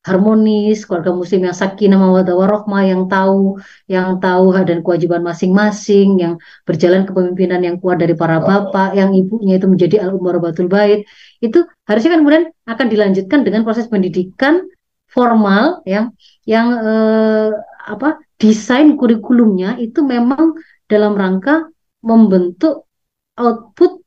[0.00, 6.16] harmonis, keluarga muslim yang sakinah mawaddah warohmah yang tahu yang tahu hak dan kewajiban masing-masing,
[6.16, 11.04] yang berjalan kepemimpinan yang kuat dari para bapak, yang ibunya itu menjadi al batul bait.
[11.44, 14.64] Itu harusnya kan kemudian akan dilanjutkan dengan proses pendidikan
[15.10, 16.16] formal yang
[16.48, 17.50] yang eh,
[17.92, 20.56] apa desain kurikulumnya itu memang
[20.88, 21.68] dalam rangka
[22.00, 22.88] membentuk
[23.36, 24.00] output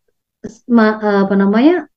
[0.74, 1.88] apa namanya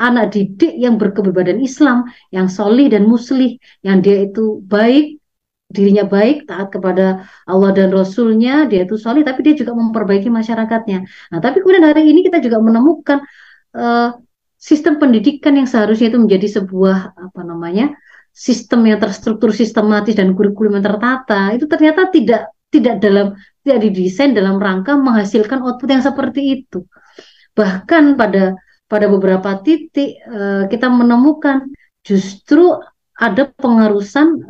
[0.00, 5.20] anak didik yang berkebebadan Islam, yang solih dan muslih, yang dia itu baik,
[5.68, 10.98] dirinya baik, taat kepada Allah dan Rasulnya, dia itu solih, tapi dia juga memperbaiki masyarakatnya.
[11.30, 13.22] Nah, tapi kemudian hari ini kita juga menemukan
[13.76, 14.16] uh,
[14.60, 17.96] sistem pendidikan yang seharusnya itu menjadi sebuah apa namanya
[18.30, 23.26] sistem yang terstruktur sistematis dan kurikulum yang tertata itu ternyata tidak tidak dalam
[23.64, 26.86] tidak didesain dalam rangka menghasilkan output yang seperti itu
[27.56, 28.54] bahkan pada
[28.90, 31.70] pada beberapa titik uh, kita menemukan
[32.02, 32.74] justru
[33.14, 34.42] ada pengarusan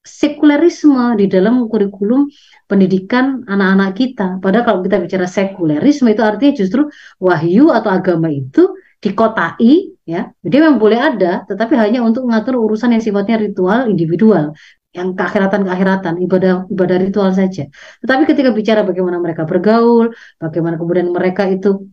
[0.00, 2.30] sekulerisme di dalam kurikulum
[2.64, 4.26] pendidikan anak-anak kita.
[4.40, 6.88] Padahal kalau kita bicara sekulerisme itu artinya justru
[7.20, 10.32] wahyu atau agama itu dikotai ya.
[10.44, 14.52] Jadi memang boleh ada, tetapi hanya untuk mengatur urusan yang sifatnya ritual individual
[14.90, 17.70] yang keakhiratan-keakhiratan, ibadah ibadah ritual saja.
[18.02, 20.10] Tetapi ketika bicara bagaimana mereka bergaul,
[20.42, 21.86] bagaimana kemudian mereka itu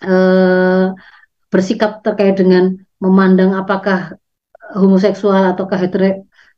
[0.00, 0.86] eh,
[1.50, 4.16] bersikap terkait dengan memandang apakah
[4.74, 5.78] homoseksual ataukah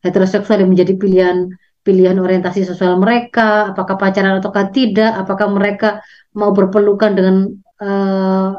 [0.05, 1.49] heteroseksual yang menjadi pilihan
[1.83, 5.99] pilihan orientasi seksual mereka, apakah pacaran ataukah tidak, apakah mereka
[6.31, 7.37] mau berpelukan dengan
[7.83, 8.55] uh,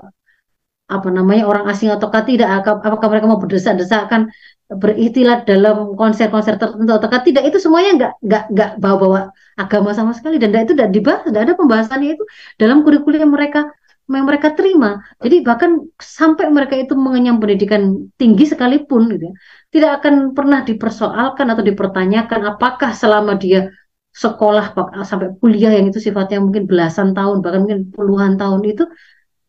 [0.92, 4.28] apa namanya orang asing ataukah tidak, apakah mereka mau berdesak-desakan
[4.68, 10.36] berikhtilat dalam konser-konser tertentu ataukah tidak, itu semuanya nggak nggak nggak bawa-bawa agama sama sekali
[10.36, 12.24] dan itu tidak dibahas, tidak ada pembahasannya itu
[12.60, 13.72] dalam kurikulum mereka
[14.12, 15.00] yang mereka terima.
[15.24, 19.34] Jadi bahkan sampai mereka itu mengenyam pendidikan tinggi sekalipun gitu ya,
[19.72, 23.72] tidak akan pernah dipersoalkan atau dipertanyakan apakah selama dia
[24.14, 28.86] sekolah sampai kuliah yang itu sifatnya mungkin belasan tahun bahkan mungkin puluhan tahun itu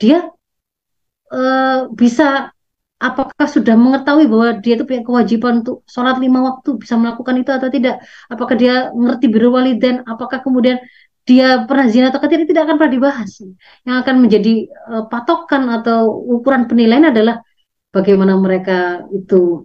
[0.00, 0.32] dia
[1.28, 2.54] uh, bisa
[2.96, 7.50] apakah sudah mengetahui bahwa dia itu punya kewajiban untuk sholat lima waktu bisa melakukan itu
[7.52, 8.00] atau tidak?
[8.32, 10.80] Apakah dia ngerti biru waliden apakah kemudian
[11.24, 13.30] dia pernah zina atau tidak tidak akan pernah dibahas.
[13.88, 14.54] Yang akan menjadi
[14.92, 17.40] uh, patokan atau ukuran penilaian adalah
[17.88, 19.64] bagaimana mereka itu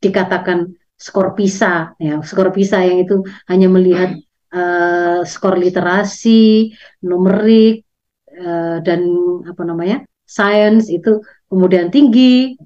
[0.00, 3.20] dikatakan skor PISA ya skor PISA yang itu
[3.50, 4.16] hanya melihat
[4.54, 6.72] uh, skor literasi,
[7.04, 7.84] numerik
[8.30, 9.00] uh, dan
[9.44, 11.20] apa namanya science itu
[11.50, 12.56] kemudian tinggi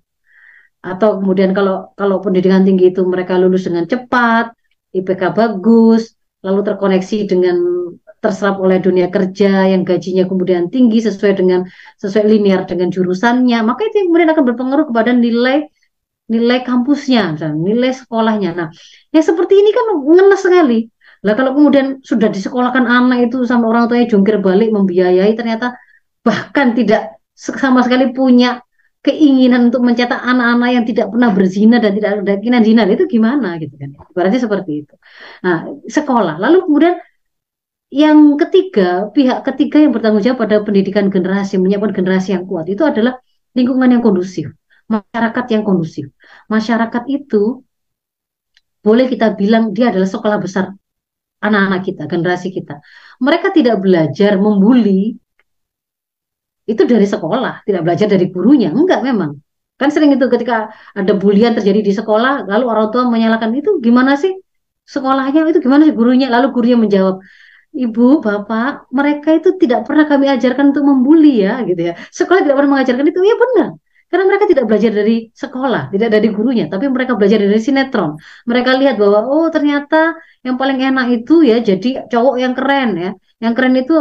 [0.79, 4.55] atau kemudian kalau kalau pendidikan tinggi itu mereka lulus dengan cepat,
[4.95, 6.15] IPK bagus,
[6.47, 7.57] lalu terkoneksi dengan
[8.19, 11.61] terserap oleh dunia kerja yang gajinya kemudian tinggi sesuai dengan
[12.03, 15.71] sesuai linear dengan jurusannya, maka itu yang kemudian akan berpengaruh kepada nilai
[16.29, 18.51] nilai kampusnya, misalnya, nilai sekolahnya.
[18.53, 18.69] Nah,
[19.17, 20.79] yang seperti ini kan ngenes sekali.
[21.25, 25.75] Lah kalau kemudian sudah disekolahkan anak itu sama orang tuanya jungkir balik membiayai ternyata
[26.23, 28.63] bahkan tidak sama sekali punya
[29.03, 33.55] keinginan untuk mencetak anak-anak yang tidak pernah berzina dan tidak ada keinginan zina itu gimana
[33.63, 34.95] gitu kan berarti seperti itu
[35.41, 36.95] nah sekolah lalu kemudian
[37.89, 42.85] yang ketiga pihak ketiga yang bertanggung jawab pada pendidikan generasi menyiapkan generasi yang kuat itu
[42.85, 43.17] adalah
[43.57, 44.53] lingkungan yang kondusif
[44.89, 46.13] masyarakat yang kondusif
[46.53, 47.65] masyarakat itu
[48.85, 50.77] boleh kita bilang dia adalah sekolah besar
[51.41, 52.85] anak-anak kita generasi kita
[53.25, 55.17] mereka tidak belajar membuli
[56.69, 58.69] itu dari sekolah, tidak belajar dari gurunya.
[58.69, 59.41] Enggak memang.
[59.81, 64.21] Kan sering itu ketika ada bulian terjadi di sekolah, lalu orang tua menyalahkan itu gimana
[64.21, 64.37] sih
[64.85, 67.25] sekolahnya, itu gimana sih gurunya, lalu gurunya menjawab,
[67.75, 71.95] Ibu, Bapak, mereka itu tidak pernah kami ajarkan untuk membuli ya, gitu ya.
[72.11, 73.69] Sekolah tidak pernah mengajarkan itu, ya benar.
[74.09, 78.17] Karena mereka tidak belajar dari sekolah, tidak dari gurunya, tapi mereka belajar dari sinetron.
[78.49, 83.11] Mereka lihat bahwa oh ternyata yang paling enak itu ya jadi cowok yang keren ya.
[83.37, 83.95] Yang keren itu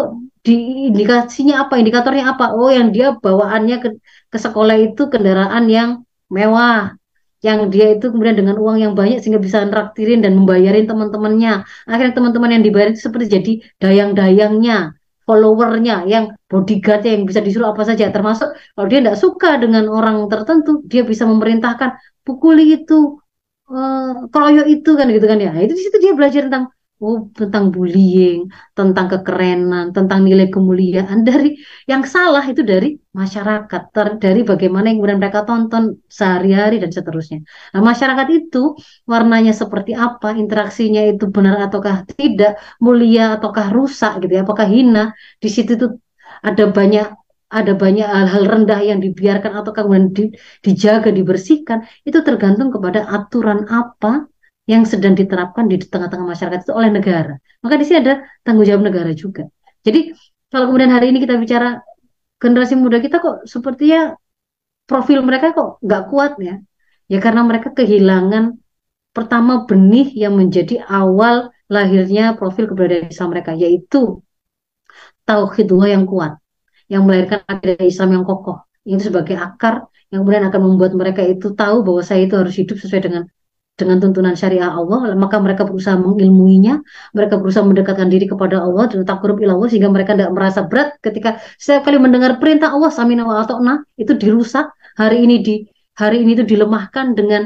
[0.48, 0.56] di
[0.88, 3.90] indikasinya apa indikatornya apa oh yang dia bawaannya ke,
[4.32, 5.90] ke sekolah itu kendaraan yang
[6.32, 6.96] mewah
[7.46, 11.66] yang dia itu kemudian dengan uang yang banyak sehingga bisa nraktirin dan membayarin teman-temannya.
[11.86, 14.98] Akhirnya teman-teman yang dibayar itu seperti jadi dayang-dayangnya
[15.28, 18.10] followernya yang bodyguardnya yang bisa disuruh apa saja.
[18.10, 23.20] Termasuk kalau dia tidak suka dengan orang tertentu dia bisa memerintahkan pukuli itu
[23.70, 25.52] uh, keroyok itu kan gitu kan ya.
[25.54, 31.22] Nah, itu di situ dia belajar tentang Oh, tentang bullying, tentang kekerenan, tentang nilai kemuliaan
[31.30, 31.54] dari
[31.86, 37.46] yang salah itu dari masyarakat, ter, dari bagaimana yang kemudian mereka tonton sehari-hari dan seterusnya.
[37.78, 38.74] Nah, masyarakat itu
[39.06, 45.14] warnanya seperti apa, interaksinya itu benar ataukah tidak, mulia ataukah rusak gitu ya, apakah hina.
[45.38, 45.88] Di situ itu
[46.42, 47.06] ada banyak
[47.48, 50.24] ada banyak hal-hal rendah yang dibiarkan atau kemudian di,
[50.66, 54.28] dijaga, dibersihkan, itu tergantung kepada aturan apa
[54.68, 57.40] yang sedang diterapkan di tengah-tengah masyarakat itu oleh negara.
[57.64, 58.14] Maka di sini ada
[58.44, 59.48] tanggung jawab negara juga.
[59.82, 60.12] Jadi
[60.52, 61.80] kalau kemudian hari ini kita bicara
[62.38, 64.14] generasi muda kita kok sepertinya
[64.84, 66.56] profil mereka kok nggak kuat ya.
[67.08, 68.60] Ya karena mereka kehilangan
[69.16, 74.20] pertama benih yang menjadi awal lahirnya profil keberadaan Islam mereka yaitu
[75.28, 76.40] tauhidullah yang kuat
[76.88, 81.52] yang melahirkan akidah Islam yang kokoh itu sebagai akar yang kemudian akan membuat mereka itu
[81.52, 83.24] tahu bahwa saya itu harus hidup sesuai dengan
[83.78, 86.82] dengan tuntunan syariah Allah, maka mereka berusaha mengilmuinya,
[87.14, 91.38] mereka berusaha mendekatkan diri kepada Allah dan takrub ilallah sehingga mereka tidak merasa berat ketika
[91.62, 93.46] setiap kali mendengar perintah Allah samina wa
[94.02, 95.56] itu dirusak, hari ini di
[95.94, 97.46] hari ini itu dilemahkan dengan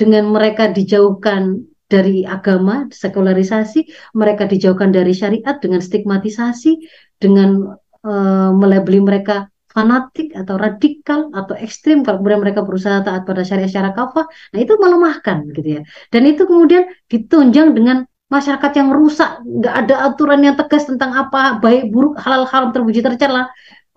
[0.00, 6.84] dengan mereka dijauhkan dari agama, sekularisasi, mereka dijauhkan dari syariat dengan stigmatisasi,
[7.16, 9.48] dengan uh, melebeli mereka
[9.78, 14.58] fanatik atau radikal atau ekstrim kalau kemudian mereka berusaha taat pada syariat secara kafah nah
[14.58, 15.80] itu melemahkan gitu ya.
[16.10, 18.02] Dan itu kemudian ditunjang dengan
[18.34, 23.00] masyarakat yang rusak nggak ada aturan yang tegas tentang apa baik buruk halal haram terpuji
[23.06, 23.46] tercela.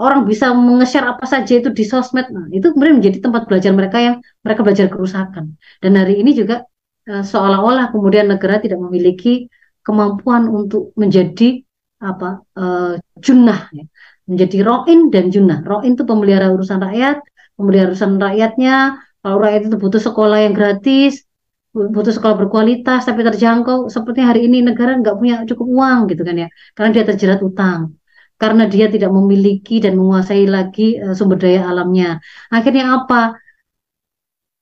[0.01, 2.25] Orang bisa menge-share apa saja itu di sosmed.
[2.33, 5.57] Nah itu kemudian menjadi tempat belajar mereka yang mereka belajar kerusakan.
[5.81, 6.65] Dan hari ini juga
[7.09, 9.49] uh, seolah-olah kemudian negara tidak memiliki
[9.85, 11.61] kemampuan untuk menjadi
[12.01, 13.85] apa uh, junnah ya
[14.29, 15.59] menjadi roin dan junah.
[15.65, 17.21] Roin itu pemelihara urusan rakyat,
[17.57, 19.01] pemelihara urusan rakyatnya.
[19.21, 21.21] Kalau rakyat itu butuh sekolah yang gratis,
[21.71, 23.87] butuh sekolah berkualitas tapi terjangkau.
[23.87, 27.93] Seperti hari ini negara nggak punya cukup uang gitu kan ya, karena dia terjerat utang,
[28.41, 32.17] karena dia tidak memiliki dan menguasai lagi uh, sumber daya alamnya.
[32.49, 33.37] Akhirnya apa?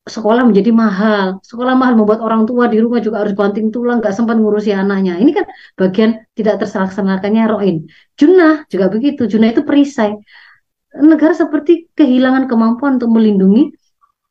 [0.10, 1.28] Sekolah menjadi mahal.
[1.46, 5.22] Sekolah mahal membuat orang tua di rumah juga harus banting tulang, nggak sempat ngurusi anaknya.
[5.22, 5.46] Ini kan
[5.80, 7.76] bagian tidak terlaksanakannya roin.
[8.20, 9.30] Junah juga begitu.
[9.32, 10.18] Junah itu perisai.
[10.98, 13.70] Negara seperti kehilangan kemampuan untuk melindungi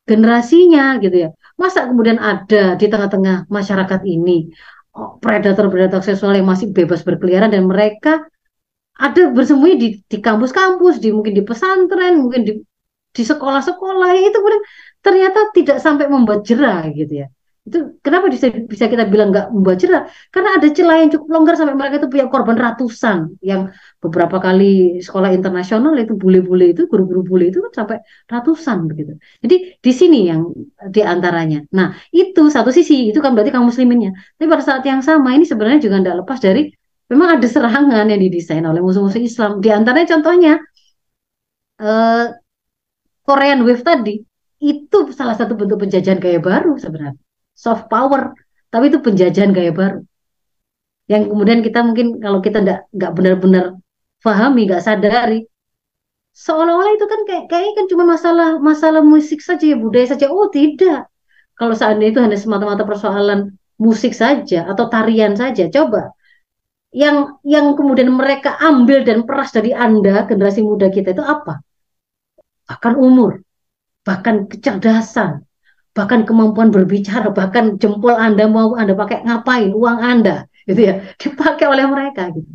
[0.03, 1.29] generasinya gitu ya.
[1.55, 4.51] Masa kemudian ada di tengah-tengah masyarakat ini
[4.95, 8.27] oh, predator-predator seksual yang masih bebas berkeliaran dan mereka
[8.99, 12.53] ada bersembunyi di, kampus-kampus, di mungkin di pesantren, mungkin di
[13.09, 14.63] di sekolah-sekolah itu kemudian
[15.05, 17.27] ternyata tidak sampai membuat jerah gitu ya
[17.67, 20.01] Itu kenapa bisa, bisa kita bilang nggak membuat cerah?
[20.33, 23.61] Karena ada celah yang cukup longgar sampai mereka itu punya korban ratusan yang
[24.03, 27.97] beberapa kali sekolah internasional itu bule-bule itu guru-guru bule itu kan sampai
[28.31, 29.11] ratusan begitu.
[29.43, 29.55] Jadi
[29.85, 30.41] di sini yang
[30.95, 31.59] di antaranya.
[31.77, 34.11] Nah itu satu sisi itu kan berarti kaum musliminnya.
[34.39, 36.61] Tapi pada saat yang sama ini sebenarnya juga tidak lepas dari
[37.11, 39.51] memang ada serangan yang didesain oleh musuh-musuh Islam.
[39.61, 40.53] Di antaranya contohnya
[41.79, 42.25] uh,
[43.27, 44.15] Korean Wave tadi
[44.59, 47.15] itu salah satu bentuk penjajahan gaya baru sebenarnya.
[47.55, 48.35] Soft power.
[48.69, 49.99] Tapi itu penjajahan gaya baru.
[51.09, 53.65] Yang kemudian kita mungkin kalau kita nggak nggak benar-benar
[54.19, 55.47] pahami nggak sadari
[56.35, 60.29] seolah-olah itu kan kayak kayaknya kan cuma masalah masalah musik saja ya budaya saja.
[60.29, 61.09] Oh tidak.
[61.57, 66.15] Kalau seandainya itu hanya semata-mata persoalan musik saja atau tarian saja coba.
[66.93, 71.61] Yang yang kemudian mereka ambil dan peras dari anda generasi muda kita itu apa?
[72.69, 73.41] Bahkan umur,
[74.07, 75.43] bahkan kecerdasan,
[75.93, 81.65] bahkan kemampuan berbicara, bahkan jempol Anda mau Anda pakai ngapain, uang Anda, gitu ya, dipakai
[81.67, 82.51] oleh mereka gitu.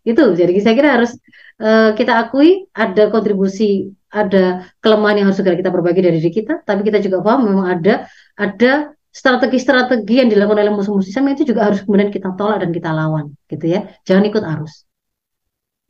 [0.00, 1.12] Itu jadi saya kira harus
[1.60, 6.64] uh, kita akui ada kontribusi, ada kelemahan yang harus segera kita perbaiki dari diri kita,
[6.64, 11.66] tapi kita juga paham memang ada ada strategi-strategi yang dilakukan oleh musuh-musuh Islam itu juga
[11.66, 13.90] harus kemudian kita tolak dan kita lawan, gitu ya.
[14.06, 14.86] Jangan ikut arus.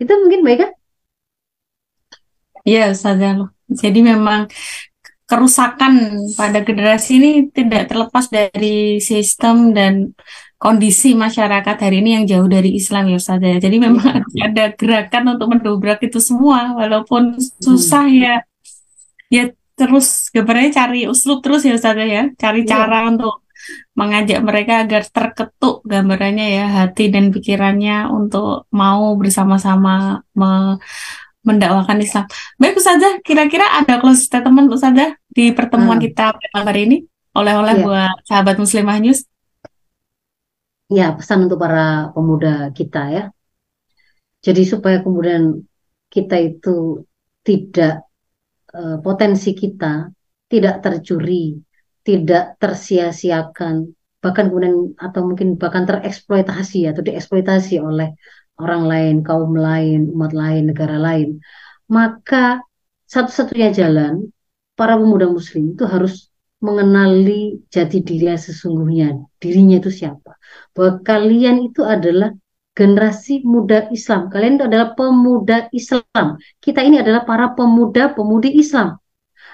[0.01, 0.71] Itu mungkin baik kan?
[2.65, 3.53] Iya, Ustazah.
[3.71, 4.51] Jadi memang
[5.31, 10.11] kerusakan pada generasi ini tidak terlepas dari sistem dan
[10.61, 13.57] kondisi masyarakat hari ini yang jauh dari Islam ya Ustaz ya.
[13.63, 14.47] Jadi memang ya.
[14.51, 18.21] ada gerakan untuk mendobrak itu semua walaupun susah hmm.
[18.21, 18.37] ya.
[19.31, 19.45] Ya
[19.79, 22.29] terus gambarnya cari uslub terus ya Ustaz ya.
[22.35, 22.77] Cari ya.
[22.77, 23.47] cara untuk
[23.95, 30.81] mengajak mereka agar terketuk gambarannya ya hati dan pikirannya untuk mau bersama-sama me
[31.41, 32.25] mendakwakan Islam.
[32.61, 36.07] Baik Ustazah, kira-kira ada close statement Ustazah di pertemuan hmm.
[36.11, 36.97] kita pada hari ini
[37.33, 37.85] oleh-oleh ya.
[37.85, 39.25] buat sahabat muslimah news?
[40.91, 43.25] Ya, pesan untuk para pemuda kita ya.
[44.41, 45.63] Jadi supaya kemudian
[46.11, 47.07] kita itu
[47.47, 48.09] tidak
[48.75, 50.11] uh, potensi kita
[50.51, 51.63] tidak tercuri,
[52.03, 53.87] tidak tersia-siakan,
[54.19, 58.19] bahkan kemudian atau mungkin bahkan tereksploitasi atau dieksploitasi oleh
[58.65, 61.41] orang lain, kaum lain, umat lain, negara lain,
[61.91, 62.61] maka
[63.11, 64.31] satu-satunya jalan
[64.79, 66.31] para pemuda muslim itu harus
[66.61, 70.37] mengenali jati diri sesungguhnya, dirinya itu siapa.
[70.77, 72.31] Bahwa kalian itu adalah
[72.77, 74.29] generasi muda Islam.
[74.29, 76.39] Kalian itu adalah pemuda Islam.
[76.61, 79.01] Kita ini adalah para pemuda-pemudi Islam.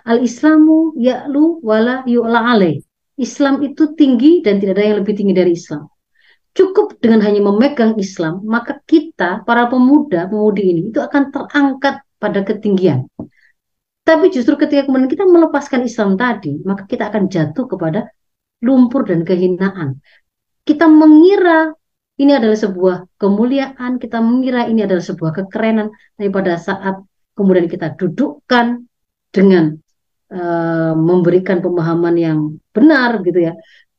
[0.06, 2.82] Al-Islamu ya'lu wala yu'la alaih.
[3.16, 5.88] Islam itu tinggi dan tidak ada yang lebih tinggi dari Islam
[6.56, 12.40] cukup dengan hanya memegang Islam, maka kita, para pemuda, pemudi ini, itu akan terangkat pada
[12.42, 13.04] ketinggian.
[14.06, 18.08] Tapi justru ketika kemudian kita melepaskan Islam tadi, maka kita akan jatuh kepada
[18.64, 20.00] lumpur dan kehinaan.
[20.64, 21.76] Kita mengira
[22.16, 26.96] ini adalah sebuah kemuliaan, kita mengira ini adalah sebuah kekerenan, tapi pada saat
[27.36, 28.88] kemudian kita dudukkan
[29.28, 29.76] dengan
[30.32, 32.38] uh, memberikan pemahaman yang
[32.72, 33.52] benar gitu ya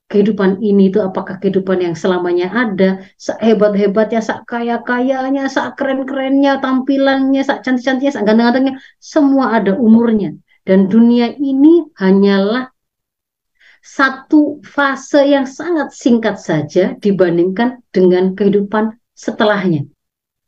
[0.08, 7.68] kehidupan ini itu apakah kehidupan yang selamanya ada, sehebat-hebatnya, sak kaya-kayanya, sak keren-kerennya, tampilannya, sak
[7.68, 10.32] cantik-cantiknya, sak ganteng-gantengnya, semua ada umurnya.
[10.64, 12.72] Dan dunia ini hanyalah
[13.84, 19.88] satu fase yang sangat singkat saja dibandingkan dengan kehidupan setelahnya.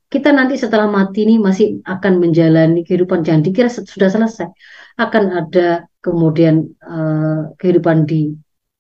[0.10, 4.50] Kita nanti setelah mati ini masih akan menjalani kehidupan jangan dikira sudah selesai.
[4.98, 8.34] Akan ada kemudian uh, kehidupan di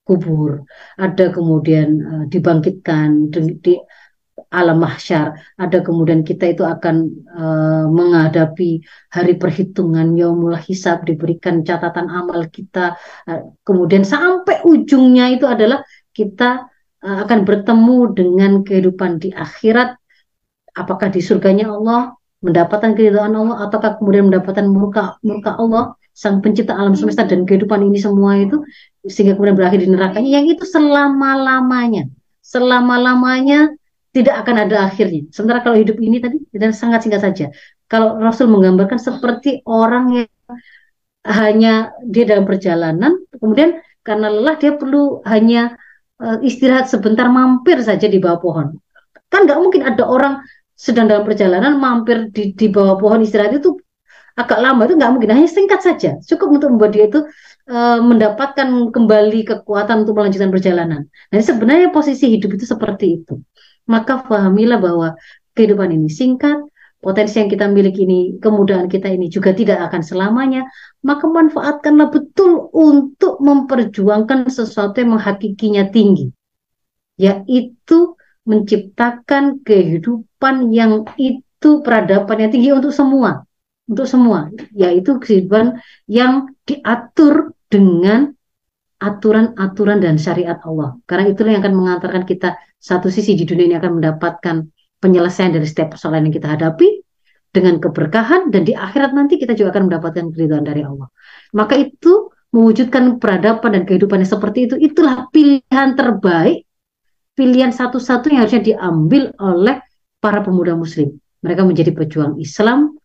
[0.10, 0.66] kubur,
[0.98, 3.74] ada kemudian uh, dibangkitkan di, di
[4.50, 6.96] alam mahsyar, ada kemudian kita itu akan
[7.38, 8.82] uh, menghadapi
[9.14, 12.98] hari perhitungan yaumul hisab diberikan catatan amal kita,
[13.30, 15.86] uh, kemudian sampai ujungnya itu adalah
[16.18, 16.66] kita
[17.06, 19.94] uh, akan bertemu dengan kehidupan di akhirat,
[20.74, 26.76] apakah di surganya Allah mendapatkan keridhaan Allah ataukah kemudian mendapatkan murka murka Allah sang pencipta
[26.76, 28.60] alam semesta dan kehidupan ini semua itu
[29.08, 32.12] sehingga kemudian berakhir di nerakanya yang itu selama-lamanya.
[32.44, 33.72] Selama-lamanya
[34.12, 35.32] tidak akan ada akhirnya.
[35.32, 37.46] Sementara kalau hidup ini tadi dan sangat singkat saja.
[37.88, 40.32] Kalau Rasul menggambarkan seperti orang yang
[41.24, 45.80] hanya dia dalam perjalanan kemudian karena lelah dia perlu hanya
[46.20, 48.68] uh, istirahat sebentar mampir saja di bawah pohon.
[49.32, 50.44] Kan nggak mungkin ada orang
[50.76, 53.79] sedang dalam perjalanan mampir di, di bawah pohon istirahat itu
[54.40, 57.28] agak lama itu nggak mungkin hanya singkat saja cukup untuk membuat dia itu
[57.68, 61.02] uh, mendapatkan kembali kekuatan untuk melanjutkan perjalanan.
[61.30, 63.44] Nah sebenarnya posisi hidup itu seperti itu.
[63.90, 65.18] Maka pahamilah bahwa
[65.58, 66.62] kehidupan ini singkat,
[67.02, 70.70] potensi yang kita miliki ini, kemudahan kita ini juga tidak akan selamanya,
[71.02, 76.30] maka manfaatkanlah betul untuk memperjuangkan sesuatu yang menghakikinya tinggi,
[77.18, 78.14] yaitu
[78.46, 83.49] menciptakan kehidupan yang itu peradaban yang tinggi untuk semua,
[83.90, 88.38] untuk semua, yaitu kehidupan yang diatur dengan
[89.02, 91.00] aturan-aturan dan syariat Allah.
[91.10, 94.56] Karena itulah yang akan mengantarkan kita satu sisi di dunia ini akan mendapatkan
[95.00, 97.02] penyelesaian dari setiap persoalan yang kita hadapi
[97.50, 101.10] dengan keberkahan dan di akhirat nanti kita juga akan mendapatkan keridhaan dari Allah.
[101.56, 106.68] Maka itu mewujudkan peradaban dan kehidupan yang seperti itu itulah pilihan terbaik,
[107.34, 109.82] pilihan satu-satu yang harusnya diambil oleh
[110.20, 111.16] para pemuda muslim.
[111.40, 112.99] Mereka menjadi pejuang Islam,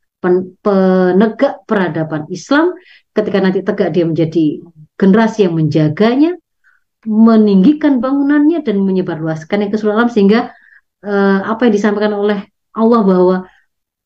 [0.65, 2.73] penegak peradaban Islam,
[3.13, 4.65] ketika nanti tegak dia menjadi
[4.97, 6.41] generasi yang menjaganya,
[7.05, 10.57] meninggikan bangunannya dan menyebarluaskan yang ke seluruh alam sehingga
[11.05, 13.37] uh, apa yang disampaikan oleh Allah bahwa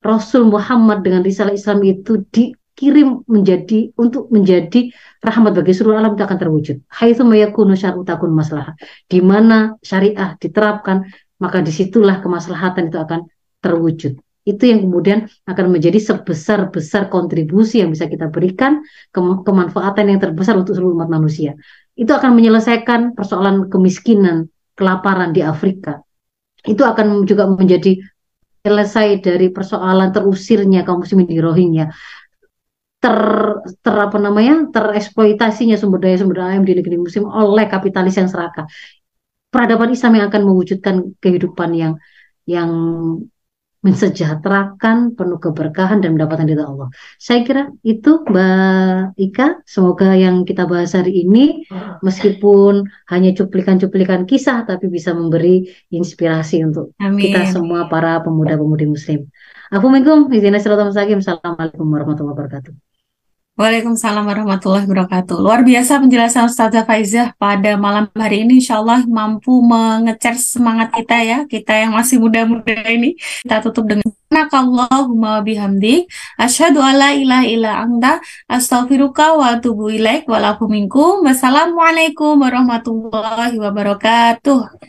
[0.03, 4.91] Rasul Muhammad dengan risalah Islam itu dikirim menjadi untuk menjadi
[5.23, 6.77] rahmat bagi seluruh alam itu akan terwujud.
[6.91, 8.75] Haitsu maslahah.
[9.07, 11.07] Di mana syariah diterapkan,
[11.39, 13.27] maka di situlah kemaslahatan itu akan
[13.63, 14.19] terwujud.
[14.49, 18.81] Itu yang kemudian akan menjadi sebesar-besar kontribusi yang bisa kita berikan
[19.13, 21.53] ke kemanfaatan yang terbesar untuk seluruh umat manusia.
[21.93, 26.01] Itu akan menyelesaikan persoalan kemiskinan, kelaparan di Afrika,
[26.67, 28.03] itu akan juga menjadi
[28.67, 31.87] selesai dari persoalan terusirnya kaum muslimin di Rohingya.
[32.99, 33.19] Ter,
[33.79, 34.67] ter apa namanya?
[34.75, 38.67] Tereksploitasinya sumber daya sumber daya di negeri muslim oleh kapitalis yang serakah.
[39.49, 41.93] Peradaban Islam yang akan mewujudkan kehidupan yang
[42.45, 42.71] yang
[43.79, 46.91] mensejahterakan, penuh keberkahan dan mendapatkan ridha Allah.
[47.15, 51.63] Saya kira itu Mbak Ika, semoga yang kita bahas hari ini
[52.03, 52.83] meskipun
[53.15, 57.31] hanya cuplikan-cuplikan kisah tapi bisa memberi inspirasi untuk Amin.
[57.31, 59.31] kita semua para pemuda-pemudi muslim.
[59.71, 62.88] Assalamualaikum Assalamualaikum warahmatullahi wabarakatuh.
[63.59, 65.43] Waalaikumsalam warahmatullahi wabarakatuh.
[65.43, 71.19] Luar biasa penjelasan Ustazah Faizah pada malam hari ini insya Allah mampu mengecer semangat kita
[71.27, 73.19] ya, kita yang masih muda-muda ini.
[73.19, 76.07] Kita tutup dengan Nakallahumma bihamdi
[76.39, 81.27] asyhadu alla ilaha illa anta astaghfiruka wa atubu ilaik wa minkum.
[81.27, 84.87] Wassalamualaikum warahmatullahi wabarakatuh.